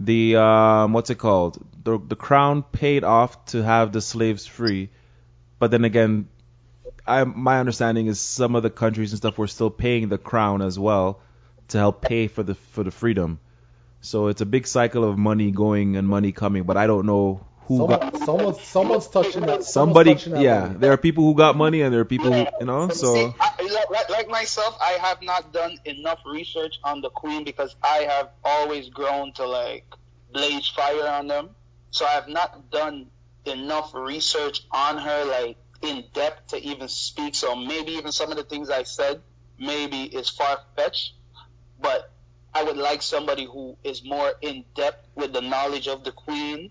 The 0.00 0.36
um, 0.36 0.94
what's 0.94 1.10
it 1.10 1.16
called? 1.16 1.62
The 1.84 1.98
the 1.98 2.16
crown 2.16 2.62
paid 2.62 3.04
off 3.04 3.44
to 3.46 3.62
have 3.62 3.92
the 3.92 4.00
slaves 4.00 4.46
free, 4.46 4.88
but 5.58 5.70
then 5.70 5.84
again, 5.84 6.28
I 7.06 7.24
my 7.24 7.60
understanding 7.60 8.06
is 8.06 8.18
some 8.18 8.56
of 8.56 8.62
the 8.62 8.70
countries 8.70 9.12
and 9.12 9.18
stuff 9.18 9.36
were 9.36 9.46
still 9.46 9.70
paying 9.70 10.08
the 10.08 10.18
crown 10.18 10.62
as 10.62 10.78
well 10.78 11.20
to 11.68 11.78
help 11.78 12.00
pay 12.00 12.28
for 12.28 12.42
the 12.42 12.54
for 12.54 12.82
the 12.82 12.90
freedom. 12.90 13.40
So 14.02 14.26
it's 14.26 14.40
a 14.40 14.46
big 14.46 14.66
cycle 14.66 15.04
of 15.04 15.16
money 15.16 15.50
going 15.52 15.96
and 15.96 16.06
money 16.08 16.32
coming, 16.32 16.64
but 16.64 16.76
I 16.76 16.86
don't 16.86 17.06
know 17.06 17.46
who 17.66 17.86
got 17.86 18.16
Someone, 18.16 18.26
someone, 18.26 18.54
someone's 18.64 19.08
touching 19.08 19.42
that. 19.46 19.62
someone's 19.62 19.68
somebody. 19.68 20.14
touching 20.14 20.32
that 20.34 20.42
Yeah, 20.42 20.60
money. 20.66 20.74
there 20.80 20.92
are 20.92 20.96
people 20.96 21.24
who 21.24 21.34
got 21.34 21.56
money 21.56 21.82
and 21.82 21.94
there 21.94 22.00
are 22.00 22.04
people 22.04 22.32
who 22.32 22.46
you 22.60 22.66
know. 22.66 22.88
See, 22.88 22.94
So 22.98 23.34
I, 23.40 23.62
like- 23.62 23.90
like, 23.90 24.10
like 24.10 24.28
myself, 24.28 24.76
I 24.82 24.92
have 25.00 25.22
not 25.22 25.52
done 25.52 25.78
enough 25.84 26.18
research 26.26 26.74
on 26.84 27.00
the 27.00 27.10
queen 27.10 27.44
because 27.44 27.76
I 27.82 27.98
have 28.10 28.30
always 28.44 28.88
grown 28.90 29.32
to 29.34 29.46
like 29.46 29.86
blaze 30.32 30.68
fire 30.68 31.06
on 31.08 31.28
them. 31.28 31.50
So 31.90 32.04
I 32.04 32.10
have 32.10 32.28
not 32.28 32.70
done 32.70 33.06
enough 33.44 33.94
research 33.94 34.62
on 34.72 34.98
her, 34.98 35.24
like 35.24 35.58
in 35.82 36.04
depth, 36.12 36.48
to 36.48 36.60
even 36.60 36.88
speak. 36.88 37.34
So 37.34 37.54
maybe 37.54 37.92
even 37.92 38.12
some 38.12 38.30
of 38.30 38.36
the 38.36 38.44
things 38.44 38.68
I 38.70 38.82
said 38.82 39.22
maybe 39.58 40.02
is 40.02 40.28
far 40.28 40.58
fetched, 40.76 41.12
but 41.80 42.11
I 42.54 42.62
would 42.64 42.76
like 42.76 43.02
somebody 43.02 43.44
who 43.46 43.76
is 43.82 44.04
more 44.04 44.32
in 44.42 44.64
depth 44.74 45.08
with 45.14 45.32
the 45.32 45.40
knowledge 45.40 45.88
of 45.88 46.04
the 46.04 46.12
queen 46.12 46.70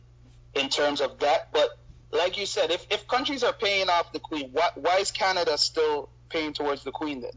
in 0.54 0.70
terms 0.70 1.02
of 1.02 1.20
that. 1.20 1.52
But 1.52 1.70
like 2.12 2.38
you 2.38 2.46
said, 2.46 2.72
if, 2.72 2.86
if 2.92 3.08
countries 3.08 3.44
are 3.44 3.54
paying 3.54 3.90
off 3.90 4.14
the 4.14 4.20
queen, 4.20 4.50
why, 4.52 4.70
why 4.76 4.98
is 4.98 5.12
Canada 5.12 5.58
still 5.58 6.10
paying 6.30 6.54
towards 6.54 6.84
the 6.84 6.92
queen 6.92 7.22
then? 7.22 7.32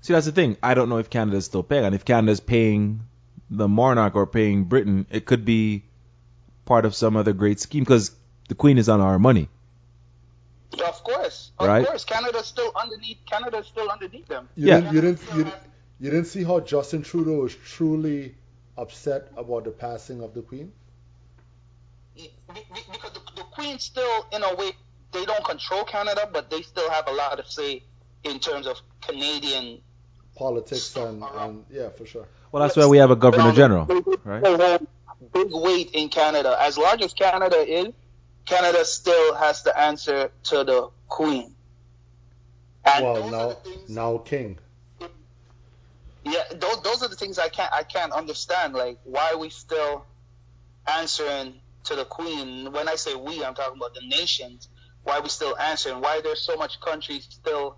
See, 0.00 0.12
that's 0.12 0.26
the 0.26 0.32
thing. 0.32 0.56
I 0.62 0.74
don't 0.74 0.88
know 0.88 0.98
if 0.98 1.10
Canada's 1.10 1.44
still 1.44 1.62
paying. 1.62 1.84
And 1.84 1.94
if 1.94 2.04
Canada's 2.04 2.40
paying 2.40 3.00
the 3.50 3.68
monarch 3.68 4.14
or 4.16 4.26
paying 4.26 4.64
Britain, 4.64 5.06
it 5.10 5.24
could 5.26 5.44
be 5.44 5.84
part 6.64 6.84
of 6.84 6.94
some 6.94 7.16
other 7.16 7.32
great 7.32 7.60
scheme 7.60 7.84
because 7.84 8.10
the 8.48 8.54
Queen 8.54 8.78
is 8.78 8.88
on 8.88 9.00
our 9.00 9.18
money. 9.18 9.48
Of 10.84 11.02
course, 11.02 11.50
of 11.58 11.66
Right. 11.66 11.86
course, 11.86 12.04
Canada's 12.04 12.46
still 12.46 12.70
underneath. 12.80 13.18
Canada's 13.26 13.66
still 13.66 13.88
underneath 13.90 14.26
them. 14.28 14.48
You 14.54 14.66
Yeah. 14.68 14.80
didn't, 14.80 14.94
you 14.94 15.00
didn't, 15.00 15.20
you, 15.36 15.44
didn't- 15.44 15.54
you 16.00 16.10
didn't 16.10 16.26
see 16.26 16.44
how 16.44 16.60
Justin 16.60 17.02
Trudeau 17.02 17.40
was 17.42 17.54
truly 17.54 18.34
upset 18.76 19.28
about 19.36 19.64
the 19.64 19.70
passing 19.70 20.22
of 20.22 20.34
the 20.34 20.42
Queen. 20.42 20.72
Be- 22.14 22.30
be- 22.54 22.60
Because 22.92 23.12
the, 23.12 23.20
the 23.36 23.42
queen 23.42 23.78
still, 23.78 24.26
in 24.32 24.42
a 24.42 24.54
way, 24.54 24.72
they 25.12 25.24
don't 25.24 25.44
control 25.44 25.84
Canada, 25.84 26.28
but 26.32 26.50
they 26.50 26.62
still 26.62 26.88
have 26.90 27.08
a 27.08 27.12
lot 27.12 27.38
of 27.38 27.46
say 27.50 27.82
in 28.24 28.38
terms 28.38 28.66
of 28.66 28.76
Canadian. 29.00 29.80
Politics 30.36 30.94
and, 30.96 31.22
and 31.22 31.64
yeah, 31.70 31.88
for 31.90 32.06
sure. 32.06 32.26
Well, 32.52 32.62
that's 32.62 32.76
why 32.76 32.86
we 32.86 32.98
have 32.98 33.10
a 33.10 33.16
Governor 33.16 33.52
General, 33.52 33.84
right? 34.24 34.42
right? 34.42 34.80
Big 35.32 35.48
weight 35.50 35.90
in 35.92 36.08
Canada. 36.08 36.56
As 36.60 36.78
large 36.78 37.02
as 37.02 37.12
Canada 37.12 37.56
is, 37.56 37.88
Canada 38.46 38.84
still 38.84 39.34
has 39.34 39.62
to 39.64 39.76
answer 39.78 40.30
to 40.44 40.62
the 40.64 40.90
queen. 41.08 41.54
And 42.84 43.04
Well, 43.04 43.30
now, 43.30 43.50
things- 43.50 43.90
now 43.90 44.18
King. 44.18 44.58
Yeah, 46.28 46.44
those 46.52 46.82
those 46.82 47.02
are 47.02 47.08
the 47.08 47.16
things 47.16 47.38
I 47.38 47.48
can't 47.48 47.72
I 47.72 47.82
can't 47.82 48.12
understand. 48.12 48.74
Like 48.74 48.98
why 49.04 49.34
we 49.34 49.50
still 49.50 50.04
answering 50.86 51.54
to 51.84 51.96
the 51.96 52.04
queen. 52.04 52.72
When 52.72 52.88
I 52.88 52.96
say 52.96 53.14
we, 53.14 53.44
I'm 53.44 53.54
talking 53.54 53.76
about 53.76 53.94
the 53.94 54.06
nations. 54.06 54.68
Why 55.04 55.20
we 55.20 55.28
still 55.28 55.56
answering? 55.56 56.00
Why 56.00 56.20
there's 56.20 56.42
so 56.42 56.56
much 56.56 56.80
countries 56.80 57.26
still 57.30 57.76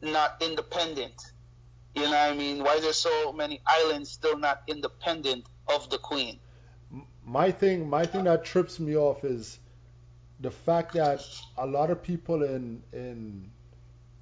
not 0.00 0.36
independent? 0.40 1.14
You 1.94 2.02
know 2.02 2.10
what 2.10 2.32
I 2.32 2.34
mean? 2.34 2.64
Why 2.64 2.80
there's 2.80 2.96
so 2.96 3.32
many 3.32 3.60
islands 3.66 4.10
still 4.10 4.38
not 4.38 4.62
independent 4.66 5.44
of 5.68 5.90
the 5.90 5.98
queen? 5.98 6.38
My 7.24 7.50
thing, 7.50 7.88
my 7.88 8.06
thing 8.06 8.24
that 8.24 8.44
trips 8.44 8.80
me 8.80 8.96
off 8.96 9.24
is 9.24 9.58
the 10.40 10.50
fact 10.50 10.94
that 10.94 11.24
a 11.58 11.66
lot 11.66 11.90
of 11.90 12.02
people 12.02 12.42
in 12.42 12.82
in 12.92 13.50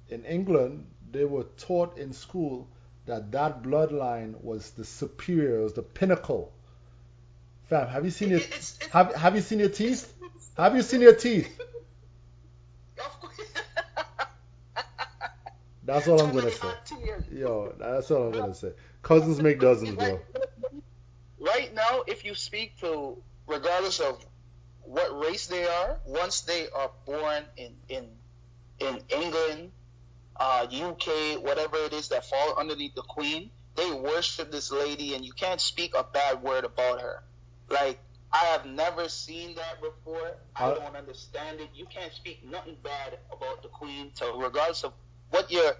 in 0.09 0.25
England 0.25 0.85
they 1.11 1.25
were 1.25 1.45
taught 1.57 1.97
in 1.97 2.13
school 2.13 2.67
that 3.11 3.31
that 3.33 3.61
bloodline 3.61 4.41
was 4.41 4.71
the 4.71 4.85
superior, 4.85 5.59
it 5.59 5.63
was 5.63 5.73
the 5.73 5.81
pinnacle. 5.83 6.53
Fam, 7.63 7.87
have 7.87 8.05
you 8.05 8.11
seen 8.11 8.29
your 8.29 8.39
It's- 8.39 8.77
it's- 8.77 8.91
have 8.91 9.13
have 9.15 9.35
you 9.35 9.41
seen 9.41 9.59
your 9.59 9.69
teeth? 9.69 10.13
Have 10.55 10.75
you 10.75 10.81
seen 10.81 11.01
your 11.01 11.15
teeth? 11.15 11.49
That's 15.83 16.07
all 16.07 16.21
I'm 16.21 16.33
gonna 16.33 16.51
say. 16.51 16.73
Yo, 17.33 17.73
that's 17.77 18.11
all 18.11 18.27
I'm 18.27 18.31
gonna 18.31 18.53
say. 18.55 18.71
Cousins 19.01 19.41
make 19.41 19.59
dozens, 19.59 19.95
bro. 19.95 20.19
Right 21.39 21.73
now, 21.73 22.03
if 22.07 22.23
you 22.23 22.35
speak 22.35 22.77
to, 22.79 23.17
regardless 23.47 23.99
of 23.99 24.23
what 24.83 25.09
race 25.25 25.47
they 25.47 25.65
are, 25.65 25.99
once 26.05 26.41
they 26.41 26.69
are 26.69 26.91
born 27.05 27.43
in 27.57 27.75
in 27.89 28.07
in 28.79 29.01
England, 29.09 29.71
uh, 30.37 30.67
UK, 30.71 31.43
whatever 31.43 31.77
it 31.77 31.93
is 31.93 32.09
that 32.09 32.25
fall 32.25 32.55
underneath 32.57 32.95
the 32.95 33.03
Queen, 33.03 33.51
they 33.75 33.91
worship 33.91 34.51
this 34.51 34.71
lady, 34.71 35.15
and 35.15 35.25
you 35.25 35.33
can't 35.33 35.61
speak 35.61 35.93
a 35.95 36.03
bad 36.03 36.41
word 36.41 36.65
about 36.65 37.01
her. 37.01 37.23
Like 37.69 37.99
I 38.33 38.45
have 38.45 38.65
never 38.65 39.09
seen 39.09 39.55
that 39.55 39.81
before. 39.81 40.37
I 40.55 40.69
don't 40.69 40.95
understand 40.95 41.59
it. 41.59 41.69
You 41.73 41.85
can't 41.85 42.13
speak 42.13 42.43
nothing 42.49 42.77
bad 42.83 43.17
about 43.31 43.61
the 43.61 43.69
Queen. 43.69 44.11
So 44.13 44.37
regardless 44.39 44.83
of 44.83 44.93
what 45.31 45.51
your 45.51 45.73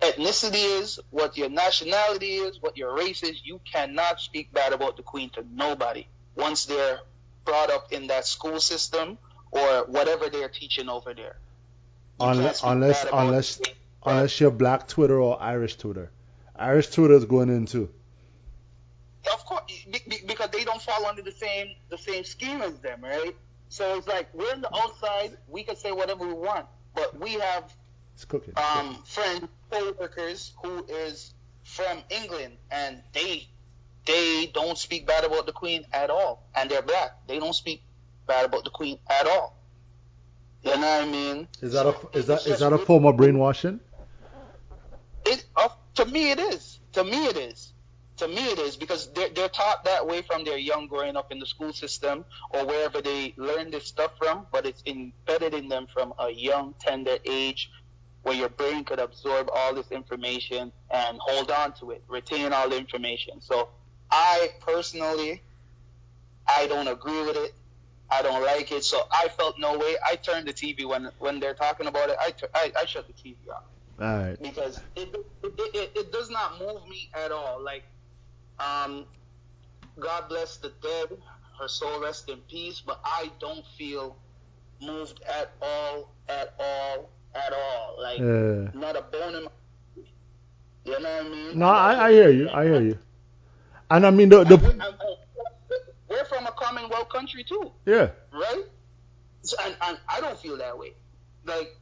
ethnicity 0.00 0.80
is, 0.80 1.00
what 1.10 1.36
your 1.36 1.48
nationality 1.48 2.36
is, 2.36 2.60
what 2.60 2.76
your 2.76 2.94
race 2.94 3.22
is, 3.22 3.40
you 3.44 3.60
cannot 3.70 4.20
speak 4.20 4.52
bad 4.52 4.72
about 4.72 4.96
the 4.96 5.02
Queen 5.02 5.30
to 5.30 5.44
nobody 5.52 6.06
once 6.34 6.66
they're 6.66 7.00
brought 7.44 7.70
up 7.70 7.92
in 7.92 8.08
that 8.08 8.26
school 8.26 8.60
system 8.60 9.18
or 9.50 9.84
whatever 9.86 10.28
they're 10.28 10.48
teaching 10.48 10.88
over 10.88 11.14
there. 11.14 11.36
Unless 12.20 12.62
unless 12.62 13.06
unless 13.12 13.60
unless 14.04 14.40
you're 14.40 14.50
black 14.50 14.88
Twitter 14.88 15.18
or 15.20 15.40
Irish 15.40 15.76
Twitter. 15.76 16.10
Irish 16.56 16.88
Twitter 16.88 17.14
is 17.14 17.24
going 17.24 17.48
in 17.48 17.66
too. 17.66 17.88
Of 19.32 19.44
course, 19.44 19.62
be- 19.90 20.00
be- 20.08 20.22
because 20.26 20.50
they 20.50 20.64
don't 20.64 20.80
fall 20.80 21.04
under 21.06 21.22
the 21.22 21.32
same 21.32 21.74
the 21.88 21.98
same 21.98 22.24
scheme 22.24 22.62
as 22.62 22.78
them, 22.80 23.02
right? 23.02 23.34
So 23.68 23.96
it's 23.98 24.06
like 24.06 24.28
we're 24.34 24.50
on 24.52 24.60
the 24.62 24.74
outside. 24.74 25.36
We 25.48 25.62
can 25.62 25.76
say 25.76 25.92
whatever 25.92 26.26
we 26.26 26.32
want, 26.34 26.66
but 26.94 27.18
we 27.18 27.34
have 27.34 27.72
It's 28.14 28.24
cooking. 28.24 28.54
um, 28.56 29.02
friend 29.04 29.48
co-workers 29.70 30.52
who 30.62 30.84
is 30.88 31.32
from 31.62 31.98
England, 32.10 32.56
and 32.70 33.02
they 33.12 33.46
they 34.06 34.50
don't 34.52 34.76
speak 34.76 35.06
bad 35.06 35.24
about 35.24 35.46
the 35.46 35.52
Queen 35.52 35.84
at 35.92 36.10
all, 36.10 36.42
and 36.54 36.70
they're 36.70 36.82
black. 36.82 37.26
They 37.26 37.38
don't 37.38 37.54
speak 37.54 37.82
bad 38.26 38.44
about 38.46 38.64
the 38.64 38.70
Queen 38.70 38.98
at 39.08 39.26
all. 39.26 39.56
You 40.62 40.72
know 40.72 40.80
what 40.80 41.02
I 41.02 41.06
mean? 41.06 41.48
Is 41.62 41.72
that 41.72 41.86
a 41.86 41.94
is 42.12 42.26
that 42.26 42.46
is 42.46 42.58
that 42.60 42.72
a 42.72 42.78
form 42.78 43.06
of 43.06 43.16
brainwashing? 43.16 43.80
It 45.24 45.44
uh, 45.56 45.68
to 45.94 46.04
me 46.04 46.30
it 46.30 46.38
is. 46.38 46.78
To 46.92 47.04
me 47.04 47.26
it 47.26 47.36
is. 47.36 47.72
To 48.18 48.28
me 48.28 48.52
it 48.52 48.58
is 48.58 48.76
because 48.76 49.10
they're 49.12 49.30
they're 49.30 49.48
taught 49.48 49.84
that 49.84 50.06
way 50.06 50.20
from 50.20 50.44
their 50.44 50.58
young 50.58 50.86
growing 50.86 51.16
up 51.16 51.32
in 51.32 51.38
the 51.38 51.46
school 51.46 51.72
system 51.72 52.26
or 52.50 52.66
wherever 52.66 53.00
they 53.00 53.32
learn 53.38 53.70
this 53.70 53.86
stuff 53.86 54.12
from. 54.18 54.46
But 54.52 54.66
it's 54.66 54.82
embedded 54.86 55.54
in 55.54 55.68
them 55.68 55.86
from 55.92 56.12
a 56.18 56.30
young 56.30 56.74
tender 56.78 57.16
age, 57.24 57.70
where 58.22 58.34
your 58.34 58.50
brain 58.50 58.84
could 58.84 58.98
absorb 58.98 59.48
all 59.54 59.74
this 59.74 59.90
information 59.90 60.72
and 60.90 61.18
hold 61.20 61.50
on 61.50 61.72
to 61.80 61.92
it, 61.92 62.04
retain 62.08 62.52
all 62.52 62.68
the 62.68 62.76
information. 62.76 63.40
So 63.40 63.70
I 64.10 64.50
personally, 64.60 65.40
I 66.46 66.66
don't 66.66 66.88
agree 66.88 67.22
with 67.22 67.36
it. 67.36 67.54
I 68.10 68.22
don't 68.22 68.42
like 68.42 68.72
it. 68.72 68.84
So 68.84 69.02
I 69.12 69.28
felt 69.28 69.58
no 69.58 69.78
way. 69.78 69.96
I 70.04 70.16
turned 70.16 70.46
the 70.48 70.52
TV 70.52 70.86
when 70.86 71.10
when 71.18 71.40
they're 71.40 71.54
talking 71.54 71.86
about 71.86 72.10
it. 72.10 72.16
I 72.20 72.32
I, 72.54 72.72
I 72.80 72.84
shut 72.86 73.06
the 73.06 73.12
TV 73.12 73.36
off 73.54 73.64
All 74.00 74.06
right. 74.18 74.40
because 74.42 74.80
it, 74.96 75.14
it, 75.42 75.52
it, 75.74 75.92
it 75.94 76.12
does 76.12 76.30
not 76.30 76.58
move 76.58 76.86
me 76.88 77.10
at 77.14 77.30
all. 77.32 77.62
Like, 77.62 77.84
um, 78.58 79.04
God 79.98 80.28
bless 80.28 80.56
the 80.56 80.72
dead, 80.82 81.18
her 81.60 81.68
soul 81.68 82.00
rest 82.00 82.28
in 82.28 82.38
peace, 82.48 82.80
but 82.84 83.00
I 83.04 83.30
don't 83.40 83.64
feel 83.78 84.16
moved 84.80 85.20
at 85.28 85.52
all, 85.62 86.10
at 86.28 86.54
all, 86.58 87.10
at 87.34 87.52
all. 87.52 87.96
Like, 88.00 88.18
Yeah. 88.18 88.70
not 88.74 88.96
a 88.96 89.02
bone 89.02 89.34
in 89.36 89.44
my. 89.44 89.50
You 90.84 90.92
know 90.98 90.98
what 90.98 91.26
I 91.26 91.28
mean? 91.28 91.58
No, 91.58 91.66
I, 91.66 92.06
I 92.06 92.12
hear 92.12 92.30
you. 92.30 92.48
I 92.50 92.64
hear 92.64 92.80
you. 92.80 92.98
And 93.90 94.06
I 94.06 94.10
mean 94.10 94.28
the 94.30 94.44
the 94.44 94.54
and- 94.54 94.82
and 94.82 94.94
we're 96.10 96.24
from 96.24 96.46
a 96.46 96.52
Commonwealth 96.52 97.08
country 97.08 97.44
too 97.44 97.72
yeah. 97.86 98.10
right? 98.32 98.64
So, 99.42 99.56
and, 99.64 99.76
and 99.82 99.98
I 100.08 100.20
don't 100.20 100.38
feel 100.38 100.58
that 100.58 100.78
way. 100.78 100.92
Like, 101.44 101.76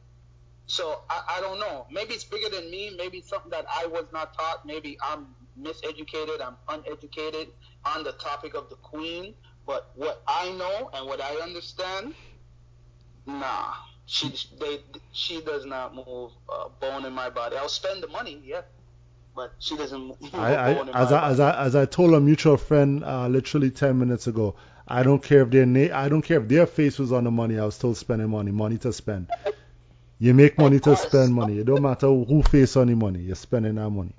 so 0.67 1.01
I, 1.09 1.37
I 1.37 1.41
don't 1.41 1.59
know. 1.59 1.87
Maybe 1.91 2.13
it's 2.13 2.23
bigger 2.23 2.49
than 2.49 2.69
me. 2.71 2.95
Maybe 2.97 3.17
it's 3.17 3.29
something 3.29 3.51
that 3.51 3.65
I 3.69 3.87
was 3.87 4.05
not 4.13 4.33
taught. 4.33 4.65
Maybe 4.65 4.97
I'm 5.01 5.27
miseducated. 5.61 6.41
I'm 6.41 6.55
uneducated 6.69 7.49
on 7.85 8.03
the 8.03 8.13
topic 8.13 8.53
of 8.53 8.69
the 8.69 8.75
Queen. 8.75 9.33
But 9.65 9.91
what 9.95 10.21
I 10.27 10.51
know 10.51 10.89
and 10.93 11.05
what 11.05 11.21
I 11.21 11.35
understand, 11.35 12.15
nah, 13.25 13.73
she 14.05 14.33
they 14.59 14.79
she 15.11 15.41
does 15.41 15.65
not 15.65 15.93
move 15.93 16.31
a 16.49 16.69
bone 16.69 17.05
in 17.05 17.13
my 17.13 17.29
body. 17.29 17.57
I'll 17.57 17.69
spend 17.69 18.01
the 18.01 18.07
money, 18.07 18.41
yeah, 18.43 18.61
but 19.39 19.53
she 19.59 19.77
doesn't 19.77 20.17
I, 20.33 20.51
a 20.51 20.75
bone 20.75 20.89
in 20.89 20.93
I, 20.95 21.03
as 21.03 21.11
I, 21.13 21.29
as 21.29 21.39
I, 21.39 21.65
as 21.65 21.75
I 21.75 21.85
told 21.85 22.13
a 22.13 22.19
mutual 22.19 22.57
friend 22.57 23.05
uh, 23.05 23.27
literally 23.29 23.71
10 23.71 23.97
minutes 23.97 24.27
ago, 24.27 24.55
I 24.85 25.03
don't 25.03 25.23
care 25.23 25.43
if 25.43 25.49
their 25.49 25.65
na- 25.65 25.95
I 25.97 26.09
don't 26.09 26.21
care 26.21 26.41
if 26.41 26.49
their 26.49 26.65
face 26.65 26.99
was 26.99 27.13
on 27.13 27.23
the 27.23 27.31
money. 27.31 27.57
I 27.57 27.63
was 27.63 27.75
still 27.75 27.95
spending 27.95 28.29
money, 28.29 28.51
money 28.51 28.77
to 28.79 28.91
spend. 28.91 29.29
You 30.19 30.33
make 30.33 30.57
money 30.57 30.81
to 30.81 30.95
spend 30.97 31.33
money. 31.33 31.59
It 31.59 31.65
don't 31.67 31.81
matter 31.81 32.07
who 32.07 32.43
face 32.43 32.75
on 32.75 32.87
the 32.87 32.95
money. 32.95 33.19
You're 33.19 33.35
spending 33.37 33.75
that 33.75 33.89
money. 33.89 34.11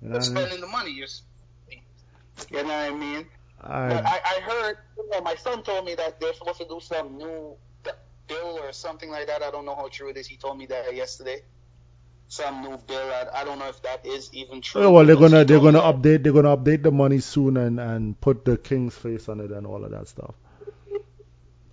You 0.00 0.08
know 0.08 0.14
You're 0.14 0.20
what 0.20 0.22
I 0.22 0.28
mean? 0.28 0.36
spending 0.36 0.60
the 0.60 0.66
money. 0.68 0.92
You're, 0.92 1.04
s- 1.06 1.22
you 2.48 2.56
know 2.58 2.62
what 2.64 2.70
I 2.70 2.90
mean? 2.90 3.26
But 3.60 3.72
I, 3.72 3.98
I, 4.04 4.20
I 4.36 4.40
heard, 4.40 4.76
you 4.98 5.08
know, 5.10 5.20
my 5.22 5.34
son 5.34 5.62
told 5.64 5.84
me 5.84 5.96
that 5.96 6.20
they're 6.20 6.34
supposed 6.34 6.58
to 6.60 6.68
do 6.68 6.78
some 6.80 7.16
new 7.18 7.56
bill 8.28 8.58
or 8.62 8.72
something 8.72 9.10
like 9.10 9.26
that. 9.26 9.42
I 9.42 9.50
don't 9.50 9.64
know 9.64 9.74
how 9.74 9.88
true 9.88 10.10
it 10.10 10.16
is. 10.16 10.28
He 10.28 10.36
told 10.36 10.58
me 10.58 10.66
that 10.66 10.94
yesterday. 10.94 11.42
Some 12.32 12.62
new 12.62 12.78
bill. 12.86 12.96
I, 13.12 13.42
I 13.42 13.44
don't 13.44 13.58
know 13.58 13.68
if 13.68 13.82
that 13.82 14.06
is 14.06 14.30
even 14.32 14.62
true. 14.62 14.84
oh, 14.84 14.90
well, 14.92 15.04
they're 15.04 15.16
gonna 15.16 15.44
they're 15.44 15.60
gonna 15.60 15.82
update 15.82 16.22
they're 16.22 16.32
gonna 16.32 16.56
update 16.56 16.82
the 16.82 16.90
money 16.90 17.20
soon 17.20 17.58
and 17.58 17.78
and 17.78 18.18
put 18.22 18.46
the 18.46 18.56
king's 18.56 18.94
face 18.94 19.28
on 19.28 19.38
it 19.40 19.50
and 19.50 19.66
all 19.66 19.84
of 19.84 19.90
that 19.90 20.08
stuff. 20.08 20.34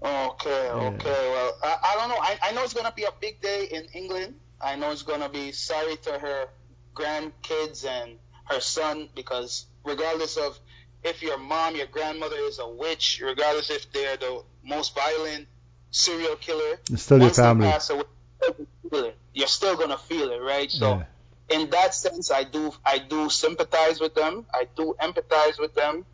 Okay, 0.03 0.69
okay. 0.69 1.29
Well, 1.31 1.57
I, 1.63 1.77
I 1.81 1.95
don't 1.95 2.09
know. 2.09 2.17
I, 2.19 2.37
I 2.43 2.51
know 2.51 2.63
it's 2.65 2.73
gonna 2.73 2.91
be 2.93 3.05
a 3.05 3.13
big 3.21 3.39
day 3.39 3.69
in 3.71 3.85
England. 3.93 4.35
I 4.59 4.75
know 4.75 4.91
it's 4.91 5.03
gonna 5.03 5.29
be 5.29 5.53
sorry 5.53 5.95
to 5.95 6.19
her 6.19 6.47
grandkids 6.93 7.85
and 7.85 8.17
her 8.49 8.59
son 8.59 9.07
because 9.15 9.65
regardless 9.85 10.35
of 10.35 10.59
if 11.05 11.21
your 11.21 11.37
mom, 11.37 11.77
your 11.77 11.87
grandmother 11.87 12.35
is 12.35 12.59
a 12.59 12.67
witch, 12.67 13.21
regardless 13.23 13.69
if 13.69 13.89
they're 13.93 14.17
the 14.17 14.43
most 14.65 14.93
violent 14.93 15.47
serial 15.91 16.35
killer, 16.35 16.81
It's 16.91 17.03
still 17.03 17.21
your 17.21 17.29
family. 17.29 17.71
away, 17.89 19.13
you're 19.39 19.47
still 19.59 19.75
gonna 19.75 19.97
feel 19.97 20.29
it. 20.31 20.37
You're 20.37 20.37
still 20.37 20.37
gonna 20.37 20.37
feel 20.37 20.49
it, 20.49 20.53
right? 20.53 20.71
So 20.71 20.87
Yeah. 20.97 21.57
in 21.57 21.69
that 21.71 21.91
sense, 21.95 22.25
I 22.31 22.43
do 22.43 22.63
I 22.85 22.95
do 22.99 23.29
sympathize 23.29 23.97
with 23.99 24.13
them. 24.15 24.33
I 24.53 24.63
do 24.79 24.95
empathize 25.07 25.57
with 25.59 25.73
them. 25.75 26.05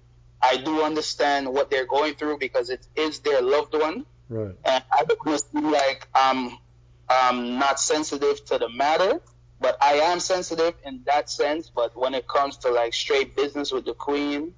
I 0.42 0.58
do 0.58 0.84
understand 0.84 1.42
what 1.56 1.66
they're 1.72 1.88
going 1.98 2.14
through 2.16 2.38
because 2.38 2.70
it 2.70 2.84
is 2.96 3.20
their 3.20 3.42
loved 3.42 3.74
one, 3.74 4.06
Right. 4.30 4.56
and 4.72 4.84
I 5.00 5.04
to 5.04 5.38
seem 5.40 5.72
like 5.72 6.08
I'm 6.14 6.42
I'm 7.10 7.60
not 7.60 7.80
sensitive 7.80 8.44
to 8.46 8.58
the 8.58 8.70
matter, 8.70 9.14
but 9.60 9.78
I 9.82 9.94
am 10.12 10.20
sensitive 10.20 10.74
in 10.84 11.04
that 11.06 11.30
sense. 11.30 11.70
But 11.70 11.96
when 11.96 12.14
it 12.14 12.28
comes 12.28 12.58
to 12.64 12.70
like 12.72 12.94
straight 12.94 13.36
business 13.36 13.72
with 13.72 13.86
the 13.86 13.94
queen, 13.94 14.54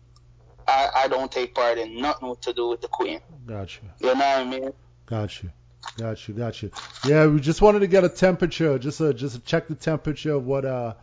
I, 0.67 0.89
I 1.03 1.07
don't 1.07 1.31
take 1.31 1.53
part 1.55 1.77
in 1.77 1.99
nothing 2.01 2.35
to 2.41 2.53
do 2.53 2.67
with 2.69 2.81
the 2.81 2.87
queen. 2.87 3.19
Gotcha. 3.45 3.81
you. 3.99 4.07
Know 4.07 4.13
what 4.15 4.39
I 4.39 4.43
mean? 4.43 4.73
Got 5.05 5.43
you. 5.43 5.49
Got 5.95 6.27
you. 6.27 6.33
Got 6.33 6.61
you. 6.61 6.71
Yeah, 7.03 7.27
we 7.27 7.39
just 7.39 7.61
wanted 7.61 7.79
to 7.79 7.87
get 7.87 8.03
a 8.03 8.09
temperature, 8.09 8.77
just 8.77 9.01
a, 9.01 9.13
just 9.13 9.35
to 9.35 9.41
check 9.41 9.67
the 9.67 9.75
temperature 9.75 10.33
of 10.33 10.45
what 10.45 10.65
uh 10.65 10.93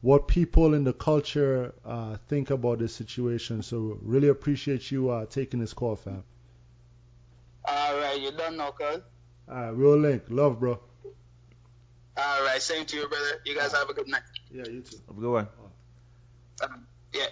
what 0.00 0.28
people 0.28 0.72
in 0.72 0.84
the 0.84 0.92
culture 0.94 1.74
uh 1.84 2.16
think 2.28 2.50
about 2.50 2.78
this 2.78 2.94
situation. 2.94 3.62
So 3.62 3.98
really 4.02 4.28
appreciate 4.28 4.90
you 4.90 5.10
uh 5.10 5.26
taking 5.26 5.60
this 5.60 5.72
call, 5.72 5.96
fam. 5.96 6.24
All 7.66 7.96
right, 7.98 8.18
you 8.20 8.32
done 8.32 8.56
know, 8.56 8.72
cuz. 8.72 9.02
All 9.48 9.54
right, 9.54 9.70
real 9.70 9.98
link, 9.98 10.22
love, 10.28 10.58
bro. 10.58 10.78
All 12.16 12.44
right, 12.44 12.60
same 12.60 12.86
to 12.86 12.96
you, 12.96 13.08
brother. 13.08 13.42
You 13.44 13.54
guys 13.54 13.72
have 13.72 13.88
a 13.90 13.94
good 13.94 14.08
night. 14.08 14.22
Yeah, 14.50 14.64
you 14.66 14.80
too. 14.82 14.96
Have 15.08 15.18
a 15.18 15.20
good 15.20 15.30
one. 15.32 15.48
Um, 16.62 16.86
yeah. 17.12 17.26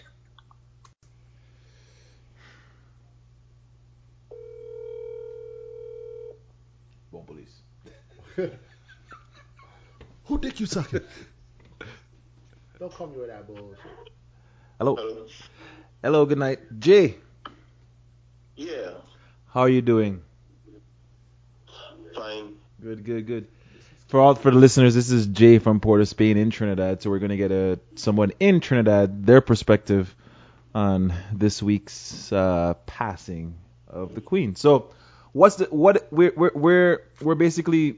Police. 7.28 8.50
Who 10.24 10.38
dick 10.38 10.60
you 10.60 10.66
sucking? 10.66 11.00
Don't 12.78 12.92
come 12.94 13.10
here 13.10 13.20
with 13.20 13.28
that 13.30 13.46
bullshit. 13.46 13.78
Hello. 14.78 15.26
Hello. 16.02 16.26
Good 16.26 16.38
night, 16.38 16.60
Jay. 16.78 17.16
Yeah, 18.56 18.90
How 19.52 19.60
are 19.62 19.68
you 19.68 19.82
doing? 19.82 20.22
fine. 22.14 22.56
Good, 22.82 23.04
good, 23.04 23.26
good. 23.26 23.48
For 24.08 24.18
all 24.20 24.34
for 24.34 24.50
the 24.50 24.56
listeners, 24.56 24.94
this 24.94 25.10
is 25.10 25.26
Jay 25.26 25.58
from 25.58 25.78
Port 25.80 26.00
of 26.00 26.08
Spain 26.08 26.36
in 26.36 26.50
Trinidad. 26.50 27.02
So 27.02 27.10
we're 27.10 27.18
gonna 27.20 27.36
get 27.36 27.52
a 27.52 27.78
someone 27.94 28.32
in 28.40 28.60
Trinidad 28.60 29.24
their 29.26 29.40
perspective 29.40 30.14
on 30.74 31.12
this 31.32 31.62
week's 31.62 32.32
uh, 32.32 32.74
passing 32.86 33.54
of 33.86 34.14
the 34.14 34.20
Queen. 34.20 34.56
So 34.56 34.90
what's 35.38 35.56
the 35.56 35.66
what 35.66 36.06
we're 36.10 36.32
we're 36.36 36.52
we're 36.54 36.98
we're 37.26 37.34
basically 37.46 37.96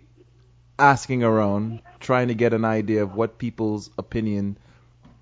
asking 0.78 1.22
around, 1.22 1.80
trying 2.00 2.28
to 2.28 2.34
get 2.34 2.52
an 2.52 2.64
idea 2.64 3.02
of 3.02 3.14
what 3.14 3.38
people's 3.38 3.90
opinion 3.98 4.56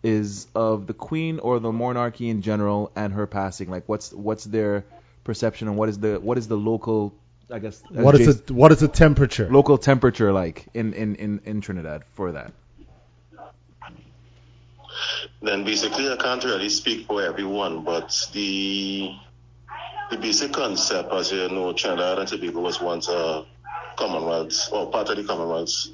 is 0.03 0.47
of 0.55 0.87
the 0.87 0.95
Queen 0.95 1.39
or 1.41 1.59
the 1.59 1.73
monarchy 1.73 2.29
in 2.29 2.43
general 2.43 2.91
and 2.95 3.13
her 3.13 3.27
passing. 3.27 3.69
Like 3.71 3.85
what's 3.89 4.13
what's 4.13 4.45
their 4.45 4.85
perception 5.25 5.69
and 5.69 5.77
what 5.77 5.89
is 5.89 5.99
the 5.99 6.21
what 6.21 6.39
is 6.39 6.47
the 6.49 6.57
local 6.57 7.13
I 7.51 7.59
guess 7.59 7.83
uh, 7.85 8.03
What 8.03 8.15
is 8.15 8.27
Jay's- 8.27 8.41
the 8.43 8.55
what 8.55 8.71
is 8.73 8.81
the 8.81 8.89
temperature? 8.89 9.49
local 9.51 9.79
temperature 9.79 10.33
like 10.33 10.67
in, 10.75 10.93
in, 10.95 11.15
in, 11.17 11.41
in 11.45 11.61
Trinidad 11.61 12.03
for 12.15 12.33
that? 12.33 12.53
Then 15.43 15.65
basically, 15.65 16.11
I 16.11 16.17
can't 16.17 16.45
really 16.45 16.69
speak 16.69 17.07
for 17.07 17.23
everyone, 17.23 17.85
but 17.85 18.11
the 18.33 19.13
the 20.11 20.17
basic 20.17 20.53
concept, 20.53 21.13
as 21.13 21.31
you 21.33 21.49
know, 21.49 21.73
Trinidad 21.73 22.19
and 22.19 22.29
Tobago 22.29 22.61
was 22.61 22.81
once 22.81 23.09
uh, 23.09 23.45
a 23.45 23.97
Commonwealth 23.97 24.69
or 24.73 24.91
part 24.91 25.11
of 25.11 25.17
the 25.17 25.25
Commonwealth 25.25 25.89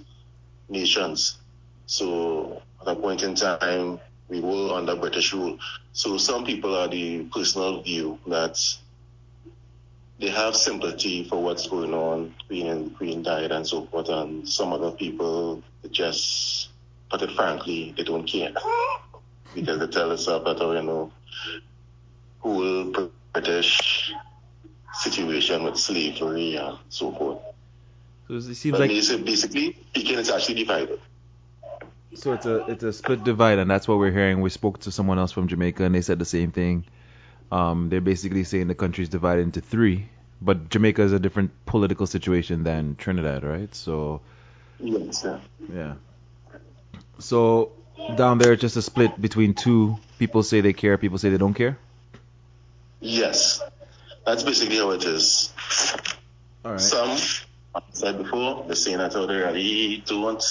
nations. 0.68 1.38
So 1.86 2.62
at 2.80 2.88
a 2.88 2.94
point 2.94 3.22
in 3.22 3.34
time, 3.34 3.98
we 4.28 4.40
were 4.40 4.72
under 4.72 4.94
British 4.94 5.32
rule. 5.32 5.58
So 5.92 6.16
some 6.18 6.44
people 6.44 6.76
are 6.76 6.88
the 6.88 7.24
personal 7.24 7.82
view 7.82 8.18
that 8.26 8.58
they 10.20 10.30
have 10.30 10.54
sympathy 10.54 11.24
for 11.24 11.42
what's 11.42 11.66
going 11.66 11.92
on, 11.92 12.34
Queen 12.46 12.68
and 12.68 12.96
Queen 12.96 13.22
died 13.22 13.50
and 13.50 13.66
so 13.66 13.84
forth, 13.86 14.08
and 14.08 14.48
some 14.48 14.72
other 14.72 14.92
people 14.92 15.62
just, 15.90 16.68
put 17.10 17.22
it 17.22 17.32
frankly, 17.32 17.92
they 17.96 18.04
don't 18.04 18.24
care 18.24 18.52
because 19.54 19.78
they 19.78 19.86
tell 19.88 20.10
us 20.12 20.26
about, 20.28 20.60
oh, 20.60 20.72
you 20.72 20.82
know, 20.82 21.12
whole 22.38 23.10
British 23.34 24.12
situation 24.94 25.64
with 25.64 25.76
slavery 25.76 26.56
and 26.56 26.78
so 26.88 27.12
forth. 27.12 27.40
So 28.28 28.34
it 28.36 28.54
seems 28.54 28.72
But 28.72 28.80
like 28.80 28.90
basically, 28.90 29.36
speaking, 29.36 30.18
it's 30.18 30.30
actually 30.30 30.54
divided. 30.54 31.00
so 32.14 32.32
it's 32.32 32.46
a 32.46 32.64
it's 32.70 32.82
a 32.84 32.92
split 32.92 33.24
divide, 33.24 33.58
and 33.58 33.70
that's 33.70 33.86
what 33.88 33.98
we're 33.98 34.12
hearing. 34.12 34.40
We 34.40 34.50
spoke 34.50 34.80
to 34.80 34.90
someone 34.92 35.18
else 35.18 35.32
from 35.32 35.48
Jamaica, 35.48 35.84
and 35.84 35.94
they 35.94 36.00
said 36.00 36.18
the 36.18 36.24
same 36.24 36.52
thing. 36.52 36.84
Um, 37.52 37.90
they're 37.90 38.00
basically 38.00 38.44
saying 38.44 38.68
the 38.68 38.74
country's 38.74 39.08
divided 39.10 39.42
into 39.42 39.60
three, 39.60 40.08
but 40.40 40.70
Jamaica 40.70 41.02
is 41.02 41.12
a 41.12 41.18
different 41.18 41.50
political 41.66 42.06
situation 42.06 42.64
than 42.64 42.96
Trinidad, 42.96 43.44
right? 43.44 43.72
So 43.74 44.22
Yes, 44.80 45.22
yeah. 45.24 45.40
yeah. 45.72 45.94
So 47.18 47.72
down 48.16 48.38
there, 48.38 48.52
it's 48.52 48.60
just 48.62 48.76
a 48.76 48.82
split 48.82 49.20
between 49.20 49.54
two. 49.54 49.98
People 50.18 50.42
say 50.42 50.60
they 50.62 50.72
care, 50.72 50.96
people 50.98 51.18
say 51.18 51.30
they 51.30 51.38
don't 51.38 51.54
care. 51.54 51.78
Yes. 53.04 53.60
That's 54.24 54.42
basically 54.42 54.78
how 54.78 54.90
it 54.90 55.04
is. 55.04 55.52
All 56.64 56.72
right. 56.72 56.80
Some, 56.80 57.18
I 57.74 57.82
said 57.92 58.16
before, 58.16 58.64
they're 58.66 58.74
saying 58.74 58.98
that 58.98 59.14
oh, 59.14 59.26
they 59.26 59.36
really 59.36 60.02
don't 60.06 60.42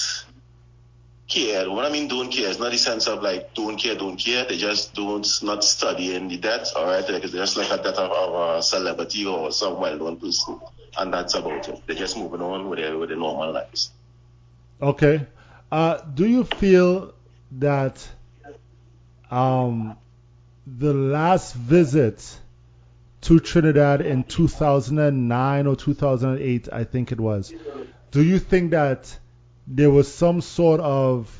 care. 1.26 1.68
What 1.68 1.84
I 1.84 1.90
mean 1.90 2.06
don't 2.06 2.30
care 2.30 2.48
is 2.48 2.60
not 2.60 2.70
the 2.70 2.78
sense 2.78 3.08
of 3.08 3.24
like 3.24 3.54
don't 3.54 3.76
care, 3.76 3.96
don't 3.96 4.16
care. 4.16 4.44
They 4.44 4.56
just 4.56 4.94
don't 4.94 5.26
not 5.42 5.64
studying 5.64 6.28
the 6.28 6.36
death, 6.36 6.72
all 6.76 6.86
right? 6.86 7.04
Because 7.04 7.32
they're 7.32 7.42
just 7.42 7.56
like 7.56 7.72
a 7.72 7.82
debt 7.82 7.94
of, 7.94 8.12
of 8.12 8.58
a 8.58 8.62
celebrity 8.62 9.26
or 9.26 9.50
some 9.50 9.80
well-known 9.80 10.20
person, 10.20 10.60
and 10.96 11.12
that's 11.12 11.34
about 11.34 11.68
it. 11.68 11.82
They're 11.86 11.96
just 11.96 12.16
moving 12.16 12.40
on 12.40 12.68
with 12.68 12.78
their 12.78 12.96
with 12.96 13.08
their 13.08 13.18
normal 13.18 13.52
lives. 13.52 13.90
Okay. 14.80 15.26
Uh, 15.72 15.98
do 16.14 16.28
you 16.28 16.44
feel 16.44 17.14
that 17.58 18.08
um, 19.28 19.96
the 20.66 20.94
last 20.94 21.54
visit 21.54 22.38
to 23.24 23.40
Trinidad 23.40 24.02
in 24.02 24.24
2009 24.24 25.66
or 25.66 25.76
2008, 25.76 26.68
I 26.72 26.84
think 26.84 27.10
it 27.10 27.18
was, 27.18 27.52
do 28.10 28.22
you 28.22 28.38
think 28.38 28.72
that 28.72 29.18
there 29.66 29.90
was 29.90 30.12
some 30.12 30.40
sort 30.40 30.80
of, 30.80 31.34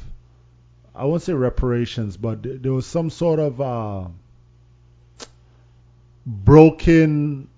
I 0.95 1.05
won't 1.05 1.23
say 1.23 1.35
reparations, 1.35 2.17
but 2.17 2.63
there 2.63 2.73
was 2.73 2.87
some 2.87 3.11
sort 3.11 3.39
of 3.39 3.61
uh, 3.61 4.09
broken 6.27 7.49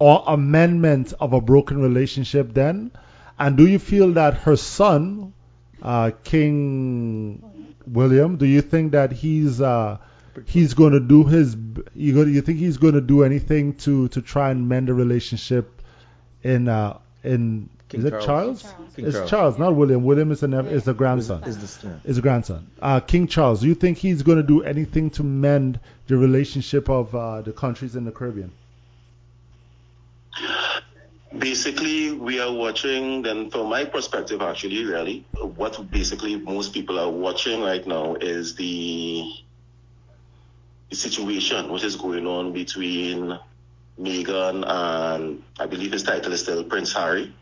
or 0.00 0.24
amendment 0.26 1.12
of 1.20 1.32
a 1.32 1.40
broken 1.40 1.80
relationship 1.80 2.52
then? 2.54 2.90
And 3.38 3.56
do 3.56 3.66
you 3.66 3.78
feel 3.78 4.12
that 4.14 4.34
her 4.38 4.56
son, 4.56 5.32
uh, 5.80 6.10
King 6.24 7.70
William, 7.86 8.36
do 8.36 8.46
you 8.46 8.62
think 8.62 8.92
that 8.92 9.12
he's 9.12 9.60
uh, 9.60 9.98
he's 10.46 10.74
going 10.74 10.92
to 10.92 11.00
do 11.00 11.24
his? 11.24 11.56
You 11.94 12.14
go, 12.14 12.22
you 12.22 12.40
think 12.40 12.58
he's 12.58 12.76
going 12.76 12.94
to 12.94 13.00
do 13.00 13.22
anything 13.22 13.74
to 13.78 14.08
to 14.08 14.22
try 14.22 14.50
and 14.50 14.68
mend 14.68 14.88
the 14.88 14.94
relationship 14.94 15.82
in 16.42 16.68
uh 16.68 16.98
in 17.22 17.68
King 17.88 18.00
is 18.00 18.06
it 18.06 18.10
Charles. 18.22 18.62
Charles? 18.62 18.94
King 18.96 19.06
it's 19.06 19.14
Charles. 19.14 19.30
Charles. 19.30 19.58
not 19.58 19.76
William. 19.76 20.04
William 20.04 20.32
is 20.32 20.42
a 20.42 20.48
nev- 20.48 20.72
is 20.72 20.84
the 20.84 20.94
grandson. 20.94 21.42
Is 21.44 21.58
this, 21.58 21.78
yeah. 21.84 21.90
is 22.04 22.18
a 22.18 22.22
grandson. 22.22 22.66
Uh, 22.80 23.00
King 23.00 23.26
Charles. 23.26 23.60
Do 23.60 23.66
you 23.66 23.74
think 23.74 23.98
he's 23.98 24.22
going 24.22 24.38
to 24.38 24.42
do 24.42 24.62
anything 24.62 25.10
to 25.10 25.22
mend 25.22 25.78
the 26.06 26.16
relationship 26.16 26.88
of 26.88 27.14
uh, 27.14 27.42
the 27.42 27.52
countries 27.52 27.94
in 27.94 28.04
the 28.04 28.12
Caribbean? 28.12 28.52
Basically, 31.36 32.12
we 32.12 32.40
are 32.40 32.52
watching, 32.52 33.22
then 33.22 33.50
from 33.50 33.68
my 33.68 33.84
perspective, 33.84 34.40
actually, 34.40 34.84
really, 34.84 35.24
what 35.40 35.90
basically 35.90 36.36
most 36.36 36.72
people 36.72 36.98
are 36.98 37.10
watching 37.10 37.60
right 37.60 37.84
now 37.86 38.14
is 38.14 38.54
the, 38.54 39.32
the 40.90 40.96
situation 40.96 41.70
which 41.70 41.84
is 41.84 41.96
going 41.96 42.26
on 42.26 42.52
between 42.52 43.38
Meghan 44.00 44.64
and 44.66 45.42
I 45.58 45.66
believe 45.66 45.92
his 45.92 46.02
title 46.02 46.32
is 46.32 46.40
still 46.40 46.64
Prince 46.64 46.92
Harry. 46.92 47.34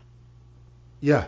Yeah. 1.00 1.26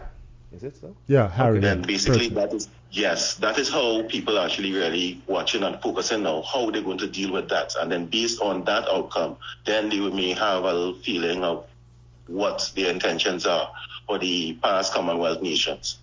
Is 0.53 0.63
it 0.63 0.77
so? 0.77 0.95
Yeah, 1.09 1.29
Harry. 1.29 1.59
Then 1.59 1.83
basically 1.83 2.31
Person. 2.31 2.35
that 2.35 2.55
is 2.55 2.69
yes, 2.91 3.35
that 3.37 3.59
is 3.59 3.69
how 3.69 4.03
people 4.05 4.39
are 4.39 4.47
actually 4.47 4.73
really 4.73 5.21
watching 5.27 5.63
and 5.65 5.81
focusing 5.83 6.23
now, 6.23 6.43
how 6.43 6.71
they're 6.71 6.83
going 6.83 6.99
to 6.99 7.09
deal 7.09 7.33
with 7.33 7.49
that. 7.49 7.75
And 7.77 7.91
then 7.91 8.07
based 8.07 8.41
on 8.41 8.65
that 8.65 8.89
outcome, 8.89 9.37
then 9.67 9.89
they 9.89 9.99
may 9.99 10.33
have 10.33 10.65
a 10.65 10.73
little 10.73 10.95
feeling 10.95 11.43
of 11.43 11.67
what 12.27 12.73
their 12.77 12.91
intentions 12.91 13.47
are 13.47 13.71
for 14.07 14.19
the 14.19 14.55
past 14.63 14.95
Commonwealth 14.95 15.43
nations. 15.43 15.99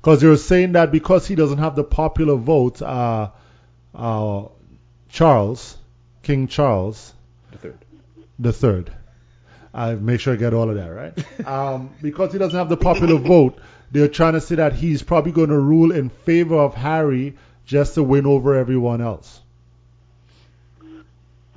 Because 0.00 0.22
you're 0.22 0.36
saying 0.36 0.72
that 0.72 0.92
because 0.92 1.26
he 1.26 1.34
doesn't 1.34 1.58
have 1.58 1.76
the 1.76 1.84
popular 1.84 2.36
vote, 2.36 2.82
uh, 2.82 3.30
uh, 3.94 4.44
Charles, 5.14 5.76
King 6.24 6.48
Charles 6.48 7.14
The 7.52 7.58
third. 7.58 7.78
the 8.40 8.52
third. 8.52 8.92
I 9.72 9.94
make 9.94 10.18
sure 10.18 10.32
I 10.32 10.36
get 10.36 10.52
all 10.52 10.68
of 10.68 10.74
that 10.74 10.88
right. 10.88 11.46
Um, 11.46 11.90
because 12.02 12.32
he 12.32 12.38
doesn't 12.40 12.58
have 12.58 12.68
the 12.68 12.76
popular 12.76 13.16
vote, 13.18 13.60
they're 13.92 14.08
trying 14.08 14.32
to 14.32 14.40
say 14.40 14.56
that 14.56 14.72
he's 14.72 15.04
probably 15.04 15.30
going 15.30 15.50
to 15.50 15.58
rule 15.58 15.92
in 15.92 16.08
favor 16.08 16.56
of 16.56 16.74
Harry 16.74 17.36
just 17.64 17.94
to 17.94 18.02
win 18.02 18.26
over 18.26 18.56
everyone 18.56 19.00
else. 19.00 19.40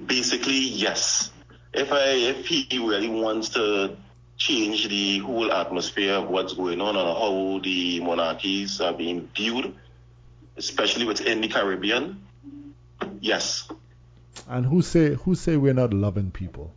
Basically, 0.05 0.59
yes. 0.59 1.31
If 1.73 1.91
I 1.91 2.09
if 2.09 2.45
he 2.45 2.67
really 2.77 3.09
wants 3.09 3.49
to 3.49 3.97
change 4.37 4.87
the 4.87 5.17
whole 5.19 5.51
atmosphere 5.51 6.13
of 6.13 6.29
what's 6.29 6.53
going 6.53 6.79
on 6.79 6.95
and 6.95 7.07
how 7.07 7.59
the 7.63 8.01
monarchies 8.01 8.79
are 8.81 8.93
being 8.93 9.27
viewed, 9.35 9.73
especially 10.57 11.05
within 11.05 11.41
the 11.41 11.47
Caribbean, 11.47 12.21
yes. 13.21 13.69
And 14.47 14.65
who 14.65 14.81
say 14.81 15.15
who 15.15 15.35
say 15.35 15.57
we're 15.57 15.73
not 15.73 15.93
loving 15.93 16.31
people? 16.31 16.73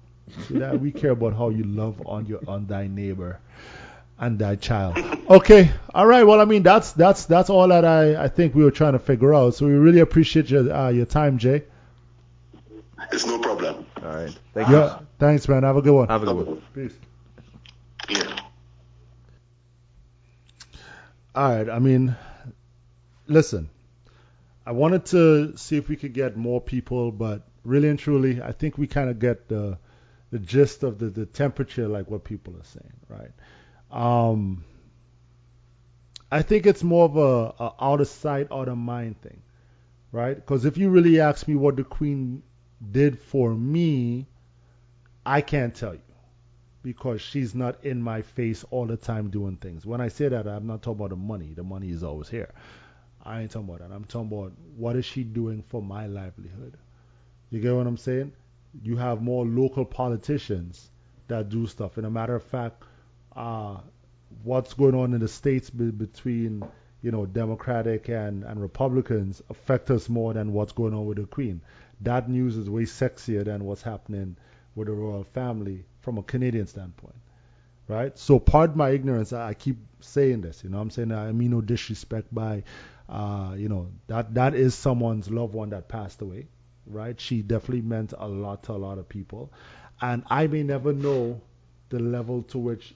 See 0.48 0.58
that 0.58 0.80
we 0.80 0.92
care 0.92 1.10
about 1.10 1.34
how 1.34 1.48
you 1.50 1.64
love 1.64 2.02
on 2.06 2.26
your 2.26 2.40
on 2.46 2.66
thy 2.66 2.86
neighbor 2.86 3.40
and 4.18 4.38
thy 4.38 4.56
child. 4.56 4.98
Okay, 5.30 5.70
all 5.94 6.06
right. 6.06 6.24
Well, 6.24 6.40
I 6.40 6.44
mean 6.44 6.62
that's 6.62 6.92
that's 6.92 7.24
that's 7.26 7.50
all 7.50 7.68
that 7.68 7.84
I 7.84 8.24
I 8.24 8.28
think 8.28 8.54
we 8.54 8.64
were 8.64 8.70
trying 8.70 8.92
to 8.94 8.98
figure 8.98 9.34
out. 9.34 9.54
So 9.54 9.66
we 9.66 9.72
really 9.72 10.00
appreciate 10.00 10.50
your 10.50 10.72
uh, 10.72 10.90
your 10.90 11.06
time, 11.06 11.38
Jay. 11.38 11.64
It's 13.12 13.26
no 13.26 13.38
problem. 13.38 13.86
All 14.02 14.14
right. 14.14 14.38
Thank 14.54 14.68
you. 14.68 14.76
Yeah, 14.76 14.98
thanks, 15.18 15.48
man. 15.48 15.62
Have 15.62 15.76
a 15.76 15.82
good 15.82 15.94
one. 15.94 16.08
Have 16.08 16.22
a 16.22 16.26
good 16.26 16.46
one. 16.46 16.62
Peace. 16.74 16.92
Yeah. 18.08 18.36
All 21.34 21.54
right. 21.56 21.70
I 21.70 21.78
mean, 21.78 22.16
listen, 23.26 23.70
I 24.70 24.72
wanted 24.72 25.06
to 25.06 25.56
see 25.56 25.78
if 25.78 25.88
we 25.88 25.96
could 25.96 26.12
get 26.12 26.36
more 26.36 26.60
people, 26.60 27.10
but 27.10 27.42
really 27.64 27.88
and 27.88 27.98
truly, 27.98 28.40
I 28.40 28.52
think 28.52 28.78
we 28.78 28.86
kind 28.86 29.10
of 29.10 29.18
get 29.18 29.48
the 29.48 29.78
the 30.30 30.38
gist 30.38 30.84
of 30.84 31.00
the, 31.00 31.06
the 31.06 31.26
temperature, 31.26 31.88
like 31.88 32.08
what 32.08 32.22
people 32.22 32.54
are 32.54 32.62
saying, 32.62 32.92
right? 33.08 33.32
Um, 33.90 34.62
I 36.30 36.42
think 36.42 36.66
it's 36.66 36.84
more 36.84 37.04
of 37.04 37.16
a, 37.16 37.64
a 37.64 37.74
out 37.80 38.00
of 38.00 38.06
sight, 38.06 38.46
out 38.52 38.68
of 38.68 38.78
mind 38.78 39.20
thing, 39.22 39.42
right? 40.12 40.36
Because 40.36 40.64
if 40.64 40.78
you 40.78 40.90
really 40.90 41.18
ask 41.18 41.48
me 41.48 41.56
what 41.56 41.74
the 41.74 41.82
Queen 41.82 42.44
did 42.92 43.18
for 43.18 43.52
me, 43.52 44.28
I 45.26 45.40
can't 45.40 45.74
tell 45.74 45.94
you 45.94 46.12
because 46.84 47.20
she's 47.20 47.56
not 47.56 47.84
in 47.84 48.00
my 48.00 48.22
face 48.22 48.64
all 48.70 48.86
the 48.86 48.96
time 48.96 49.30
doing 49.30 49.56
things. 49.56 49.84
When 49.84 50.00
I 50.00 50.10
say 50.10 50.28
that, 50.28 50.46
I'm 50.46 50.68
not 50.68 50.80
talking 50.82 51.00
about 51.00 51.10
the 51.10 51.16
money. 51.16 51.54
The 51.54 51.64
money 51.64 51.90
is 51.90 52.04
always 52.04 52.28
here. 52.28 52.54
I 53.24 53.42
ain't 53.42 53.50
talking 53.50 53.68
about 53.68 53.80
that. 53.80 53.94
I'm 53.94 54.04
talking 54.04 54.28
about 54.28 54.52
what 54.76 54.96
is 54.96 55.04
she 55.04 55.24
doing 55.24 55.62
for 55.68 55.82
my 55.82 56.06
livelihood. 56.06 56.76
You 57.50 57.60
get 57.60 57.74
what 57.74 57.86
I'm 57.86 57.96
saying? 57.96 58.32
You 58.82 58.96
have 58.96 59.20
more 59.20 59.44
local 59.44 59.84
politicians 59.84 60.90
that 61.28 61.48
do 61.48 61.66
stuff. 61.66 61.96
And 61.96 62.06
a 62.06 62.10
matter 62.10 62.34
of 62.34 62.42
fact, 62.44 62.82
uh, 63.34 63.78
what's 64.42 64.74
going 64.74 64.94
on 64.94 65.12
in 65.14 65.20
the 65.20 65.28
states 65.28 65.70
be- 65.70 65.90
between 65.90 66.64
you 67.02 67.10
know 67.10 67.26
Democratic 67.26 68.08
and, 68.08 68.44
and 68.44 68.60
Republicans 68.60 69.42
affect 69.50 69.90
us 69.90 70.08
more 70.08 70.34
than 70.34 70.52
what's 70.52 70.72
going 70.72 70.94
on 70.94 71.06
with 71.06 71.18
the 71.18 71.26
Queen. 71.26 71.60
That 72.02 72.28
news 72.28 72.56
is 72.56 72.70
way 72.70 72.84
sexier 72.84 73.44
than 73.44 73.64
what's 73.64 73.82
happening 73.82 74.36
with 74.74 74.88
the 74.88 74.94
royal 74.94 75.24
family 75.24 75.84
from 76.00 76.18
a 76.18 76.22
Canadian 76.22 76.66
standpoint, 76.66 77.16
right? 77.88 78.16
So 78.18 78.38
pardon 78.38 78.76
my 78.76 78.90
ignorance. 78.90 79.32
I, 79.32 79.48
I 79.48 79.54
keep 79.54 79.78
saying 80.00 80.42
this. 80.42 80.62
You 80.64 80.70
know, 80.70 80.80
I'm 80.80 80.90
saying 80.90 81.12
I 81.12 81.32
mean 81.32 81.50
no 81.50 81.60
disrespect 81.60 82.32
by, 82.34 82.62
uh, 83.10 83.54
you 83.56 83.68
know, 83.68 83.88
that 84.06 84.34
that 84.34 84.54
is 84.54 84.74
someone's 84.74 85.28
loved 85.30 85.52
one 85.52 85.70
that 85.70 85.88
passed 85.88 86.22
away, 86.22 86.46
right? 86.86 87.20
She 87.20 87.42
definitely 87.42 87.82
meant 87.82 88.14
a 88.16 88.28
lot 88.28 88.62
to 88.64 88.72
a 88.72 88.74
lot 88.74 88.98
of 88.98 89.08
people, 89.08 89.52
and 90.00 90.22
I 90.28 90.46
may 90.46 90.62
never 90.62 90.92
know 90.92 91.40
the 91.88 91.98
level 91.98 92.42
to 92.44 92.58
which 92.58 92.94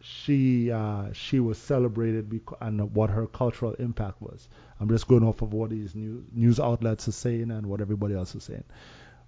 she 0.00 0.70
uh, 0.72 1.12
she 1.12 1.40
was 1.40 1.56
celebrated 1.56 2.40
and 2.60 2.94
what 2.94 3.10
her 3.10 3.26
cultural 3.26 3.74
impact 3.74 4.20
was. 4.20 4.48
I'm 4.80 4.88
just 4.88 5.06
going 5.06 5.22
off 5.22 5.40
of 5.40 5.52
what 5.52 5.70
these 5.70 5.94
news 5.94 6.24
news 6.32 6.58
outlets 6.58 7.06
are 7.06 7.12
saying 7.12 7.50
and 7.50 7.66
what 7.66 7.80
everybody 7.80 8.14
else 8.14 8.34
is 8.34 8.44
saying. 8.44 8.64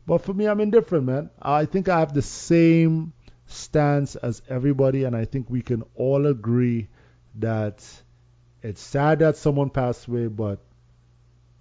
But 0.06 0.18
for 0.18 0.34
me, 0.34 0.46
I'm 0.46 0.60
indifferent, 0.60 1.04
man. 1.04 1.30
I 1.40 1.64
think 1.66 1.88
I 1.88 2.00
have 2.00 2.12
the 2.12 2.22
same 2.22 3.12
stance 3.46 4.16
as 4.16 4.42
everybody, 4.48 5.04
and 5.04 5.16
I 5.16 5.24
think 5.24 5.48
we 5.48 5.62
can 5.62 5.84
all 5.94 6.26
agree 6.26 6.88
that 7.36 7.84
it's 8.62 8.80
sad 8.80 9.20
that 9.20 9.36
someone 9.36 9.70
passed 9.70 10.06
away, 10.06 10.26
but 10.26 10.58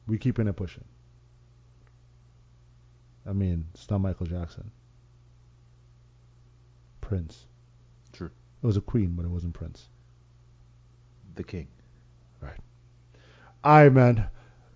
we 0.08 0.18
keeping 0.18 0.48
it 0.48 0.56
pushing. 0.56 0.84
I 3.28 3.34
mean, 3.34 3.66
it's 3.74 3.90
not 3.90 4.00
Michael 4.00 4.28
Jackson. 4.28 4.72
Prince. 7.02 7.46
True. 8.14 8.32
It 8.64 8.66
was 8.66 8.78
a 8.78 8.82
queen, 8.82 9.14
but 9.16 9.26
it 9.26 9.30
wasn't 9.30 9.54
Prince. 9.54 9.88
The 11.36 11.44
king. 11.44 11.68
Right. 12.42 12.60
All 13.64 13.84
right, 13.84 13.92
man. 13.92 14.28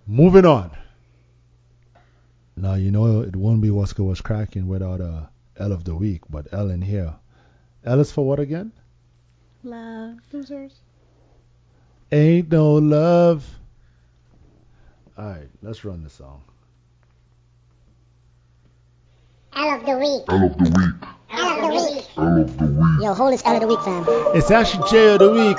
Moving 0.07 0.45
on. 0.45 0.71
Now 2.55 2.73
you 2.73 2.91
know 2.91 3.21
it 3.21 3.35
won't 3.35 3.61
be 3.61 3.69
what's 3.69 3.97
was 3.97 4.19
cracking 4.19 4.67
without 4.67 4.99
a 4.99 5.29
L 5.57 5.71
of 5.71 5.83
the 5.83 5.95
week, 5.95 6.23
but 6.29 6.47
L 6.51 6.69
in 6.69 6.81
here. 6.81 7.15
L 7.85 7.99
is 7.99 8.11
for 8.11 8.25
what 8.25 8.39
again? 8.39 8.71
Love. 9.63 10.17
Losers. 10.33 10.73
Ain't 12.11 12.51
no 12.51 12.73
love. 12.73 13.47
All 15.15 15.25
right, 15.25 15.47
let's 15.61 15.85
run 15.85 16.03
the 16.03 16.09
song. 16.09 16.41
L 19.55 19.75
of 19.75 19.85
the 19.85 19.95
week. 19.97 20.23
L 20.27 20.43
of 20.43 20.57
the 20.57 20.63
week. 20.63 21.09
L 21.31 21.49
of 21.49 21.61
the 21.61 21.67
week. 21.67 22.07
L 22.17 22.41
of 22.41 22.57
the 22.57 22.65
week. 22.65 23.03
Yo, 23.03 23.13
hold 23.13 23.33
this 23.33 23.43
L 23.45 23.53
of 23.53 23.61
the 23.61 23.67
week, 23.67 23.81
fam. 23.81 24.05
It's 24.35 24.49
actually 24.49 24.89
J 24.89 25.13
of 25.13 25.19
the 25.19 25.31
week. 25.31 25.57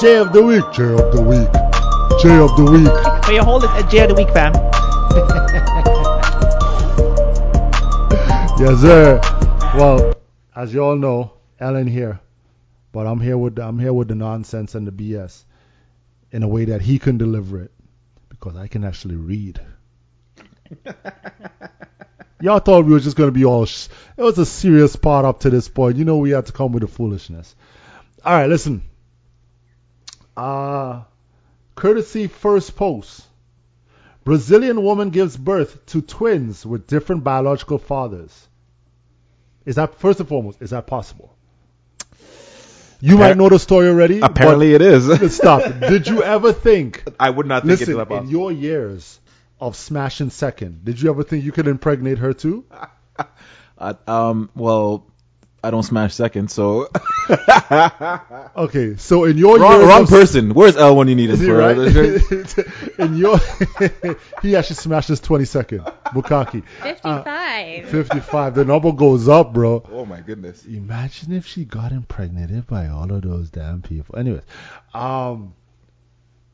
J 0.00 0.16
of 0.16 0.32
the 0.32 0.42
week. 0.42 0.64
J 0.72 0.84
of 0.84 1.12
the 1.12 1.20
week. 1.20 1.52
J 2.22 2.38
of 2.38 2.56
the 2.56 2.64
week. 2.64 3.28
May 3.28 3.34
you 3.34 3.42
hold 3.42 3.64
it 3.64 3.70
at 3.70 3.90
J 3.90 3.98
of 4.00 4.08
the 4.08 4.14
week, 4.14 4.30
fam. 4.30 4.54
Yes, 8.60 8.78
sir. 8.82 9.18
Well, 9.74 10.12
as 10.54 10.74
you 10.74 10.84
all 10.84 10.96
know, 10.96 11.32
Ellen 11.58 11.86
here, 11.86 12.20
but 12.92 13.06
I'm 13.06 13.18
here 13.18 13.38
with 13.38 13.58
I'm 13.58 13.78
here 13.78 13.94
with 13.94 14.08
the 14.08 14.14
nonsense 14.14 14.74
and 14.74 14.86
the 14.86 14.92
BS 14.92 15.44
in 16.32 16.42
a 16.42 16.48
way 16.48 16.66
that 16.66 16.80
he 16.80 16.98
can 16.98 17.18
deliver 17.18 17.60
it 17.60 17.72
because 18.28 18.56
I 18.56 18.68
can 18.68 18.84
actually 18.84 19.16
read. 19.16 19.60
Y'all 22.40 22.58
thought 22.58 22.86
we 22.86 22.92
were 22.92 23.00
just 23.00 23.16
gonna 23.16 23.30
be 23.30 23.44
all. 23.44 23.66
Sh- 23.66 23.88
it 24.16 24.22
was 24.22 24.38
a 24.38 24.46
serious 24.46 24.96
part 24.96 25.24
up 25.24 25.40
to 25.40 25.50
this 25.50 25.68
point. 25.68 25.96
You 25.96 26.04
know 26.04 26.18
we 26.18 26.30
had 26.30 26.46
to 26.46 26.52
come 26.52 26.72
with 26.72 26.82
the 26.82 26.88
foolishness. 26.88 27.54
All 28.24 28.32
right, 28.32 28.48
listen. 28.48 28.82
Uh, 30.36 31.02
courtesy 31.74 32.28
first 32.28 32.76
post. 32.76 33.26
Brazilian 34.24 34.82
woman 34.82 35.10
gives 35.10 35.36
birth 35.36 35.84
to 35.86 36.00
twins 36.00 36.64
with 36.64 36.86
different 36.86 37.24
biological 37.24 37.78
fathers. 37.78 38.48
Is 39.64 39.76
that 39.76 39.96
first 39.96 40.20
and 40.20 40.28
foremost? 40.28 40.62
Is 40.62 40.70
that 40.70 40.86
possible? 40.86 41.34
You 43.00 43.18
might 43.18 43.36
know 43.36 43.48
the 43.48 43.58
story 43.58 43.88
already. 43.88 44.20
Apparently 44.20 44.74
it 44.74 44.82
is. 44.82 45.34
stop. 45.36 45.62
Did 45.80 46.06
you 46.06 46.22
ever 46.22 46.52
think? 46.66 47.02
I 47.18 47.30
would 47.30 47.46
not 47.46 47.64
think 47.64 47.80
Listen, 47.80 47.96
that 47.96 48.10
in 48.10 48.28
your 48.28 48.52
years 48.52 49.18
of 49.60 49.76
smashing 49.76 50.30
second. 50.30 50.84
Did 50.84 51.00
you 51.00 51.10
ever 51.10 51.22
think 51.22 51.44
you 51.44 51.52
could 51.52 51.68
impregnate 51.68 52.18
her 52.18 52.32
too? 52.32 52.64
Uh, 53.80 53.94
um, 54.06 54.50
well, 54.54 55.06
I 55.62 55.70
don't 55.70 55.82
smash 55.82 56.14
second, 56.14 56.50
so 56.50 56.88
Okay, 58.56 58.96
so 58.96 59.24
in 59.24 59.36
your 59.36 59.58
wrong, 59.58 59.72
years 59.80 59.88
wrong 59.88 60.02
of- 60.02 60.08
person. 60.08 60.54
Where's 60.54 60.76
L 60.76 60.96
when 60.96 61.08
you 61.08 61.14
need 61.14 61.28
him? 61.30 61.34
Is 61.34 61.40
he 61.40 61.46
for? 61.46 61.56
right? 61.56 61.76
in 62.98 63.16
your 63.16 63.38
he 64.42 64.56
actually 64.56 64.76
smashed 64.76 65.08
his 65.08 65.20
22nd 65.20 65.84
bukkake. 66.06 66.64
55. 66.82 67.88
55. 67.88 68.54
The 68.54 68.64
number 68.64 68.92
goes 68.92 69.28
up, 69.28 69.52
bro. 69.52 69.82
oh 69.92 70.06
my 70.06 70.20
goodness. 70.20 70.64
Imagine 70.64 71.32
if 71.32 71.46
she 71.46 71.64
got 71.66 71.92
impregnated 71.92 72.66
by 72.66 72.88
all 72.88 73.12
of 73.12 73.22
those 73.22 73.50
damn 73.50 73.82
people. 73.82 74.18
Anyways, 74.18 74.42
um, 74.94 75.54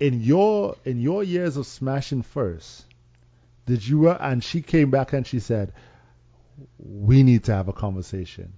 in 0.01 0.21
your 0.21 0.77
in 0.85 1.01
your 1.01 1.23
years 1.23 1.57
of 1.57 1.67
smashing 1.67 2.23
first, 2.23 2.85
did 3.67 3.87
you 3.87 4.09
uh, 4.09 4.19
and 4.21 4.43
she 4.43 4.63
came 4.63 4.91
back 4.91 5.13
and 5.13 5.25
she 5.27 5.39
said, 5.39 5.73
"We 6.79 7.23
need 7.23 7.45
to 7.45 7.55
have 7.55 7.69
a 7.69 7.73
conversation." 7.73 8.53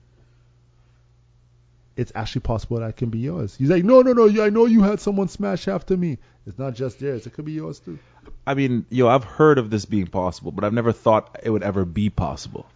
It's 1.99 2.13
actually 2.15 2.43
possible 2.43 2.79
that 2.79 2.91
it 2.91 2.97
can 2.97 3.11
be 3.11 3.19
yours. 3.19 3.57
He's 3.57 3.71
like, 3.71 3.83
"No, 3.85 4.03
no, 4.03 4.13
no. 4.13 4.43
I 4.43 4.51
know 4.51 4.67
you 4.67 4.83
had 4.83 5.01
someone 5.01 5.27
smash 5.27 5.67
after 5.67 5.97
me. 5.97 6.19
It's 6.47 6.57
not 6.57 6.75
just 6.75 7.01
yours. 7.01 7.27
It 7.27 7.33
could 7.33 7.45
be 7.45 7.53
yours 7.53 7.81
too." 7.81 7.99
I 8.47 8.55
mean, 8.55 8.87
yo, 8.89 9.09
I've 9.09 9.25
heard 9.25 9.59
of 9.59 9.69
this 9.69 9.85
being 9.85 10.07
possible, 10.07 10.53
but 10.53 10.63
I've 10.63 10.73
never 10.73 10.93
thought 10.93 11.41
it 11.43 11.51
would 11.51 11.65
ever 11.65 11.85
be 11.85 12.09
possible. 12.09 12.67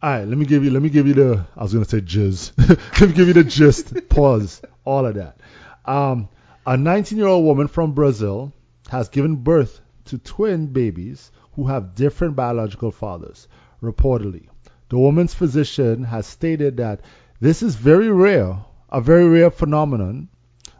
All 0.00 0.10
right, 0.10 0.28
let 0.28 0.38
me 0.38 0.44
give 0.44 0.64
you 0.64 0.70
let 0.70 0.80
me 0.80 0.90
give 0.90 1.08
you 1.08 1.14
the 1.14 1.44
I 1.56 1.62
was 1.64 1.72
gonna 1.72 1.84
say 1.86 2.00
jizz. 2.00 2.52
let 3.00 3.08
me 3.10 3.14
give 3.16 3.26
you 3.26 3.34
the 3.34 3.42
gist. 3.42 4.08
Pause. 4.08 4.62
All 4.84 5.06
of 5.06 5.16
that. 5.16 5.40
Um, 5.84 6.28
a 6.64 6.76
19-year-old 6.76 7.44
woman 7.44 7.66
from 7.66 7.94
Brazil 7.94 8.52
has 8.90 9.08
given 9.08 9.34
birth 9.34 9.80
to 10.04 10.18
twin 10.18 10.68
babies 10.68 11.32
who 11.54 11.66
have 11.66 11.96
different 11.96 12.36
biological 12.36 12.92
fathers. 12.92 13.48
Reportedly, 13.82 14.46
the 14.88 14.98
woman's 14.98 15.34
physician 15.34 16.04
has 16.04 16.28
stated 16.28 16.76
that 16.76 17.00
this 17.40 17.62
is 17.62 17.74
very 17.74 18.10
rare, 18.10 18.58
a 18.90 19.00
very 19.00 19.28
rare 19.28 19.50
phenomenon, 19.50 20.28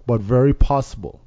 but 0.07 0.21
very 0.21 0.55
possible. 0.55 1.21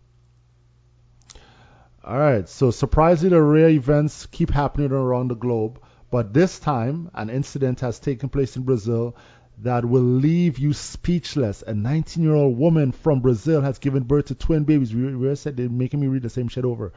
All 2.03 2.17
right, 2.17 2.49
so 2.49 2.71
surprisingly, 2.71 3.37
rare 3.37 3.69
events 3.69 4.25
keep 4.25 4.49
happening 4.49 4.91
around 4.91 5.27
the 5.27 5.35
globe, 5.35 5.79
but 6.09 6.33
this 6.33 6.59
time 6.59 7.11
an 7.13 7.29
incident 7.29 7.81
has 7.81 7.99
taken 7.99 8.29
place 8.29 8.55
in 8.55 8.63
Brazil 8.63 9.15
that 9.59 9.85
will 9.85 10.01
leave 10.01 10.57
you 10.57 10.73
speechless. 10.73 11.61
A 11.61 11.73
19-year-old 11.73 12.57
woman 12.57 12.91
from 12.91 13.19
Brazil 13.19 13.61
has 13.61 13.77
given 13.77 14.03
birth 14.03 14.25
to 14.25 14.35
twin 14.35 14.63
babies. 14.63 14.95
We, 14.95 15.15
we 15.15 15.35
said 15.35 15.55
they're 15.55 15.69
making 15.69 15.99
me 15.99 16.07
read 16.07 16.23
the 16.23 16.31
same 16.31 16.47
shit 16.47 16.65
over. 16.65 16.91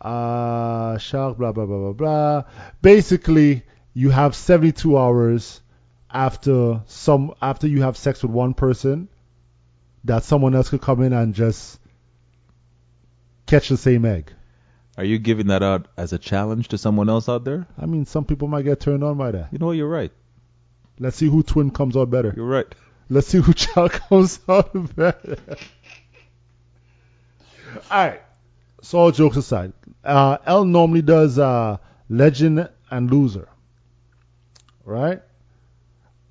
Uh, 0.00 0.98
shark, 0.98 1.38
blah 1.38 1.52
blah 1.52 1.66
blah 1.66 1.78
blah 1.78 1.92
blah. 1.92 2.44
Basically, 2.82 3.62
you 3.94 4.10
have 4.10 4.34
72 4.34 4.98
hours 4.98 5.60
after 6.10 6.82
some 6.86 7.32
after 7.40 7.68
you 7.68 7.82
have 7.82 7.96
sex 7.96 8.22
with 8.22 8.32
one 8.32 8.54
person 8.54 9.08
that 10.04 10.24
someone 10.24 10.54
else 10.54 10.70
could 10.70 10.80
come 10.80 11.02
in 11.02 11.12
and 11.12 11.34
just 11.34 11.78
catch 13.46 13.68
the 13.68 13.76
same 13.76 14.04
egg. 14.04 14.32
Are 14.96 15.04
you 15.04 15.18
giving 15.18 15.48
that 15.48 15.62
out 15.62 15.88
as 15.96 16.12
a 16.12 16.18
challenge 16.18 16.68
to 16.68 16.78
someone 16.78 17.08
else 17.08 17.28
out 17.28 17.44
there? 17.44 17.66
I 17.78 17.86
mean, 17.86 18.06
some 18.06 18.24
people 18.24 18.48
might 18.48 18.62
get 18.62 18.80
turned 18.80 19.04
on 19.04 19.16
by 19.16 19.30
that. 19.30 19.48
You 19.52 19.58
know 19.58 19.66
what? 19.66 19.76
You're 19.76 19.88
right. 19.88 20.12
Let's 20.98 21.16
see 21.16 21.26
who 21.26 21.42
twin 21.42 21.70
comes 21.70 21.96
out 21.96 22.10
better. 22.10 22.34
You're 22.36 22.46
right. 22.46 22.66
Let's 23.08 23.28
see 23.28 23.38
who 23.38 23.54
child 23.54 23.92
comes 23.92 24.40
out 24.48 24.94
better. 24.96 25.36
All 27.90 28.06
right. 28.06 28.20
So 28.82 28.98
all 28.98 29.10
jokes 29.10 29.36
aside, 29.36 29.72
uh, 30.04 30.38
L 30.46 30.64
normally 30.64 31.02
does 31.02 31.38
uh, 31.38 31.76
legend 32.08 32.68
and 32.90 33.10
loser, 33.10 33.48
right? 34.84 35.20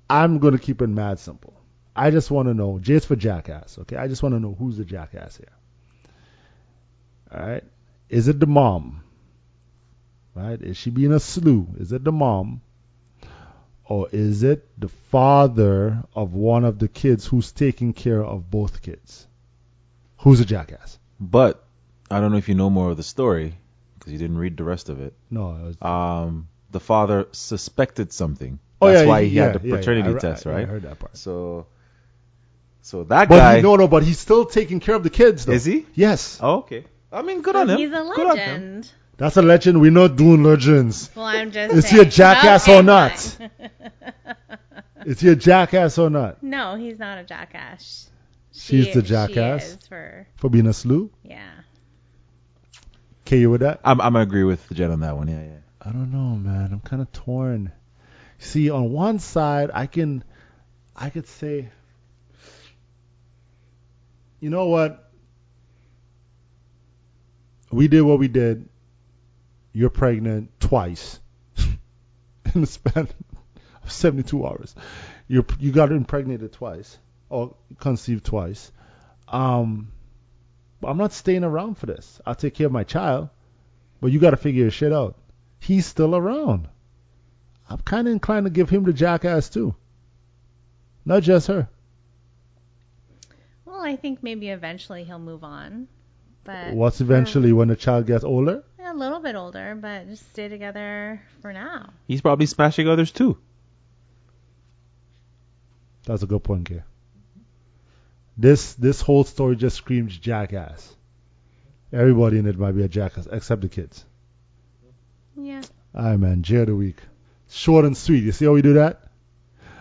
I'm 0.08 0.38
gonna 0.38 0.58
keep 0.58 0.82
it 0.82 0.88
mad 0.88 1.20
simple. 1.20 1.59
I 1.94 2.10
just 2.10 2.30
want 2.30 2.48
to 2.48 2.54
know. 2.54 2.78
J's 2.78 3.04
for 3.04 3.16
jackass. 3.16 3.78
Okay. 3.80 3.96
I 3.96 4.08
just 4.08 4.22
want 4.22 4.34
to 4.34 4.40
know 4.40 4.54
who's 4.58 4.76
the 4.76 4.84
jackass 4.84 5.36
here. 5.36 5.52
All 7.32 7.46
right. 7.46 7.64
Is 8.08 8.28
it 8.28 8.40
the 8.40 8.46
mom? 8.46 9.02
Right? 10.34 10.60
Is 10.60 10.76
she 10.76 10.90
being 10.90 11.12
a 11.12 11.20
slew? 11.20 11.66
Is 11.78 11.92
it 11.92 12.04
the 12.04 12.12
mom? 12.12 12.60
Or 13.84 14.08
is 14.12 14.44
it 14.44 14.68
the 14.80 14.88
father 14.88 16.04
of 16.14 16.32
one 16.34 16.64
of 16.64 16.78
the 16.78 16.86
kids 16.88 17.26
who's 17.26 17.50
taking 17.50 17.92
care 17.92 18.24
of 18.24 18.50
both 18.50 18.82
kids? 18.82 19.26
Who's 20.18 20.38
a 20.40 20.44
jackass? 20.44 20.98
But 21.18 21.64
I 22.10 22.20
don't 22.20 22.30
know 22.30 22.38
if 22.38 22.48
you 22.48 22.54
know 22.54 22.70
more 22.70 22.90
of 22.90 22.96
the 22.96 23.02
story 23.02 23.54
because 23.98 24.12
you 24.12 24.18
didn't 24.18 24.38
read 24.38 24.56
the 24.56 24.64
rest 24.64 24.88
of 24.88 25.00
it. 25.00 25.12
No. 25.30 25.56
It 25.56 25.62
was, 25.64 25.82
Um, 25.82 26.48
the 26.70 26.78
father 26.80 27.26
suspected 27.32 28.12
something. 28.12 28.60
oh 28.80 28.86
That's 28.88 29.02
yeah, 29.02 29.08
why 29.08 29.24
he 29.24 29.30
yeah, 29.30 29.46
had 29.46 29.60
the 29.60 29.66
yeah, 29.68 29.74
yeah. 29.74 29.80
paternity 29.80 30.10
I- 30.10 30.16
I- 30.16 30.18
test, 30.18 30.46
yeah, 30.46 30.52
right? 30.52 30.62
I 30.62 30.70
heard 30.70 30.82
that 30.82 30.98
part. 31.00 31.16
So, 31.16 31.66
so 32.82 33.04
that 33.04 33.28
But 33.28 33.36
guy 33.36 33.56
he, 33.56 33.62
no, 33.62 33.76
no, 33.76 33.88
but 33.88 34.02
he's 34.02 34.18
still 34.18 34.44
taking 34.46 34.80
care 34.80 34.94
of 34.94 35.02
the 35.02 35.10
kids, 35.10 35.44
though. 35.46 35.52
is 35.52 35.64
he? 35.64 35.86
Yes. 35.94 36.38
Oh, 36.42 36.58
okay. 36.58 36.84
I 37.12 37.22
mean, 37.22 37.42
good 37.42 37.56
on 37.56 37.68
him. 37.70 37.78
He's 37.78 37.88
a 37.90 37.92
Good 38.14 38.26
on 38.26 38.38
him. 38.38 38.52
legend. 38.52 38.92
That's 39.16 39.36
a 39.36 39.42
legend. 39.42 39.80
We're 39.80 39.90
not 39.90 40.16
doing 40.16 40.42
legends. 40.42 41.10
Well, 41.14 41.26
I'm 41.26 41.50
just 41.50 41.74
Is 41.74 41.90
he 41.90 41.98
a 42.00 42.04
jackass 42.04 42.66
Okay, 42.68 42.78
or 42.78 42.82
not? 42.82 43.12
fine. 43.18 43.50
Is 45.06 45.20
he 45.20 45.28
a 45.28 45.36
jackass 45.36 45.98
or 45.98 46.08
not? 46.10 46.42
no, 46.42 46.76
he's 46.76 46.98
not 46.98 47.18
a 47.18 47.24
jackass. 47.24 48.08
She's 48.52 48.86
She- 48.86 48.92
the 48.92 49.02
jackass? 49.02 49.62
She 49.66 49.68
is 49.72 49.86
for 49.88 50.26
For 50.36 50.48
being 50.50 50.66
a 50.66 50.72
slew? 50.72 51.10
yeah. 51.22 51.50
Okay, 53.26 53.38
you 53.38 53.50
with 53.50 53.60
that? 53.60 53.80
I'm 53.84 54.00
I'm 54.00 54.12
gonna 54.14 54.22
agree 54.24 54.42
with 54.44 54.66
the 54.68 54.74
Jen 54.74 54.90
on 54.90 55.00
that 55.00 55.16
one. 55.16 55.28
Yeah, 55.28 55.40
yeah. 55.42 55.58
I 55.80 55.90
don't 55.90 56.10
know, 56.10 56.34
man. 56.36 56.70
I'm 56.72 56.80
kind 56.80 57.00
of 57.00 57.10
torn. 57.12 57.70
See, 58.38 58.70
on 58.70 58.90
one 58.92 59.18
side, 59.20 59.70
I 59.72 59.86
can, 59.86 60.24
I 60.96 61.10
could 61.10 61.28
say, 61.28 61.68
you 64.40 64.50
know 64.50 64.66
what? 64.66 65.10
We 67.70 67.88
did 67.88 68.02
what 68.02 68.18
we 68.18 68.28
did. 68.28 68.68
You're 69.72 69.90
pregnant 69.90 70.50
twice 70.58 71.20
in 72.54 72.62
the 72.62 72.66
span 72.66 73.08
of 73.84 73.92
72 73.92 74.44
hours. 74.44 74.74
You 75.28 75.46
you 75.60 75.70
got 75.70 75.92
impregnated 75.92 76.52
twice 76.52 76.98
or 77.28 77.54
conceived 77.78 78.24
twice. 78.24 78.72
Um, 79.28 79.92
I'm 80.82 80.98
not 80.98 81.12
staying 81.12 81.44
around 81.44 81.76
for 81.78 81.86
this. 81.86 82.20
I'll 82.26 82.34
take 82.34 82.54
care 82.54 82.66
of 82.66 82.72
my 82.72 82.82
child, 82.82 83.28
but 84.00 84.10
you 84.10 84.18
got 84.18 84.30
to 84.30 84.36
figure 84.36 84.62
your 84.62 84.72
shit 84.72 84.92
out 84.92 85.16
he's 85.60 85.86
still 85.86 86.16
around. 86.16 86.68
I'm 87.68 87.78
kind 87.78 88.08
of 88.08 88.12
inclined 88.12 88.46
to 88.46 88.50
give 88.50 88.70
him 88.70 88.82
the 88.84 88.92
jackass 88.92 89.48
too. 89.48 89.76
Not 91.04 91.22
just 91.22 91.46
her. 91.46 91.68
Well, 93.80 93.88
I 93.88 93.96
think 93.96 94.22
maybe 94.22 94.50
eventually 94.50 95.04
he'll 95.04 95.18
move 95.18 95.42
on, 95.42 95.88
but 96.44 96.74
What's 96.74 97.00
eventually 97.00 97.50
when 97.54 97.68
the 97.68 97.76
child 97.76 98.06
gets 98.06 98.24
older? 98.24 98.62
a 98.78 98.92
little 98.92 99.20
bit 99.20 99.36
older, 99.36 99.74
but 99.74 100.06
just 100.06 100.30
stay 100.32 100.48
together 100.48 101.22
for 101.40 101.50
now. 101.50 101.88
He's 102.06 102.20
probably 102.20 102.44
smashing 102.44 102.88
others 102.88 103.10
too. 103.10 103.38
That's 106.04 106.22
a 106.22 106.26
good 106.26 106.44
point, 106.44 106.68
Kay. 106.68 106.82
This 108.36 108.74
this 108.74 109.00
whole 109.00 109.24
story 109.24 109.56
just 109.56 109.76
screams 109.76 110.14
jackass. 110.18 110.94
Everybody 111.90 112.38
in 112.38 112.46
it 112.46 112.58
might 112.58 112.72
be 112.72 112.82
a 112.82 112.88
jackass 112.88 113.28
except 113.32 113.62
the 113.62 113.70
kids. 113.70 114.04
Yeah. 115.36 115.62
Alright, 115.96 116.20
man. 116.20 116.42
J 116.42 116.56
of 116.56 116.66
the 116.66 116.76
week. 116.76 117.00
Short 117.48 117.86
and 117.86 117.96
sweet. 117.96 118.24
You 118.24 118.32
see 118.32 118.44
how 118.44 118.52
we 118.52 118.60
do 118.60 118.74
that? 118.74 119.04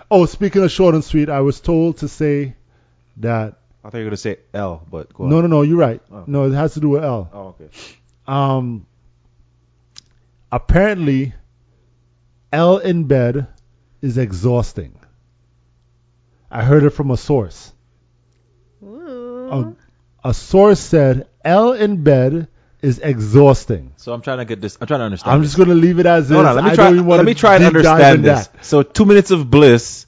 Oh, 0.10 0.26
speaking 0.26 0.64
of 0.64 0.72
short 0.72 0.96
and 0.96 1.04
sweet, 1.04 1.28
I 1.30 1.42
was 1.42 1.60
told 1.60 1.98
to 1.98 2.08
say 2.08 2.56
that. 3.18 3.59
I 3.84 3.90
thought 3.90 3.98
you 4.00 4.04
were 4.04 4.10
gonna 4.10 4.18
say 4.18 4.38
L, 4.54 4.86
but 4.90 5.14
go 5.14 5.24
on. 5.26 5.30
No, 5.30 5.42
no, 5.42 5.48
no. 5.48 5.62
You're 5.62 5.78
right. 5.78 6.02
Oh. 6.12 6.24
No, 6.28 6.46
it 6.46 6.54
has 6.54 6.74
to 6.74 6.80
do 6.80 6.90
with 6.90 7.04
L. 7.04 7.30
Oh, 7.32 7.48
okay. 7.60 7.70
Um, 8.28 8.86
apparently, 10.52 11.34
L 12.52 12.78
in 12.78 13.06
bed 13.06 13.48
is 14.02 14.18
exhausting. 14.18 14.98
I 16.52 16.64
heard 16.64 16.84
it 16.84 16.90
from 16.92 17.12
a 17.12 17.18
source. 17.18 17.72
Ooh. 18.84 19.76
A, 20.24 20.30
a 20.30 20.34
source 20.34 20.80
said 20.80 21.28
L 21.44 21.74
in 21.74 22.04
bed 22.04 22.48
is 22.82 23.00
exhausting. 23.00 23.94
So 23.98 24.14
I'm 24.14 24.22
trying 24.22 24.38
to 24.40 24.46
get 24.46 24.62
this. 24.62 24.78
I'm 24.80 24.88
trying 24.88 25.02
to 25.02 25.06
understand. 25.06 25.34
I'm 25.36 25.42
this. 25.42 25.52
just 25.52 25.58
gonna 25.58 25.76
leave 25.80 26.00
it 26.00 26.06
as 26.06 26.30
No, 26.30 26.40
is. 26.40 26.44
no. 26.46 26.54
Let 26.54 26.64
me 26.64 26.72
I 26.72 26.76
try. 26.76 26.90
Let 26.90 27.06
wanna 27.06 27.24
me 27.24 27.34
try 27.34 27.56
and 27.56 27.66
understand 27.66 28.24
this. 28.26 28.48
that. 28.48 28.66
So 28.66 28.84
two 28.84 29.06
minutes 29.06 29.32
of 29.32 29.50
bliss 29.50 30.06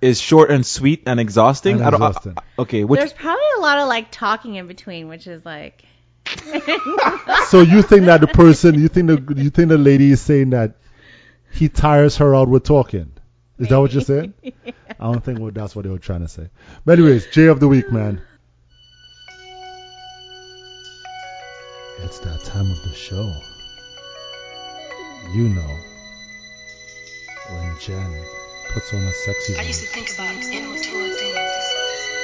is 0.00 0.20
short 0.20 0.50
and 0.50 0.64
sweet 0.64 1.02
and 1.06 1.20
exhausting. 1.20 1.76
And 1.76 1.84
I 1.84 1.90
don't. 1.90 2.02
Exhausting. 2.02 2.34
I- 2.36 2.62
okay, 2.62 2.84
which 2.84 2.98
There's 2.98 3.12
probably 3.12 3.44
a 3.58 3.60
lot 3.60 3.78
of 3.78 3.88
like 3.88 4.10
talking 4.10 4.54
in 4.54 4.66
between, 4.66 5.08
which 5.08 5.26
is 5.26 5.44
like. 5.44 5.84
So 7.48 7.62
you 7.62 7.82
think 7.82 8.06
that 8.06 8.20
the 8.20 8.28
person, 8.28 8.78
you 8.78 8.86
think 8.88 9.08
the 9.08 9.34
you 9.42 9.50
think 9.50 9.68
the 9.70 9.78
lady 9.78 10.12
is 10.12 10.20
saying 10.20 10.50
that 10.50 10.76
he 11.52 11.68
tires 11.68 12.18
her 12.18 12.34
out 12.34 12.48
with 12.48 12.62
talking? 12.62 13.12
Is 13.58 13.68
that 13.68 13.80
what 13.80 13.92
you're 13.92 14.02
saying? 14.02 14.34
I 14.44 15.12
don't 15.12 15.24
think 15.24 15.38
what 15.40 15.54
that's 15.54 15.74
what 15.74 15.84
they 15.84 15.90
were 15.90 15.98
trying 15.98 16.20
to 16.20 16.28
say. 16.28 16.48
But 16.84 16.98
anyways, 16.98 17.26
J 17.32 17.46
of 17.46 17.58
the 17.58 17.68
week, 17.68 17.90
man. 17.90 18.22
It's 22.02 22.18
that 22.20 22.42
time 22.44 22.70
of 22.70 22.82
the 22.82 22.94
show. 22.94 23.34
You 25.34 25.48
know 25.48 25.76
when 27.50 27.78
Jen 27.80 28.24
puts 28.72 28.92
on 28.94 29.02
a 29.04 29.12
sexy 29.12 29.56
I 29.56 29.62
used 29.62 29.80
to 29.82 29.86
think 29.88 30.12
about 30.14 30.30
immature 30.30 31.08
things. 31.08 31.36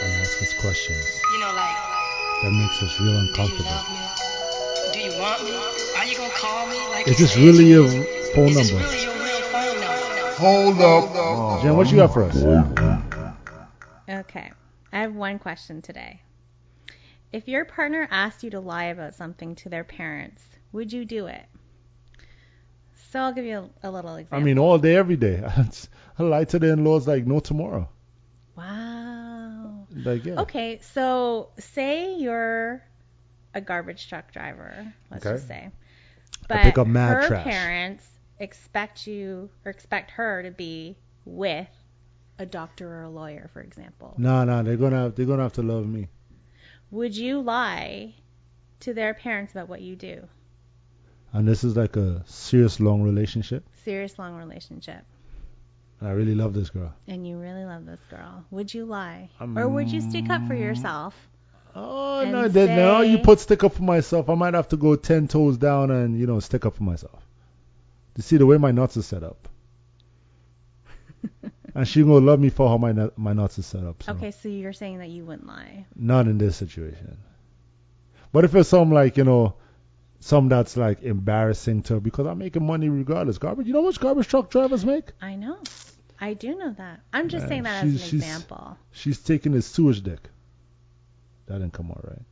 and 0.02 0.12
asks 0.22 0.42
us 0.42 0.54
questions 0.54 1.20
You 1.32 1.40
know, 1.40 1.52
like, 1.54 1.76
that 2.42 2.52
makes 2.52 2.82
us 2.82 3.00
real 3.00 3.18
uncomfortable. 3.18 3.64
do 3.64 3.70
you 3.70 3.72
uncomfortable. 3.72 3.72
love 3.72 3.90
me? 3.90 4.92
Do 4.92 5.00
you 5.00 5.20
want 5.20 5.44
me? 5.44 5.52
Are 5.98 6.04
you 6.06 6.16
gonna 6.16 6.32
call 6.34 6.66
me? 6.68 6.78
Like 6.90 7.08
Is 7.08 7.18
you 7.20 7.26
this 7.26 7.36
really 7.36 7.66
you 7.66 7.84
your 7.86 7.98
would? 7.98 8.06
phone 8.34 8.48
Is 8.48 8.56
this 8.56 8.72
number? 8.72 8.84
really 8.88 9.02
your 9.04 9.14
real 9.14 9.40
phone 9.50 9.80
number? 9.80 10.32
Hold 10.38 10.80
up. 10.80 11.62
Jen, 11.62 11.76
what 11.76 11.90
you 11.90 11.96
got 11.96 12.12
for 12.12 12.24
us? 12.24 12.36
Okay. 14.08 14.52
I 14.92 14.98
have 15.00 15.14
one 15.14 15.38
question 15.38 15.82
today. 15.82 16.20
If 17.32 17.48
your 17.48 17.64
partner 17.64 18.06
asked 18.10 18.44
you 18.44 18.50
to 18.50 18.60
lie 18.60 18.84
about 18.84 19.14
something 19.14 19.54
to 19.56 19.68
their 19.68 19.84
parents, 19.84 20.42
would 20.72 20.92
you 20.92 21.04
do 21.04 21.26
it? 21.26 21.44
So 23.10 23.18
I'll 23.20 23.32
give 23.32 23.44
you 23.44 23.70
a, 23.82 23.88
a 23.88 23.90
little 23.90 24.14
example. 24.16 24.38
I 24.38 24.42
mean, 24.42 24.58
all 24.58 24.78
day, 24.78 24.94
every 24.96 25.16
day. 25.16 25.42
I 26.18 26.24
lie 26.24 26.44
to 26.44 26.58
the 26.58 26.72
in-laws 26.72 27.06
like 27.08 27.26
no 27.26 27.40
tomorrow. 27.40 27.88
wow. 28.56 29.86
Like, 29.94 30.24
yeah. 30.24 30.42
Okay, 30.42 30.80
so 30.82 31.50
say 31.58 32.14
you're 32.16 32.82
a 33.54 33.60
garbage 33.60 34.08
truck 34.08 34.32
driver, 34.32 34.92
let's 35.10 35.26
Okay. 35.26 35.30
just 35.30 35.46
say. 35.48 35.70
I 36.50 36.56
But 36.56 36.58
pick 36.58 36.78
up 36.78 36.86
mad 36.86 37.18
her 37.18 37.20
trash. 37.20 37.44
parents 37.44 38.06
expect 38.38 39.06
you 39.06 39.50
or 39.64 39.70
expect 39.70 40.10
her 40.12 40.42
to 40.42 40.50
be 40.50 40.96
with 41.24 41.68
a 42.38 42.46
doctor 42.46 42.88
or 42.90 43.02
a 43.02 43.08
lawyer, 43.10 43.48
for 43.52 43.60
example. 43.60 44.18
No, 44.18 44.44
no, 44.44 44.62
they're 44.62 44.76
gonna 44.76 44.96
have, 45.04 45.14
they're 45.16 45.26
gonna 45.26 45.42
have 45.44 45.52
to 45.54 45.62
love 45.62 45.86
me. 45.86 46.08
Would 46.90 47.16
you 47.16 47.40
lie 47.40 48.14
to 48.80 48.92
their 48.92 49.14
parents 49.14 49.52
about 49.52 49.68
what 49.68 49.80
you 49.82 49.96
do? 49.96 50.28
And 51.32 51.46
this 51.46 51.64
is 51.64 51.76
like 51.76 51.96
a 51.96 52.24
serious 52.26 52.80
long 52.80 53.02
relationship. 53.02 53.64
Serious 53.84 54.18
long 54.18 54.34
relationship. 54.36 55.04
And 56.00 56.08
I 56.08 56.12
really 56.12 56.34
love 56.34 56.52
this 56.52 56.70
girl. 56.70 56.92
And 57.06 57.26
you 57.26 57.38
really 57.38 57.64
love 57.64 57.86
this 57.86 58.00
girl. 58.10 58.44
Would 58.50 58.72
you 58.72 58.84
lie? 58.84 59.30
Um, 59.40 59.58
or 59.58 59.68
would 59.68 59.90
you 59.90 60.00
stick 60.00 60.28
up 60.28 60.46
for 60.46 60.54
yourself? 60.54 61.14
Oh 61.74 62.24
no, 62.24 62.48
then 62.48 62.76
now 62.76 63.02
you 63.02 63.18
put 63.18 63.40
stick 63.40 63.62
up 63.62 63.74
for 63.74 63.82
myself. 63.82 64.30
I 64.30 64.34
might 64.34 64.54
have 64.54 64.68
to 64.68 64.76
go 64.76 64.96
ten 64.96 65.28
toes 65.28 65.58
down 65.58 65.90
and 65.90 66.18
you 66.18 66.26
know 66.26 66.40
stick 66.40 66.64
up 66.64 66.76
for 66.76 66.82
myself. 66.82 67.22
You 68.16 68.22
see 68.22 68.38
the 68.38 68.46
way 68.46 68.56
my 68.56 68.70
nuts 68.70 68.96
are 68.96 69.02
set 69.02 69.22
up. 69.22 69.48
and 71.74 71.86
she 71.86 72.02
gonna 72.02 72.24
love 72.24 72.40
me 72.40 72.48
for 72.48 72.68
how 72.68 72.78
my 72.78 72.92
nut, 72.92 73.18
my 73.18 73.34
nuts 73.34 73.58
are 73.58 73.62
set 73.62 73.84
up. 73.84 74.02
So. 74.02 74.12
Okay, 74.12 74.30
so 74.30 74.48
you're 74.48 74.72
saying 74.72 74.98
that 74.98 75.10
you 75.10 75.24
wouldn't 75.24 75.46
lie. 75.46 75.84
Not 75.94 76.26
in 76.26 76.38
this 76.38 76.56
situation. 76.56 77.18
But 78.32 78.44
if 78.44 78.54
it's 78.54 78.70
some 78.70 78.90
like, 78.90 79.18
you 79.18 79.24
know, 79.24 79.54
some 80.20 80.48
that's 80.48 80.76
like 80.76 81.02
embarrassing 81.02 81.82
to 81.82 81.94
her 81.94 82.00
because 82.00 82.26
I'm 82.26 82.38
making 82.38 82.66
money 82.66 82.88
regardless. 82.88 83.38
Garbage 83.38 83.66
you 83.66 83.72
know 83.72 83.80
how 83.80 83.86
much 83.86 84.00
garbage 84.00 84.28
truck 84.28 84.50
drivers 84.50 84.84
make? 84.84 85.12
I 85.20 85.36
know. 85.36 85.58
I 86.18 86.34
do 86.34 86.56
know 86.56 86.72
that. 86.78 87.00
I'm 87.12 87.28
just 87.28 87.44
Yeah, 87.44 87.48
saying 87.48 87.62
that 87.64 87.84
as 87.84 87.90
an 87.90 87.90
she's- 87.98 88.10
she's- 88.10 88.22
example. 88.22 88.78
She's 88.92 89.18
taking 89.20 89.52
his 89.52 89.66
sewage 89.66 90.02
dick. 90.02 90.20
That 91.46 91.58
didn't 91.58 91.72
come 91.74 91.90
out 91.90 92.04
right. 92.08 92.22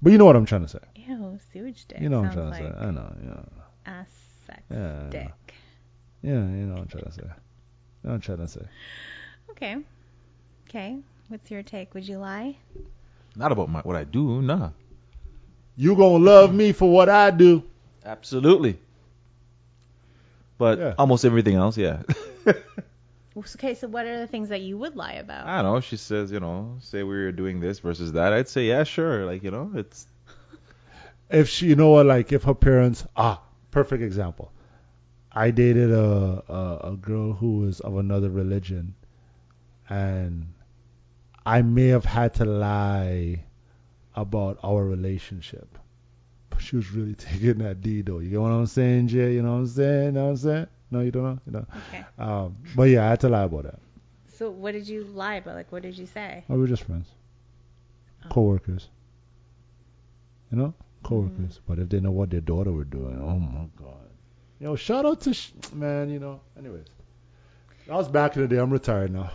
But 0.00 0.12
you 0.12 0.18
know 0.18 0.24
what 0.24 0.36
I'm 0.36 0.46
trying 0.46 0.62
to 0.62 0.68
say. 0.68 0.78
Ew, 0.96 1.38
sewage 1.52 1.86
dick. 1.86 2.00
You 2.00 2.08
know 2.08 2.20
what 2.20 2.28
I'm 2.30 2.34
Sounds 2.34 2.58
trying 2.58 2.72
to 2.72 2.78
say. 2.78 2.86
I 2.86 2.90
know, 2.90 3.16
yeah. 3.24 3.92
Ass 3.92 4.08
sex 4.46 4.62
Yeah, 4.70 5.06
dick. 5.10 5.54
Yeah, 6.22 6.32
you 6.32 6.66
know 6.66 6.74
what 6.74 6.82
I'm 6.82 6.88
trying 6.88 7.04
to 7.04 7.12
say. 7.12 7.22
You 7.22 7.28
know 7.28 7.34
what 8.02 8.14
I'm 8.14 8.20
trying 8.20 8.38
to 8.38 8.48
say. 8.48 8.62
Okay. 9.50 9.76
Okay. 10.68 10.98
What's 11.28 11.50
your 11.50 11.62
take? 11.62 11.94
Would 11.94 12.06
you 12.08 12.18
lie? 12.18 12.56
Not 13.36 13.50
about 13.52 13.68
my 13.68 13.80
what 13.80 13.96
I 13.96 14.04
do, 14.04 14.40
nah. 14.42 14.70
You 15.76 15.96
gonna 15.96 16.22
love 16.24 16.54
me 16.54 16.72
for 16.72 16.90
what 16.90 17.08
I 17.08 17.30
do. 17.30 17.64
Absolutely. 18.04 18.78
But 20.58 20.78
Yeah. 20.78 20.94
almost 20.98 21.24
everything 21.24 21.56
else, 21.56 21.76
yeah. 21.76 22.02
Okay, 23.36 23.74
so 23.74 23.88
what 23.88 24.06
are 24.06 24.18
the 24.18 24.28
things 24.28 24.48
that 24.50 24.60
you 24.60 24.78
would 24.78 24.94
lie 24.96 25.14
about? 25.14 25.46
I 25.46 25.62
don't 25.62 25.74
know. 25.74 25.80
She 25.80 25.96
says, 25.96 26.30
you 26.30 26.38
know, 26.38 26.76
say 26.80 27.02
we 27.02 27.16
were 27.16 27.32
doing 27.32 27.58
this 27.58 27.80
versus 27.80 28.12
that. 28.12 28.32
I'd 28.32 28.48
say, 28.48 28.66
yeah, 28.68 28.84
sure. 28.84 29.26
Like, 29.26 29.42
you 29.42 29.50
know, 29.50 29.72
it's 29.74 30.06
If 31.30 31.48
she, 31.48 31.66
you 31.66 31.76
know 31.76 31.90
what, 31.90 32.06
like 32.06 32.32
if 32.32 32.44
her 32.44 32.54
parents, 32.54 33.04
ah, 33.16 33.42
perfect 33.70 34.02
example. 34.02 34.52
I 35.32 35.50
dated 35.50 35.90
a, 35.90 36.44
a 36.48 36.92
a 36.92 36.96
girl 36.96 37.32
who 37.32 37.58
was 37.58 37.80
of 37.80 37.96
another 37.96 38.30
religion, 38.30 38.94
and 39.88 40.46
I 41.44 41.62
may 41.62 41.88
have 41.88 42.04
had 42.04 42.34
to 42.34 42.44
lie 42.44 43.44
about 44.14 44.60
our 44.62 44.84
relationship. 44.84 45.76
But 46.50 46.60
she 46.60 46.76
was 46.76 46.92
really 46.92 47.14
taking 47.16 47.58
that 47.58 47.80
D 47.80 48.02
though. 48.02 48.20
You 48.20 48.30
get 48.30 48.40
what 48.40 48.52
I'm 48.52 48.66
saying, 48.66 49.08
Jay? 49.08 49.34
You 49.34 49.42
know 49.42 49.54
what 49.54 49.58
I'm 49.58 49.66
saying? 49.66 50.04
You 50.04 50.12
know 50.12 50.24
what 50.24 50.30
I'm 50.30 50.36
saying? 50.36 50.66
No, 50.94 51.00
you 51.00 51.10
don't 51.10 51.24
know? 51.24 51.38
You 51.44 51.52
know? 51.52 51.66
Okay. 51.88 52.04
Um, 52.20 52.56
but 52.76 52.84
yeah, 52.84 53.04
I 53.04 53.08
had 53.08 53.20
to 53.20 53.28
lie 53.28 53.42
about 53.42 53.64
that. 53.64 53.80
So 54.38 54.48
what 54.48 54.72
did 54.72 54.86
you 54.86 55.02
lie 55.02 55.34
about? 55.34 55.56
Like, 55.56 55.72
what 55.72 55.82
did 55.82 55.98
you 55.98 56.06
say? 56.06 56.44
Oh, 56.48 56.54
we 56.54 56.60
were 56.60 56.68
just 56.68 56.84
friends. 56.84 57.08
Oh. 58.24 58.28
Co-workers. 58.28 58.88
You 60.52 60.58
know? 60.58 60.74
Co-workers. 61.02 61.58
But 61.66 61.80
if 61.80 61.88
they 61.88 61.98
know 61.98 62.12
what 62.12 62.30
their 62.30 62.40
daughter 62.40 62.70
were 62.70 62.84
doing, 62.84 63.20
oh 63.20 63.40
my 63.40 63.66
God. 63.76 64.08
Yo, 64.60 64.76
shout 64.76 65.04
out 65.04 65.22
to, 65.22 65.34
sh- 65.34 65.50
man, 65.72 66.10
you 66.10 66.20
know. 66.20 66.40
Anyways. 66.56 66.86
That 67.88 67.96
was 67.96 68.06
back 68.06 68.36
in 68.36 68.42
the 68.42 68.48
day. 68.48 68.58
I'm 68.58 68.70
retired 68.70 69.12
now. 69.12 69.32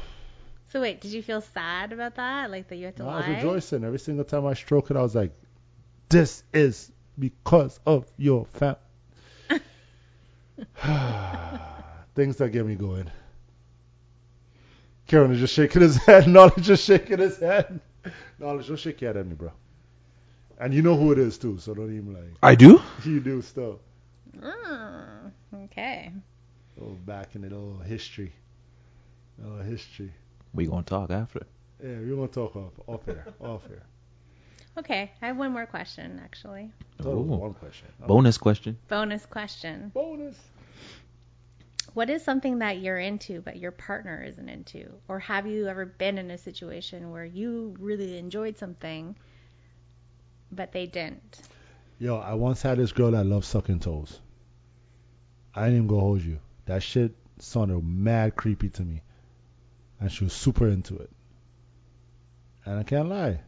So 0.70 0.80
wait, 0.80 1.02
did 1.02 1.12
you 1.12 1.22
feel 1.22 1.42
sad 1.42 1.92
about 1.92 2.16
that? 2.16 2.52
Like 2.52 2.70
that 2.70 2.78
you 2.78 2.86
had 2.86 2.96
to 2.98 3.04
No, 3.04 3.10
I 3.10 3.18
was 3.18 3.28
rejoicing. 3.28 3.84
Every 3.84 4.00
single 4.00 4.24
time 4.24 4.46
I 4.46 4.54
stroke 4.54 4.92
it, 4.92 4.96
I 4.96 5.02
was 5.02 5.14
like, 5.14 5.34
this 6.08 6.42
is 6.54 6.90
because 7.18 7.82
of 7.86 8.10
your 8.18 8.46
fam. 8.54 8.78
Things 12.16 12.38
that 12.38 12.50
get 12.52 12.66
me 12.66 12.76
going. 12.76 13.10
Karen 15.08 15.32
is 15.32 15.40
just 15.40 15.54
shaking 15.54 15.82
his 15.82 15.98
head. 15.98 16.28
Knowledge 16.30 16.64
just 16.64 16.86
shaking 16.86 17.18
his 17.18 17.40
head. 17.40 17.80
Knowledge, 18.38 18.68
don't 18.68 18.78
shake 18.78 19.02
your 19.02 19.10
head 19.10 19.18
at 19.18 19.28
me, 19.28 19.34
bro. 19.34 19.52
And 20.60 20.74
you 20.74 20.82
know 20.82 20.96
who 20.96 21.12
it 21.12 21.20
is 21.20 21.38
too, 21.38 21.58
so 21.58 21.74
don't 21.74 21.96
even 21.96 22.14
like. 22.14 22.34
I 22.44 22.56
do. 22.56 22.82
You 23.06 23.20
do 23.20 23.42
still. 23.42 23.80
Mm, 24.38 25.32
okay. 25.66 26.12
Oh, 26.82 26.96
back 27.06 27.36
in 27.36 27.42
the 27.42 27.50
little 27.50 27.80
history. 27.80 28.34
Little 29.38 29.64
history. 29.64 30.14
We 30.54 30.68
gonna 30.68 30.84
talk 30.84 31.12
after. 31.12 31.46
Yeah, 31.82 31.96
we're 32.00 32.16
gonna 32.16 32.28
talk 32.28 32.56
off 32.56 32.74
off 32.88 33.08
air. 33.08 33.26
Off 33.40 33.64
air. 33.70 33.84
Okay, 34.78 35.12
I 35.22 35.28
have 35.28 35.38
one 35.38 35.52
more 35.52 35.66
question 35.66 36.20
actually. 36.24 36.72
I 37.00 37.04
thought 37.04 37.12
it 37.12 37.16
Ooh. 37.16 37.22
one 37.22 37.54
question. 37.54 37.88
Oh, 38.04 38.08
Bonus 38.08 38.38
question. 38.38 38.78
Bonus 38.88 39.26
question. 39.26 39.92
bonus. 39.94 40.38
What 41.94 42.10
is 42.10 42.24
something 42.24 42.60
that 42.60 42.80
you're 42.80 43.00
into 43.00 43.42
but 43.42 43.58
your 43.58 43.72
partner 43.72 44.24
isn't 44.24 44.48
into? 44.48 44.92
Or 45.08 45.20
have 45.20 45.48
you 45.48 45.68
ever 45.68 45.86
been 45.86 46.18
in 46.18 46.30
a 46.32 46.38
situation 46.38 47.12
where 47.12 47.26
you 47.26 47.76
really 47.80 48.18
enjoyed 48.18 48.58
something 48.58 49.16
but 50.52 50.72
they 50.72 50.86
didn't? 50.86 51.42
Yo, 52.00 52.18
I 52.18 52.36
once 52.36 52.62
had 52.62 52.78
this 52.78 52.92
girl 52.92 53.12
that 53.12 53.26
loved 53.26 53.46
sucking 53.46 53.80
toes. 53.80 54.20
I 55.54 55.66
ain't 55.66 55.74
even 55.76 55.88
gonna 55.88 56.02
hold 56.02 56.22
you. 56.22 56.40
That 56.68 56.84
shit 56.84 57.14
sounded 57.40 57.84
mad 57.84 58.36
creepy 58.36 58.70
to 58.70 58.84
me. 58.84 59.02
And 60.00 60.12
she 60.12 60.24
was 60.24 60.34
super 60.34 60.68
into 60.68 60.98
it. 60.98 61.10
And 62.66 62.80
I 62.80 62.84
can't 62.84 63.10
lie. 63.10 63.42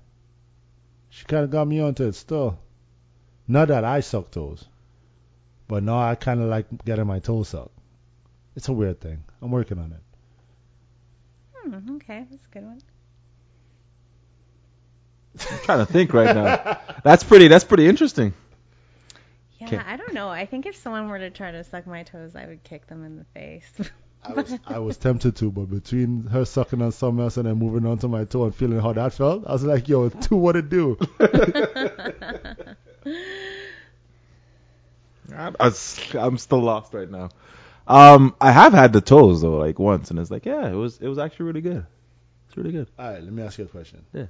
She 1.12 1.26
kinda 1.26 1.46
got 1.48 1.68
me 1.68 1.80
onto 1.80 2.06
it 2.08 2.16
still. 2.16 2.58
Not 3.48 3.68
that 3.68 3.84
I 3.84 4.00
suck 4.00 4.32
toes. 4.32 4.68
But 5.68 5.84
now 5.84 6.00
I 6.00 6.16
kinda 6.16 6.46
like 6.46 6.86
getting 6.86 7.06
my 7.08 7.20
toes 7.20 7.50
sucked. 7.50 7.78
It's 8.56 8.68
a 8.70 8.74
weird 8.74 9.02
thing. 9.02 9.24
I'm 9.42 9.52
working 9.52 9.80
on 9.80 9.92
it. 9.94 10.02
Hmm, 11.56 11.96
okay, 11.96 12.26
that's 12.30 12.46
a 12.46 12.50
good 12.50 12.64
one. 12.66 12.82
I'm 15.50 15.60
trying 15.60 15.86
to 15.86 15.92
think 15.92 16.14
right 16.14 16.36
now. 16.36 16.80
That's 17.04 17.24
pretty. 17.24 17.48
That's 17.48 17.64
pretty 17.64 17.88
interesting. 17.88 18.34
Yeah, 19.60 19.68
'Kay. 19.68 19.78
I 19.78 19.96
don't 19.98 20.14
know. 20.14 20.30
I 20.30 20.46
think 20.46 20.66
if 20.66 20.76
someone 20.76 21.08
were 21.08 21.20
to 21.20 21.30
try 21.30 21.52
to 21.52 21.64
suck 21.64 21.88
my 21.88 22.04
toes, 22.04 22.36
I 22.36 22.48
would 22.48 22.64
kick 22.64 22.88
them 22.88 23.04
in 23.06 23.18
the 23.18 23.26
face. 23.26 23.90
I 24.24 24.34
was 24.34 24.60
I 24.68 24.80
was 24.80 24.98
tempted 24.98 25.36
to, 25.38 25.52
but 25.52 25.66
between 25.70 26.26
her 26.28 26.46
sucking 26.46 26.82
on 26.82 26.92
something 26.92 27.24
else 27.24 27.38
and 27.38 27.48
then 27.48 27.58
moving 27.58 27.90
on 27.90 27.98
to 28.00 28.08
my 28.08 28.26
toe 28.26 28.46
and 28.46 28.56
feeling 28.56 28.80
how 28.80 28.94
that 28.94 29.14
felt, 29.14 29.48
I 29.48 29.54
was 29.54 29.64
like, 29.64 29.90
yo, 29.90 30.10
do 30.30 30.36
what 30.36 30.56
it 30.56 30.70
do. 30.70 30.98
I'm, 35.36 35.56
I'm 35.60 36.38
still 36.38 36.60
lost 36.60 36.94
right 36.94 37.10
now. 37.10 37.30
Um, 37.88 38.36
I 38.40 38.52
have 38.52 38.74
had 38.74 38.94
the 38.94 39.02
toes 39.02 39.42
though, 39.42 39.58
like 39.58 39.80
once, 39.80 40.12
and 40.12 40.20
it's 40.20 40.30
like, 40.30 40.46
yeah, 40.46 40.70
it 40.70 40.76
was 40.76 41.00
it 41.00 41.08
was 41.08 41.18
actually 41.18 41.48
really 41.48 41.62
good. 41.62 41.86
It's 42.48 42.58
really 42.58 42.72
good. 42.72 42.88
All 43.00 43.12
right, 43.12 43.24
let 43.24 43.34
me 43.34 43.42
ask 43.42 43.58
you 43.58 43.66
a 43.66 43.68
question. 43.68 44.06
Yeah. 44.14 44.28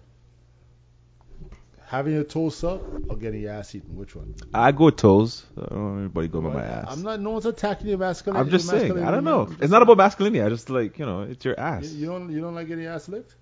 Having 1.92 2.14
your 2.14 2.24
toes 2.24 2.56
sucked 2.56 2.86
or 3.10 3.18
getting 3.18 3.42
your 3.42 3.52
ass 3.52 3.76
eaten? 3.76 3.98
Which 3.98 4.16
one? 4.16 4.34
I 4.54 4.72
go 4.72 4.92
toes. 4.92 5.46
I 5.58 5.66
don't 5.66 5.84
want 5.84 6.00
anybody 6.00 6.30
go 6.30 6.40
by 6.40 6.54
my 6.54 6.64
ass. 6.64 6.86
I'm 6.88 7.04
not. 7.04 7.20
No 7.20 7.32
one's 7.32 7.46
attacking 7.46 7.88
your 7.88 7.98
masculinity. 7.98 8.46
I'm 8.46 8.50
just 8.50 8.72
your 8.72 8.80
saying. 8.80 9.04
I 9.04 9.12
don't 9.12 9.26
know. 9.26 9.54
It's 9.60 9.70
not 9.70 9.82
about 9.82 9.98
masculinity. 9.98 10.42
I 10.42 10.48
just 10.48 10.70
like 10.70 10.98
you 10.98 11.06
know, 11.06 11.24
it's 11.24 11.44
your 11.44 11.60
ass. 11.60 11.92
You, 11.92 12.00
you 12.00 12.06
don't. 12.06 12.32
You 12.32 12.40
don't 12.40 12.56
like 12.56 12.70
getting 12.70 12.86
your 12.86 12.94
ass 12.94 13.10
licked? 13.10 13.36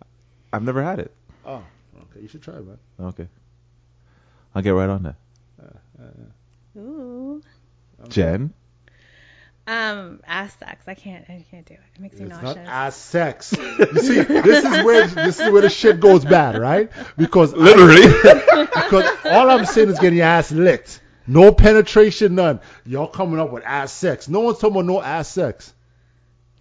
I've 0.52 0.64
never 0.64 0.82
had 0.82 0.98
it. 0.98 1.14
Oh, 1.46 1.62
okay. 2.02 2.22
You 2.22 2.28
should 2.28 2.42
try, 2.42 2.56
it, 2.56 2.66
man. 2.66 2.80
Okay. 3.00 3.28
I'll 4.56 4.64
get 4.64 4.72
right 4.72 4.90
on 4.90 5.04
that. 5.04 5.16
Uh, 5.62 6.04
uh, 6.04 6.80
Ooh. 6.80 7.44
uh, 8.04 8.08
Jen. 8.08 8.52
Um, 9.70 10.20
ass 10.26 10.56
sex. 10.60 10.82
I 10.88 10.96
can't. 10.96 11.24
I 11.30 11.46
can't 11.52 11.64
do 11.64 11.76
it. 11.76 11.80
It 11.96 12.02
makes 12.02 12.16
me 12.18 12.26
It's 12.26 12.32
not 12.32 12.44
nauseous. 12.44 12.68
ass 12.68 12.96
sex. 12.96 13.54
You 13.80 14.00
see, 14.00 14.22
this 14.24 14.66
is 14.66 14.84
where 14.84 15.06
this 15.06 15.40
is 15.40 15.52
where 15.52 15.62
the 15.62 15.70
shit 15.70 16.00
goes 16.00 16.26
bad, 16.26 16.58
right? 16.58 16.90
Because 17.18 17.54
Literally. 17.54 18.08
because 18.74 19.06
all 19.26 19.52
I'm 19.52 19.66
saying 19.66 19.90
is 19.90 20.00
getting 20.00 20.18
your 20.18 20.26
ass 20.26 20.52
licked. 20.52 21.02
No 21.28 21.52
penetration, 21.52 22.34
none. 22.34 22.62
Y'all 22.84 23.06
coming 23.08 23.40
up 23.40 23.52
with 23.52 23.64
ass 23.64 23.92
sex. 23.94 24.28
No 24.28 24.40
one's 24.40 24.58
talking 24.58 24.76
about 24.78 24.86
no 24.86 25.04
ass 25.04 25.28
sex. 25.28 25.72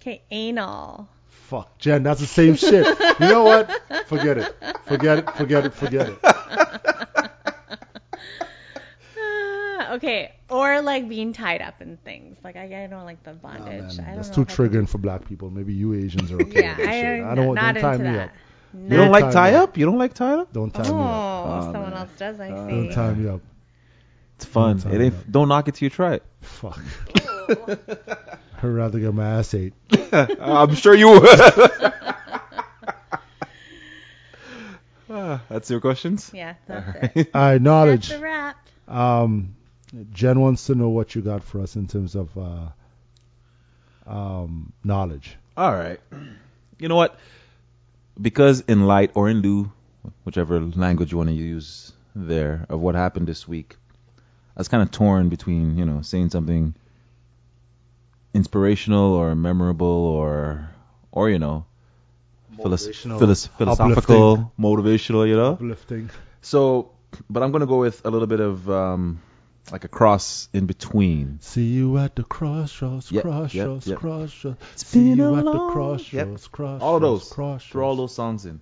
Okay, 0.02 0.20
anal. 0.30 1.08
Fuck, 1.28 1.78
Jen, 1.78 2.02
that's 2.02 2.20
the 2.20 2.26
same 2.26 2.56
shit. 2.56 2.86
You 3.20 3.26
know 3.26 3.44
what? 3.44 3.70
Forget 4.06 4.36
it. 4.36 4.54
Forget 4.86 5.18
it. 5.20 5.30
Forget 5.30 5.64
it. 5.64 5.72
Forget 5.72 6.08
it. 6.10 6.18
Okay, 9.94 10.32
or 10.50 10.80
like 10.82 11.08
being 11.08 11.32
tied 11.32 11.62
up 11.62 11.80
in 11.80 11.96
things. 11.98 12.36
Like 12.44 12.56
I, 12.56 12.84
I 12.84 12.86
don't 12.86 13.04
like 13.04 13.22
the 13.22 13.32
bondage. 13.32 13.64
man, 13.98 14.06
I 14.06 14.06
don't 14.08 14.16
that's 14.16 14.28
know 14.28 14.34
too 14.34 14.42
if 14.42 14.50
I 14.52 14.54
can- 14.54 14.68
triggering 14.70 14.88
for 14.88 14.98
black 14.98 15.26
people. 15.26 15.50
Maybe 15.50 15.72
you 15.74 15.94
Asians 15.94 16.30
are 16.32 16.36
okay 16.42 16.62
Yeah, 16.62 16.76
with 16.76 16.86
that 16.86 16.88
I, 16.94 17.00
shit. 17.00 17.24
I 17.24 17.30
I 17.30 17.34
don't 17.34 17.46
want 17.46 17.58
to 17.58 17.80
tie 17.80 17.96
me 17.96 18.04
that. 18.04 18.28
up. 18.28 18.34
You 18.74 18.96
don't 18.96 19.10
like 19.10 19.32
tie 19.32 19.50
me 19.52 19.56
up? 19.56 19.78
You 19.78 19.86
don't 19.86 19.98
like 19.98 20.12
tie 20.14 20.34
up? 20.34 20.52
Don't 20.52 20.72
tie 20.72 20.82
Oh, 20.86 20.94
me 20.94 21.00
up. 21.00 21.46
Oh, 21.68 21.72
someone 21.72 21.90
man. 21.90 21.98
else 22.00 22.10
does. 22.18 22.38
I 22.40 22.48
see. 22.48 22.54
Don't 22.54 22.92
tie 22.92 23.14
me 23.14 23.28
up. 23.28 23.40
It's 24.36 24.44
fun. 24.44 24.76
Don't 24.78 24.92
It 24.94 25.00
ain't. 25.04 25.14
up. 25.14 25.30
Don't 25.30 25.48
knock 25.48 25.68
it 25.68 25.74
till 25.74 25.86
you 25.86 25.90
try 25.90 26.14
it. 26.14 26.22
Fuck. 26.42 26.78
I'd 28.62 28.64
rather 28.64 28.98
get 29.00 29.14
my 29.14 29.26
ass 29.38 29.54
ate. 29.54 29.72
I'm 30.12 30.74
sure 30.74 30.94
you 30.94 31.08
would. 31.12 31.92
Ah, 35.10 35.40
that's 35.48 35.70
your 35.70 35.80
questions. 35.80 36.30
Yeah, 36.34 36.54
that's 36.66 36.86
All 36.86 36.94
it. 37.02 37.16
right. 37.34 37.62
All 37.62 37.86
right, 37.86 37.96
That's 37.96 38.10
a 38.10 38.18
wrap. 38.18 38.56
Um, 38.86 39.54
Jen 40.12 40.40
wants 40.40 40.66
to 40.66 40.74
know 40.74 40.88
what 40.88 41.14
you 41.14 41.22
got 41.22 41.42
for 41.42 41.60
us 41.60 41.76
in 41.76 41.86
terms 41.86 42.14
of 42.14 42.36
uh, 42.36 42.68
um, 44.06 44.72
knowledge. 44.84 45.36
All 45.56 45.72
right. 45.72 46.00
You 46.78 46.88
know 46.88 46.96
what? 46.96 47.18
Because 48.20 48.60
in 48.68 48.86
light 48.86 49.12
or 49.14 49.28
in 49.28 49.40
lieu, 49.42 49.72
whichever 50.24 50.60
language 50.60 51.12
you 51.12 51.18
want 51.18 51.30
to 51.30 51.34
use 51.34 51.92
there, 52.14 52.66
of 52.68 52.80
what 52.80 52.94
happened 52.94 53.26
this 53.26 53.48
week, 53.48 53.76
I 54.56 54.60
was 54.60 54.68
kind 54.68 54.82
of 54.82 54.90
torn 54.90 55.28
between, 55.28 55.78
you 55.78 55.84
know, 55.84 56.02
saying 56.02 56.30
something 56.30 56.74
inspirational 58.34 59.14
or 59.14 59.34
memorable 59.34 59.86
or, 59.86 60.70
or 61.12 61.30
you 61.30 61.38
know, 61.38 61.64
Motivational, 62.56 63.18
philos- 63.18 63.46
philosophical, 63.46 64.52
motivational, 64.58 65.28
you 65.28 65.36
know. 65.36 65.52
Uplifting. 65.52 66.10
So, 66.42 66.90
but 67.30 67.42
I'm 67.42 67.52
gonna 67.52 67.66
go 67.66 67.78
with 67.78 68.04
a 68.04 68.10
little 68.10 68.26
bit 68.26 68.40
of 68.40 68.68
um, 68.68 69.20
like 69.72 69.84
a 69.84 69.88
cross 69.88 70.48
in 70.52 70.66
between. 70.66 71.38
See 71.40 71.64
you 71.66 71.98
at 71.98 72.16
the 72.16 72.22
crossroads, 72.24 73.10
Yep, 73.12 73.22
crossroads, 73.22 73.86
yep, 73.86 73.92
yep. 73.94 73.98
crossroads. 73.98 74.56
It's 74.72 74.86
See 74.86 75.10
you 75.12 75.34
a 75.34 75.38
at 75.38 75.44
the 75.44 75.52
crossroads, 75.70 76.12
Yep. 76.12 76.26
crossroads. 76.52 76.82
All 76.82 76.96
of 76.96 77.02
those. 77.02 77.28
Crossroads. 77.28 77.64
Throw 77.72 77.86
all 77.86 77.96
those 77.96 78.14
songs 78.14 78.46
in. 78.46 78.60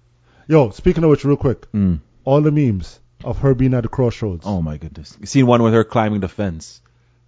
Yo, 0.49 0.71
speaking 0.71 1.05
of 1.05 1.11
which, 1.11 1.25
real 1.25 1.37
quick, 1.37 1.71
Mm. 1.73 2.01
all 2.25 2.41
the 2.41 2.51
memes 2.53 3.01
of 3.25 3.39
her 3.39 3.55
being 3.55 3.75
at 3.75 3.83
the 3.83 3.89
crossroads. 3.89 4.45
Oh 4.47 4.63
my 4.63 4.77
goodness! 4.79 5.17
You 5.21 5.27
seen 5.27 5.47
one 5.47 5.63
with 5.63 5.73
her 5.73 5.85
climbing 5.85 6.21
the 6.21 6.29
fence, 6.29 6.81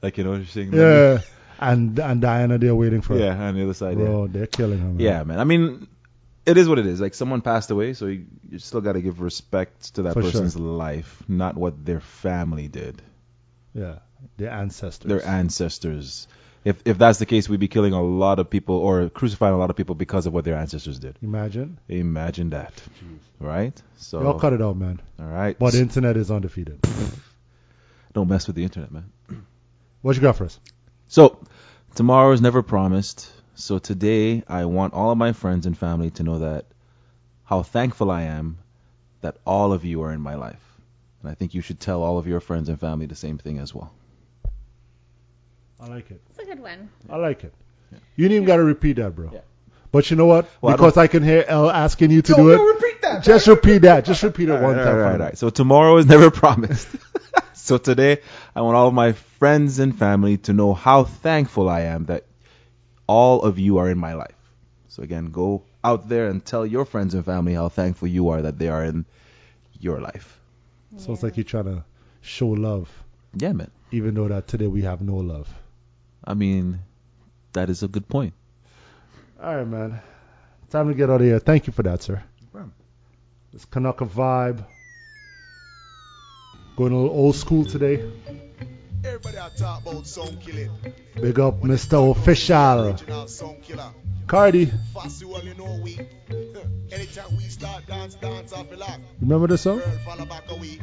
like 0.02 0.18
you 0.18 0.24
know, 0.24 0.38
she's 0.40 0.50
saying, 0.50 0.72
Yeah, 0.72 1.18
and 1.58 1.98
and 1.98 2.20
Diana, 2.20 2.58
they're 2.58 2.74
waiting 2.74 3.00
for 3.00 3.14
her. 3.14 3.20
yeah, 3.20 3.34
on 3.48 3.54
the 3.54 3.62
other 3.64 3.74
side. 3.74 3.96
Bro, 3.96 4.28
they're 4.28 4.46
killing 4.46 4.78
her. 4.78 4.86
Man. 4.88 5.00
Yeah. 5.00 5.18
yeah, 5.18 5.24
man. 5.24 5.40
I 5.40 5.44
mean, 5.44 5.88
it 6.46 6.56
is 6.58 6.68
what 6.68 6.78
it 6.78 6.86
is. 6.86 7.00
Like 7.00 7.14
someone 7.14 7.40
passed 7.40 7.70
away, 7.72 7.94
so 7.94 8.06
you, 8.06 8.26
you 8.50 8.58
still 8.60 8.80
got 8.80 8.92
to 8.92 9.00
give 9.00 9.20
respect 9.20 9.94
to 9.96 10.02
that 10.02 10.14
For 10.14 10.22
person's 10.22 10.52
sure. 10.52 10.62
life, 10.62 11.22
not 11.26 11.56
what 11.56 11.84
their 11.84 12.00
family 12.00 12.68
did, 12.68 13.02
yeah, 13.78 13.98
their 14.36 14.50
ancestors. 14.50 15.08
their 15.08 15.26
ancestors. 15.26 16.26
If 16.64 16.82
if 16.84 16.98
that's 16.98 17.18
the 17.18 17.26
case, 17.26 17.48
we'd 17.48 17.60
be 17.60 17.68
killing 17.68 17.92
a 17.92 18.02
lot 18.02 18.38
of 18.38 18.50
people 18.50 18.76
or 18.76 19.08
crucifying 19.08 19.54
a 19.54 19.58
lot 19.58 19.70
of 19.70 19.76
people 19.76 19.94
because 19.94 20.26
of 20.26 20.32
what 20.34 20.44
their 20.44 20.56
ancestors 20.56 20.98
did. 20.98 21.16
Imagine. 21.22 21.78
Imagine 21.88 22.50
that, 22.50 22.72
right? 23.38 23.80
So 23.96 24.20
Y'all 24.22 24.38
cut 24.38 24.52
it 24.52 24.60
out, 24.60 24.76
man. 24.76 25.00
all 25.20 25.26
right, 25.26 25.56
But 25.58 25.72
the 25.72 25.80
internet 25.80 26.16
is 26.16 26.30
undefeated. 26.30 26.80
don't 28.12 28.28
mess 28.28 28.46
with 28.46 28.56
the 28.56 28.64
internet, 28.64 28.90
man. 28.92 29.10
What 30.02 30.14
you 30.16 30.22
got 30.22 30.36
for 30.36 30.44
us? 30.44 30.60
So, 31.08 31.38
tomorrow 31.96 32.30
is 32.32 32.40
never 32.40 32.62
promised. 32.62 33.30
So 33.56 33.78
today, 33.78 34.44
I 34.46 34.66
want 34.66 34.94
all 34.94 35.10
of 35.10 35.18
my 35.18 35.32
friends 35.32 35.66
and 35.66 35.76
family 35.76 36.10
to 36.12 36.22
know 36.22 36.38
that 36.38 36.66
how 37.44 37.62
thankful 37.64 38.10
I 38.10 38.22
am 38.22 38.58
that 39.22 39.36
all 39.44 39.72
of 39.72 39.84
you 39.84 40.02
are 40.02 40.12
in 40.12 40.20
my 40.20 40.34
life. 40.34 40.67
And 41.22 41.30
I 41.30 41.34
think 41.34 41.54
you 41.54 41.60
should 41.62 41.80
tell 41.80 42.02
all 42.02 42.18
of 42.18 42.26
your 42.26 42.40
friends 42.40 42.68
and 42.68 42.78
family 42.78 43.06
the 43.06 43.14
same 43.16 43.38
thing 43.38 43.58
as 43.58 43.74
well. 43.74 43.92
I 45.80 45.86
like 45.86 46.10
it. 46.10 46.20
It's 46.30 46.38
a 46.40 46.44
good 46.44 46.60
one. 46.60 46.88
I 47.08 47.16
like 47.16 47.44
it. 47.44 47.52
You 48.16 48.24
ain't 48.26 48.32
even 48.32 48.44
got 48.46 48.56
to 48.56 48.64
repeat 48.64 48.94
that, 48.94 49.14
bro. 49.14 49.30
Yeah. 49.32 49.40
But 49.90 50.10
you 50.10 50.16
know 50.16 50.26
what? 50.26 50.48
Well, 50.60 50.76
because 50.76 50.94
don't- 50.94 51.04
I, 51.04 51.06
can 51.06 51.22
hear 51.22 51.44
L 51.48 51.70
asking 51.70 52.10
you 52.10 52.20
to 52.22 52.34
do 52.34 52.50
it. 52.50 52.56
repeat 52.58 53.00
that. 53.02 53.24
Just 53.24 53.46
repeat 53.46 53.78
that. 53.82 54.04
Just 54.04 54.22
repeat 54.22 54.48
it 54.48 54.52
All 54.52 54.62
one 54.62 54.76
right, 54.76 54.84
time. 54.84 54.94
all 54.94 55.00
right, 55.00 55.16
for 55.16 55.22
right. 55.22 55.38
So 55.38 55.50
tomorrow 55.50 55.96
is 55.96 56.06
never 56.06 56.30
promised. 56.42 56.88
so 57.54 57.78
today, 57.78 58.18
I 58.54 58.60
want 58.60 58.76
all 58.76 58.88
of 58.88 58.94
my 58.94 59.12
friends 59.12 59.78
and 59.78 59.96
family 59.98 60.36
to 60.38 60.52
know 60.52 60.74
how 60.74 61.04
thankful 61.04 61.68
I 61.68 61.82
am 61.82 62.04
that 62.06 62.24
all 63.06 63.42
of 63.42 63.58
you 63.58 63.78
are 63.78 63.88
in 63.88 63.98
my 63.98 64.12
life. 64.14 64.34
So 64.88 65.02
again, 65.02 65.30
go 65.30 65.62
out 65.82 66.08
there 66.08 66.26
and 66.28 66.44
tell 66.44 66.66
your 66.66 66.84
friends 66.84 67.14
and 67.14 67.24
family 67.24 67.54
how 67.54 67.68
thankful 67.70 68.08
you 68.08 68.28
are 68.28 68.42
that 68.42 68.58
they 68.58 68.68
are 68.68 68.84
in 68.84 69.06
your 69.80 70.00
life. 70.00 70.37
So 70.96 71.12
it's 71.12 71.22
like 71.22 71.36
you're 71.36 71.44
trying 71.44 71.64
to 71.66 71.84
show 72.22 72.48
love, 72.48 72.88
Yeah, 73.34 73.52
man. 73.52 73.70
even 73.92 74.14
though 74.14 74.28
that 74.28 74.48
today 74.48 74.66
we 74.66 74.82
have 74.82 75.00
no 75.02 75.16
love. 75.16 75.48
I 76.24 76.34
mean, 76.34 76.80
that 77.52 77.70
is 77.70 77.82
a 77.82 77.88
good 77.88 78.08
point. 78.08 78.34
All 79.42 79.54
right, 79.56 79.66
man. 79.66 80.00
Time 80.70 80.88
to 80.88 80.94
get 80.94 81.08
out 81.10 81.20
of 81.20 81.26
here. 81.26 81.38
Thank 81.38 81.66
you 81.66 81.72
for 81.72 81.82
that, 81.82 82.02
sir. 82.02 82.22
problem. 82.50 82.72
This 83.52 83.64
Kanaka 83.64 84.04
vibe. 84.06 84.64
Going 86.76 86.92
a 86.92 86.96
little 87.00 87.16
old 87.16 87.36
school 87.36 87.64
today. 87.64 88.04
Everybody 89.04 89.38
I 89.38 89.48
talk 89.56 89.82
about 89.82 90.06
sound 90.06 90.40
killing. 90.40 90.70
Big 91.20 91.38
up 91.38 91.60
Mr. 91.62 92.10
Official. 92.10 92.96
Original. 94.28 94.40
Cardi. 94.40 94.72
Fast 94.94 95.20
you 95.20 95.34
all 95.34 95.42
you 95.42 95.54
know 95.54 95.80
we. 95.82 95.98
Anytime 96.90 97.36
we 97.36 97.42
start 97.44 97.86
dance, 97.86 98.14
dance 98.14 98.52
off 98.52 98.68
the. 98.70 98.76
Remember 99.20 99.46
this 99.46 99.62
song? 99.62 99.78
Girl 99.78 99.98
follow 100.04 100.24
back 100.24 100.50
away. 100.50 100.80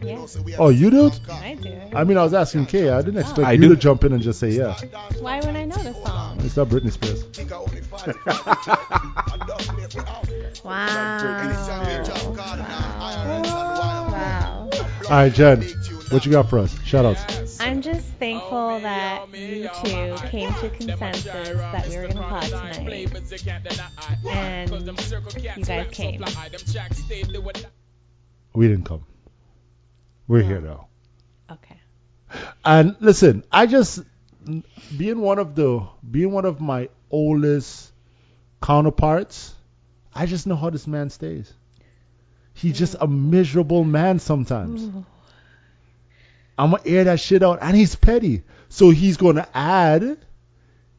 Yeah. 0.00 0.16
know, 0.16 0.26
so 0.26 0.42
we 0.42 0.54
Oh, 0.56 0.68
you 0.68 0.90
do? 0.90 1.10
I 1.30 1.54
do. 1.54 1.80
I 1.94 2.04
mean, 2.04 2.16
I 2.16 2.22
was 2.22 2.34
asking 2.34 2.66
Kay. 2.66 2.90
I 2.90 3.02
didn't 3.02 3.18
oh. 3.18 3.20
expect 3.20 3.46
I 3.46 3.52
you 3.52 3.62
do. 3.62 3.68
to 3.70 3.76
jump 3.76 4.04
in 4.04 4.12
and 4.12 4.22
just 4.22 4.40
say 4.40 4.50
yeah. 4.50 4.76
Why 5.20 5.40
would 5.40 5.56
I 5.56 5.64
know 5.64 5.76
the 5.76 5.94
song? 6.04 6.40
It's 6.40 6.56
not 6.56 6.68
Britney 6.68 6.92
Spears. 6.92 7.24
kick 7.32 7.52
out 7.52 7.68
only 7.68 7.82
45. 7.82 8.16
I 8.26 9.36
don't 9.46 9.60
play 9.60 9.86
we 9.94 10.00
out. 10.00 10.64
Wow. 10.64 11.42
Anytime 11.42 11.86
we 11.86 12.06
jump 12.06 12.36
card 12.36 12.58
and 12.60 12.68
irons 12.72 13.46
and 13.48 13.52
wire. 13.52 14.10
Wow. 14.10 14.55
All 15.08 15.12
right, 15.12 15.32
Jen. 15.32 15.62
What 16.10 16.26
you 16.26 16.32
got 16.32 16.50
for 16.50 16.58
us? 16.58 16.76
Shout 16.82 17.04
outs. 17.04 17.60
I'm 17.60 17.80
just 17.80 18.04
thankful 18.18 18.80
that 18.80 19.28
you 19.32 19.68
two 19.84 20.16
came 20.26 20.52
to 20.54 20.68
consensus 20.68 21.24
that 21.24 21.88
we 21.88 21.96
were 21.96 22.08
going 22.08 22.16
to 22.16 22.22
pod 22.22 22.42
tonight. 22.42 23.12
And 24.28 24.70
you 25.56 25.64
guys 25.64 25.86
came. 25.92 26.24
We 28.52 28.66
didn't 28.66 28.84
come. 28.84 29.04
We're 30.26 30.42
here 30.42 30.60
though. 30.60 30.88
Okay. 31.52 31.76
And 32.64 32.96
listen, 32.98 33.44
I 33.52 33.66
just 33.66 34.02
being 34.96 35.20
one 35.20 35.38
of 35.38 35.54
the 35.54 35.86
being 36.10 36.32
one 36.32 36.46
of 36.46 36.60
my 36.60 36.88
oldest 37.12 37.92
counterparts, 38.60 39.54
I 40.12 40.26
just 40.26 40.48
know 40.48 40.56
how 40.56 40.70
this 40.70 40.88
man 40.88 41.10
stays. 41.10 41.52
He's 42.56 42.78
just 42.78 42.96
a 43.00 43.06
miserable 43.06 43.84
man 43.84 44.18
sometimes. 44.18 44.82
I'm 46.58 46.70
gonna 46.70 46.82
air 46.86 47.04
that 47.04 47.20
shit 47.20 47.42
out, 47.42 47.58
and 47.60 47.76
he's 47.76 47.94
petty. 47.96 48.42
So 48.70 48.90
he's 48.90 49.18
gonna 49.18 49.46
add 49.54 50.16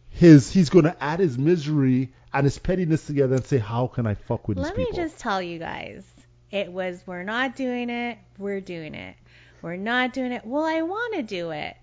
his 0.09 0.51
he's 0.51 0.69
gonna 0.69 0.95
add 1.01 1.19
his 1.19 1.37
misery 1.37 2.13
and 2.33 2.43
his 2.43 2.59
pettiness 2.59 3.07
together 3.07 3.35
and 3.35 3.45
say, 3.45 3.57
how 3.57 3.87
can 3.87 4.05
I 4.05 4.13
fuck 4.13 4.47
with 4.47 4.57
these 4.57 4.67
people? 4.71 4.83
Let 4.83 4.91
me 4.91 4.95
just 4.95 5.17
tell 5.19 5.41
you 5.41 5.57
guys. 5.59 6.03
It 6.51 6.71
was 6.71 7.01
we're 7.05 7.23
not 7.23 7.55
doing 7.55 7.89
it, 7.89 8.17
we're 8.37 8.61
doing 8.61 8.93
it. 8.93 9.15
We're 9.63 9.75
not 9.77 10.13
doing 10.13 10.31
it. 10.31 10.45
Well, 10.45 10.63
I 10.63 10.83
want 10.83 11.15
to 11.15 11.23
do 11.23 11.49
it. 11.49 11.75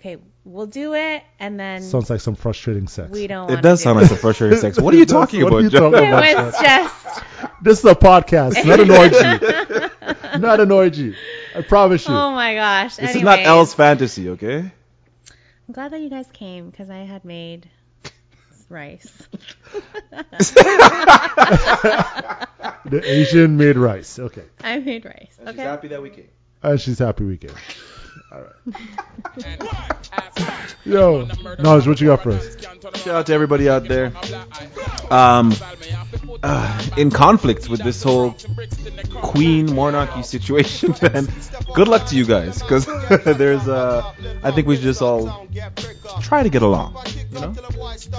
Okay, 0.00 0.16
we'll 0.46 0.66
do 0.66 0.94
it 0.94 1.22
and 1.38 1.60
then 1.60 1.82
Sounds 1.82 2.08
like 2.08 2.20
some 2.22 2.34
frustrating 2.34 2.88
sex. 2.88 3.10
we 3.10 3.26
don't 3.26 3.50
It 3.50 3.60
does 3.60 3.80
do 3.80 3.84
sound 3.84 3.98
it. 3.98 4.02
like 4.02 4.08
some 4.08 4.18
frustrating 4.18 4.58
sex. 4.58 4.80
What 4.80 4.94
are 4.94 4.96
you 4.96 5.04
talking 5.18 5.42
what 5.44 5.52
are 5.52 5.58
about, 5.58 5.64
you 5.64 5.70
Joe? 5.70 5.90
talking 5.90 6.08
It 6.08 6.36
was 6.38 6.54
just 6.58 7.24
This 7.62 7.80
is 7.80 7.84
a 7.84 7.94
podcast, 7.94 8.64
not 8.64 8.80
an 8.80 8.90
orgy. 8.90 10.38
not 10.40 10.60
an 10.60 10.70
orgy. 10.70 11.14
I 11.54 11.62
promise 11.62 12.08
you. 12.08 12.14
Oh 12.14 12.30
my 12.32 12.54
gosh. 12.54 12.96
This 12.96 13.16
is 13.16 13.22
not 13.22 13.40
Anyways, 13.40 13.46
L's 13.46 13.74
fantasy, 13.74 14.30
okay? 14.30 14.58
I'm 14.60 15.72
glad 15.72 15.92
that 15.92 16.00
you 16.00 16.08
guys 16.08 16.26
came 16.32 16.70
because 16.70 16.90
I 16.90 16.98
had 16.98 17.24
made 17.24 17.68
rice. 18.68 19.10
The 22.90 23.02
Asian 23.04 23.56
made 23.56 23.76
rice. 23.76 24.18
Okay. 24.18 24.44
I 24.62 24.78
made 24.78 25.04
rice. 25.04 25.36
Okay. 25.40 25.50
Is 25.50 25.58
happy 25.58 25.88
that 25.88 26.02
we 26.02 26.10
came. 26.10 26.28
And 26.62 26.80
she's 26.80 26.98
happy 26.98 27.24
we 27.24 27.36
came. 27.36 27.54
All 28.32 28.40
right. 28.42 29.60
Yo, 30.84 31.28
Knowledge, 31.58 31.86
what 31.86 32.00
you 32.00 32.08
got 32.08 32.22
for 32.22 32.30
us? 32.30 32.56
Shout 32.96 33.08
out 33.08 33.26
to 33.26 33.32
everybody 33.32 33.68
out 33.68 33.84
there. 33.86 34.12
Um, 35.10 35.52
uh, 36.42 36.86
in 36.96 37.10
conflict 37.10 37.68
with 37.68 37.82
this 37.82 38.02
whole 38.02 38.36
queen 39.14 39.74
monarchy 39.74 40.22
situation, 40.22 40.94
man. 41.02 41.28
Good 41.74 41.88
luck 41.88 42.06
to 42.08 42.16
you 42.16 42.24
guys, 42.24 42.60
because 42.62 42.86
there's 43.24 43.66
uh, 43.68 44.12
I 44.42 44.50
think 44.50 44.66
we 44.66 44.76
should 44.76 44.84
just 44.84 45.02
all 45.02 45.46
try 46.20 46.42
to 46.42 46.48
get 46.48 46.62
along. 46.62 46.96
You 47.32 47.40
know, 47.40 47.54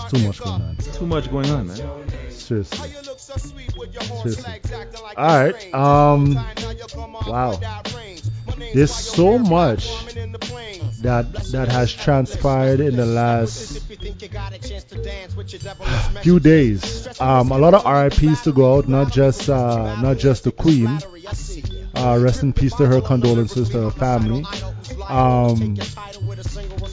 Too 0.10 0.28
much 0.28 0.40
going 0.40 0.62
on. 0.62 0.78
too 0.78 1.06
much 1.06 1.32
going 1.32 1.50
on, 1.50 1.68
man. 1.68 2.30
Seriously. 2.30 2.90
Seriously. 3.18 4.62
All 5.18 5.44
right. 5.52 5.74
Um. 5.74 6.36
Wow. 7.28 7.60
There's 8.74 8.94
so 8.94 9.38
much 9.38 9.88
that 11.02 11.34
that 11.52 11.68
has 11.70 11.94
transpired 11.94 12.80
in 12.80 12.96
the 12.96 13.06
last 13.06 13.82
few 16.22 16.40
days. 16.40 17.08
Um, 17.20 17.52
a 17.52 17.58
lot 17.58 17.74
of 17.74 17.86
RIPS 17.86 18.44
to 18.44 18.52
go 18.52 18.78
out, 18.78 18.88
not 18.88 19.12
just 19.12 19.50
uh, 19.50 20.00
not 20.02 20.18
just 20.18 20.44
the 20.44 20.52
Queen. 20.52 21.00
Uh, 21.94 22.18
rest 22.20 22.42
in 22.42 22.54
peace 22.54 22.74
to 22.76 22.86
her, 22.86 23.02
condolences 23.02 23.70
to 23.70 23.82
her 23.82 23.92
family. 23.92 24.44
Um, 25.08 25.78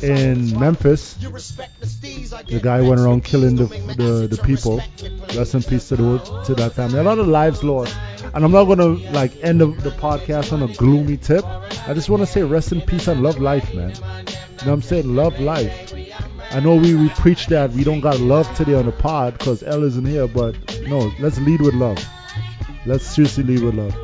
in 0.02 0.58
Memphis, 0.58 1.14
the 1.14 2.60
guy 2.62 2.80
went 2.80 3.00
around 3.00 3.24
killing 3.24 3.56
the, 3.56 3.66
the, 3.96 4.26
the 4.28 4.42
people. 4.42 4.82
Rest 5.36 5.54
in 5.54 5.62
peace 5.62 5.88
to, 5.88 5.96
the, 5.96 6.42
to 6.46 6.54
that 6.56 6.72
family. 6.72 6.98
A 6.98 7.02
lot 7.02 7.18
of 7.18 7.28
lives 7.28 7.62
lost. 7.62 7.96
And 8.34 8.44
I'm 8.44 8.52
not 8.52 8.64
gonna 8.64 8.88
like 9.12 9.32
end 9.42 9.60
the, 9.60 9.66
the 9.66 9.90
podcast 9.90 10.52
on 10.52 10.62
a 10.62 10.72
gloomy 10.74 11.16
tip. 11.16 11.44
I 11.44 11.94
just 11.94 12.08
want 12.08 12.20
to 12.20 12.26
say 12.26 12.42
rest 12.42 12.72
in 12.72 12.80
peace 12.80 13.08
and 13.08 13.22
love 13.22 13.38
life, 13.38 13.72
man. 13.74 13.90
You 13.90 13.94
know 13.96 14.32
what 14.56 14.66
I'm 14.68 14.82
saying? 14.82 15.14
Love 15.14 15.38
life. 15.40 15.92
I 16.50 16.60
know 16.60 16.76
we, 16.76 16.94
we 16.94 17.08
preach 17.10 17.46
that 17.48 17.72
we 17.72 17.84
don't 17.84 18.00
got 18.00 18.20
love 18.20 18.52
today 18.56 18.74
on 18.74 18.86
the 18.86 18.92
pod 18.92 19.38
because 19.38 19.62
L 19.62 19.84
isn't 19.84 20.06
here, 20.06 20.26
but 20.26 20.56
no, 20.86 21.12
let's 21.20 21.38
lead 21.38 21.60
with 21.60 21.74
love. 21.74 22.02
Let's 22.86 23.04
seriously 23.04 23.44
lead 23.44 23.62
with 23.62 23.74
love. 23.74 23.96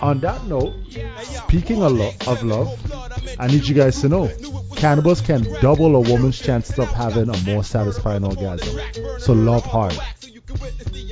On 0.00 0.20
that 0.20 0.44
note, 0.44 0.74
speaking 1.22 1.82
of, 1.82 1.92
lo- 1.92 2.12
of 2.28 2.44
love, 2.44 3.36
I 3.40 3.48
need 3.48 3.66
you 3.66 3.74
guys 3.74 4.00
to 4.02 4.08
know 4.08 4.30
cannabis 4.76 5.20
can 5.20 5.42
double 5.60 5.96
a 5.96 6.00
woman's 6.00 6.38
chances 6.38 6.78
of 6.78 6.88
having 6.92 7.28
a 7.28 7.36
more 7.38 7.64
satisfying 7.64 8.24
orgasm. 8.24 8.78
So 9.18 9.32
love 9.32 9.64
hard. 9.64 9.98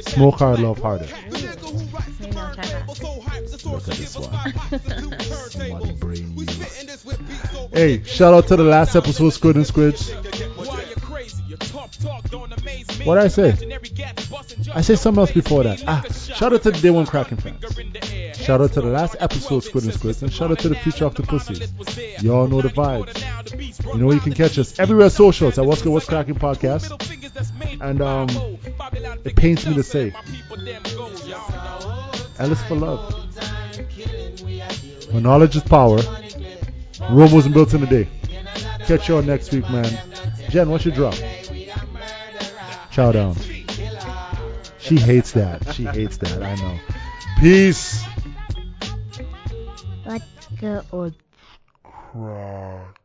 Smoke 0.08 0.38
hard, 0.38 0.60
love 0.60 0.78
harder. 0.78 1.06
Look 1.30 1.42
at 3.88 3.96
this 3.96 4.16
one. 4.16 4.32
Hey, 7.72 8.02
shout 8.04 8.32
out 8.32 8.48
to 8.48 8.56
the 8.56 8.64
last 8.64 8.96
episode, 8.96 9.30
Squid 9.30 9.56
and 9.56 9.66
Squids. 9.66 10.10
What 13.04 13.14
did 13.14 13.24
I 13.24 13.28
say? 13.28 13.50
I 14.74 14.80
said 14.80 14.98
something 14.98 15.20
else 15.20 15.30
before 15.30 15.62
that. 15.62 15.84
Ah, 15.86 16.02
shout 16.10 16.52
out 16.52 16.62
to 16.64 16.70
the 16.70 16.80
Day 16.80 16.90
One 16.90 17.06
Kraken 17.06 17.36
fans. 17.36 17.64
Shout 18.36 18.60
out 18.60 18.72
to 18.72 18.80
the 18.80 18.88
last 18.88 19.16
episode, 19.20 19.60
Squid 19.60 19.84
and 19.84 19.94
Squids, 19.94 20.22
and 20.22 20.32
shout 20.32 20.50
out 20.50 20.58
to 20.60 20.68
the 20.68 20.74
future 20.74 21.08
Octopussies. 21.08 22.22
Y'all 22.22 22.48
know 22.48 22.60
the 22.60 22.68
vibes. 22.68 23.94
You 23.94 24.00
know 24.00 24.12
you 24.12 24.20
can 24.20 24.32
catch 24.32 24.58
us 24.58 24.78
everywhere 24.78 25.10
socials 25.10 25.58
at 25.58 25.64
What's 25.64 25.82
Good, 25.82 25.92
What's 25.92 26.06
Kraken 26.06 26.34
podcast. 26.34 26.90
And 27.80 28.00
um, 28.02 28.28
it 29.24 29.36
pains 29.36 29.66
me 29.66 29.74
to 29.74 29.82
say, 29.82 30.12
Ellis 32.38 32.62
for 32.64 32.74
love. 32.74 33.14
When 35.12 35.22
knowledge 35.22 35.56
is 35.56 35.62
power, 35.62 35.98
Rome 37.10 37.32
wasn't 37.32 37.54
built 37.54 37.74
in 37.74 37.82
a 37.82 37.86
day. 37.86 38.08
Catch 38.86 39.08
y'all 39.08 39.22
next 39.22 39.52
week, 39.52 39.68
man. 39.70 39.98
Jen, 40.50 40.68
what's 40.70 40.84
your 40.84 40.94
drop? 40.94 41.14
Chow 42.96 43.12
down. 43.12 43.36
She 44.78 44.96
hates 44.96 45.32
that. 45.32 45.74
She 45.74 45.84
hates 45.84 46.16
that. 46.16 46.42
I 46.42 46.54
know. 46.54 46.78
Peace. 47.38 48.02
Let's 50.06 50.24
go. 50.58 51.12
Crack. 51.82 52.98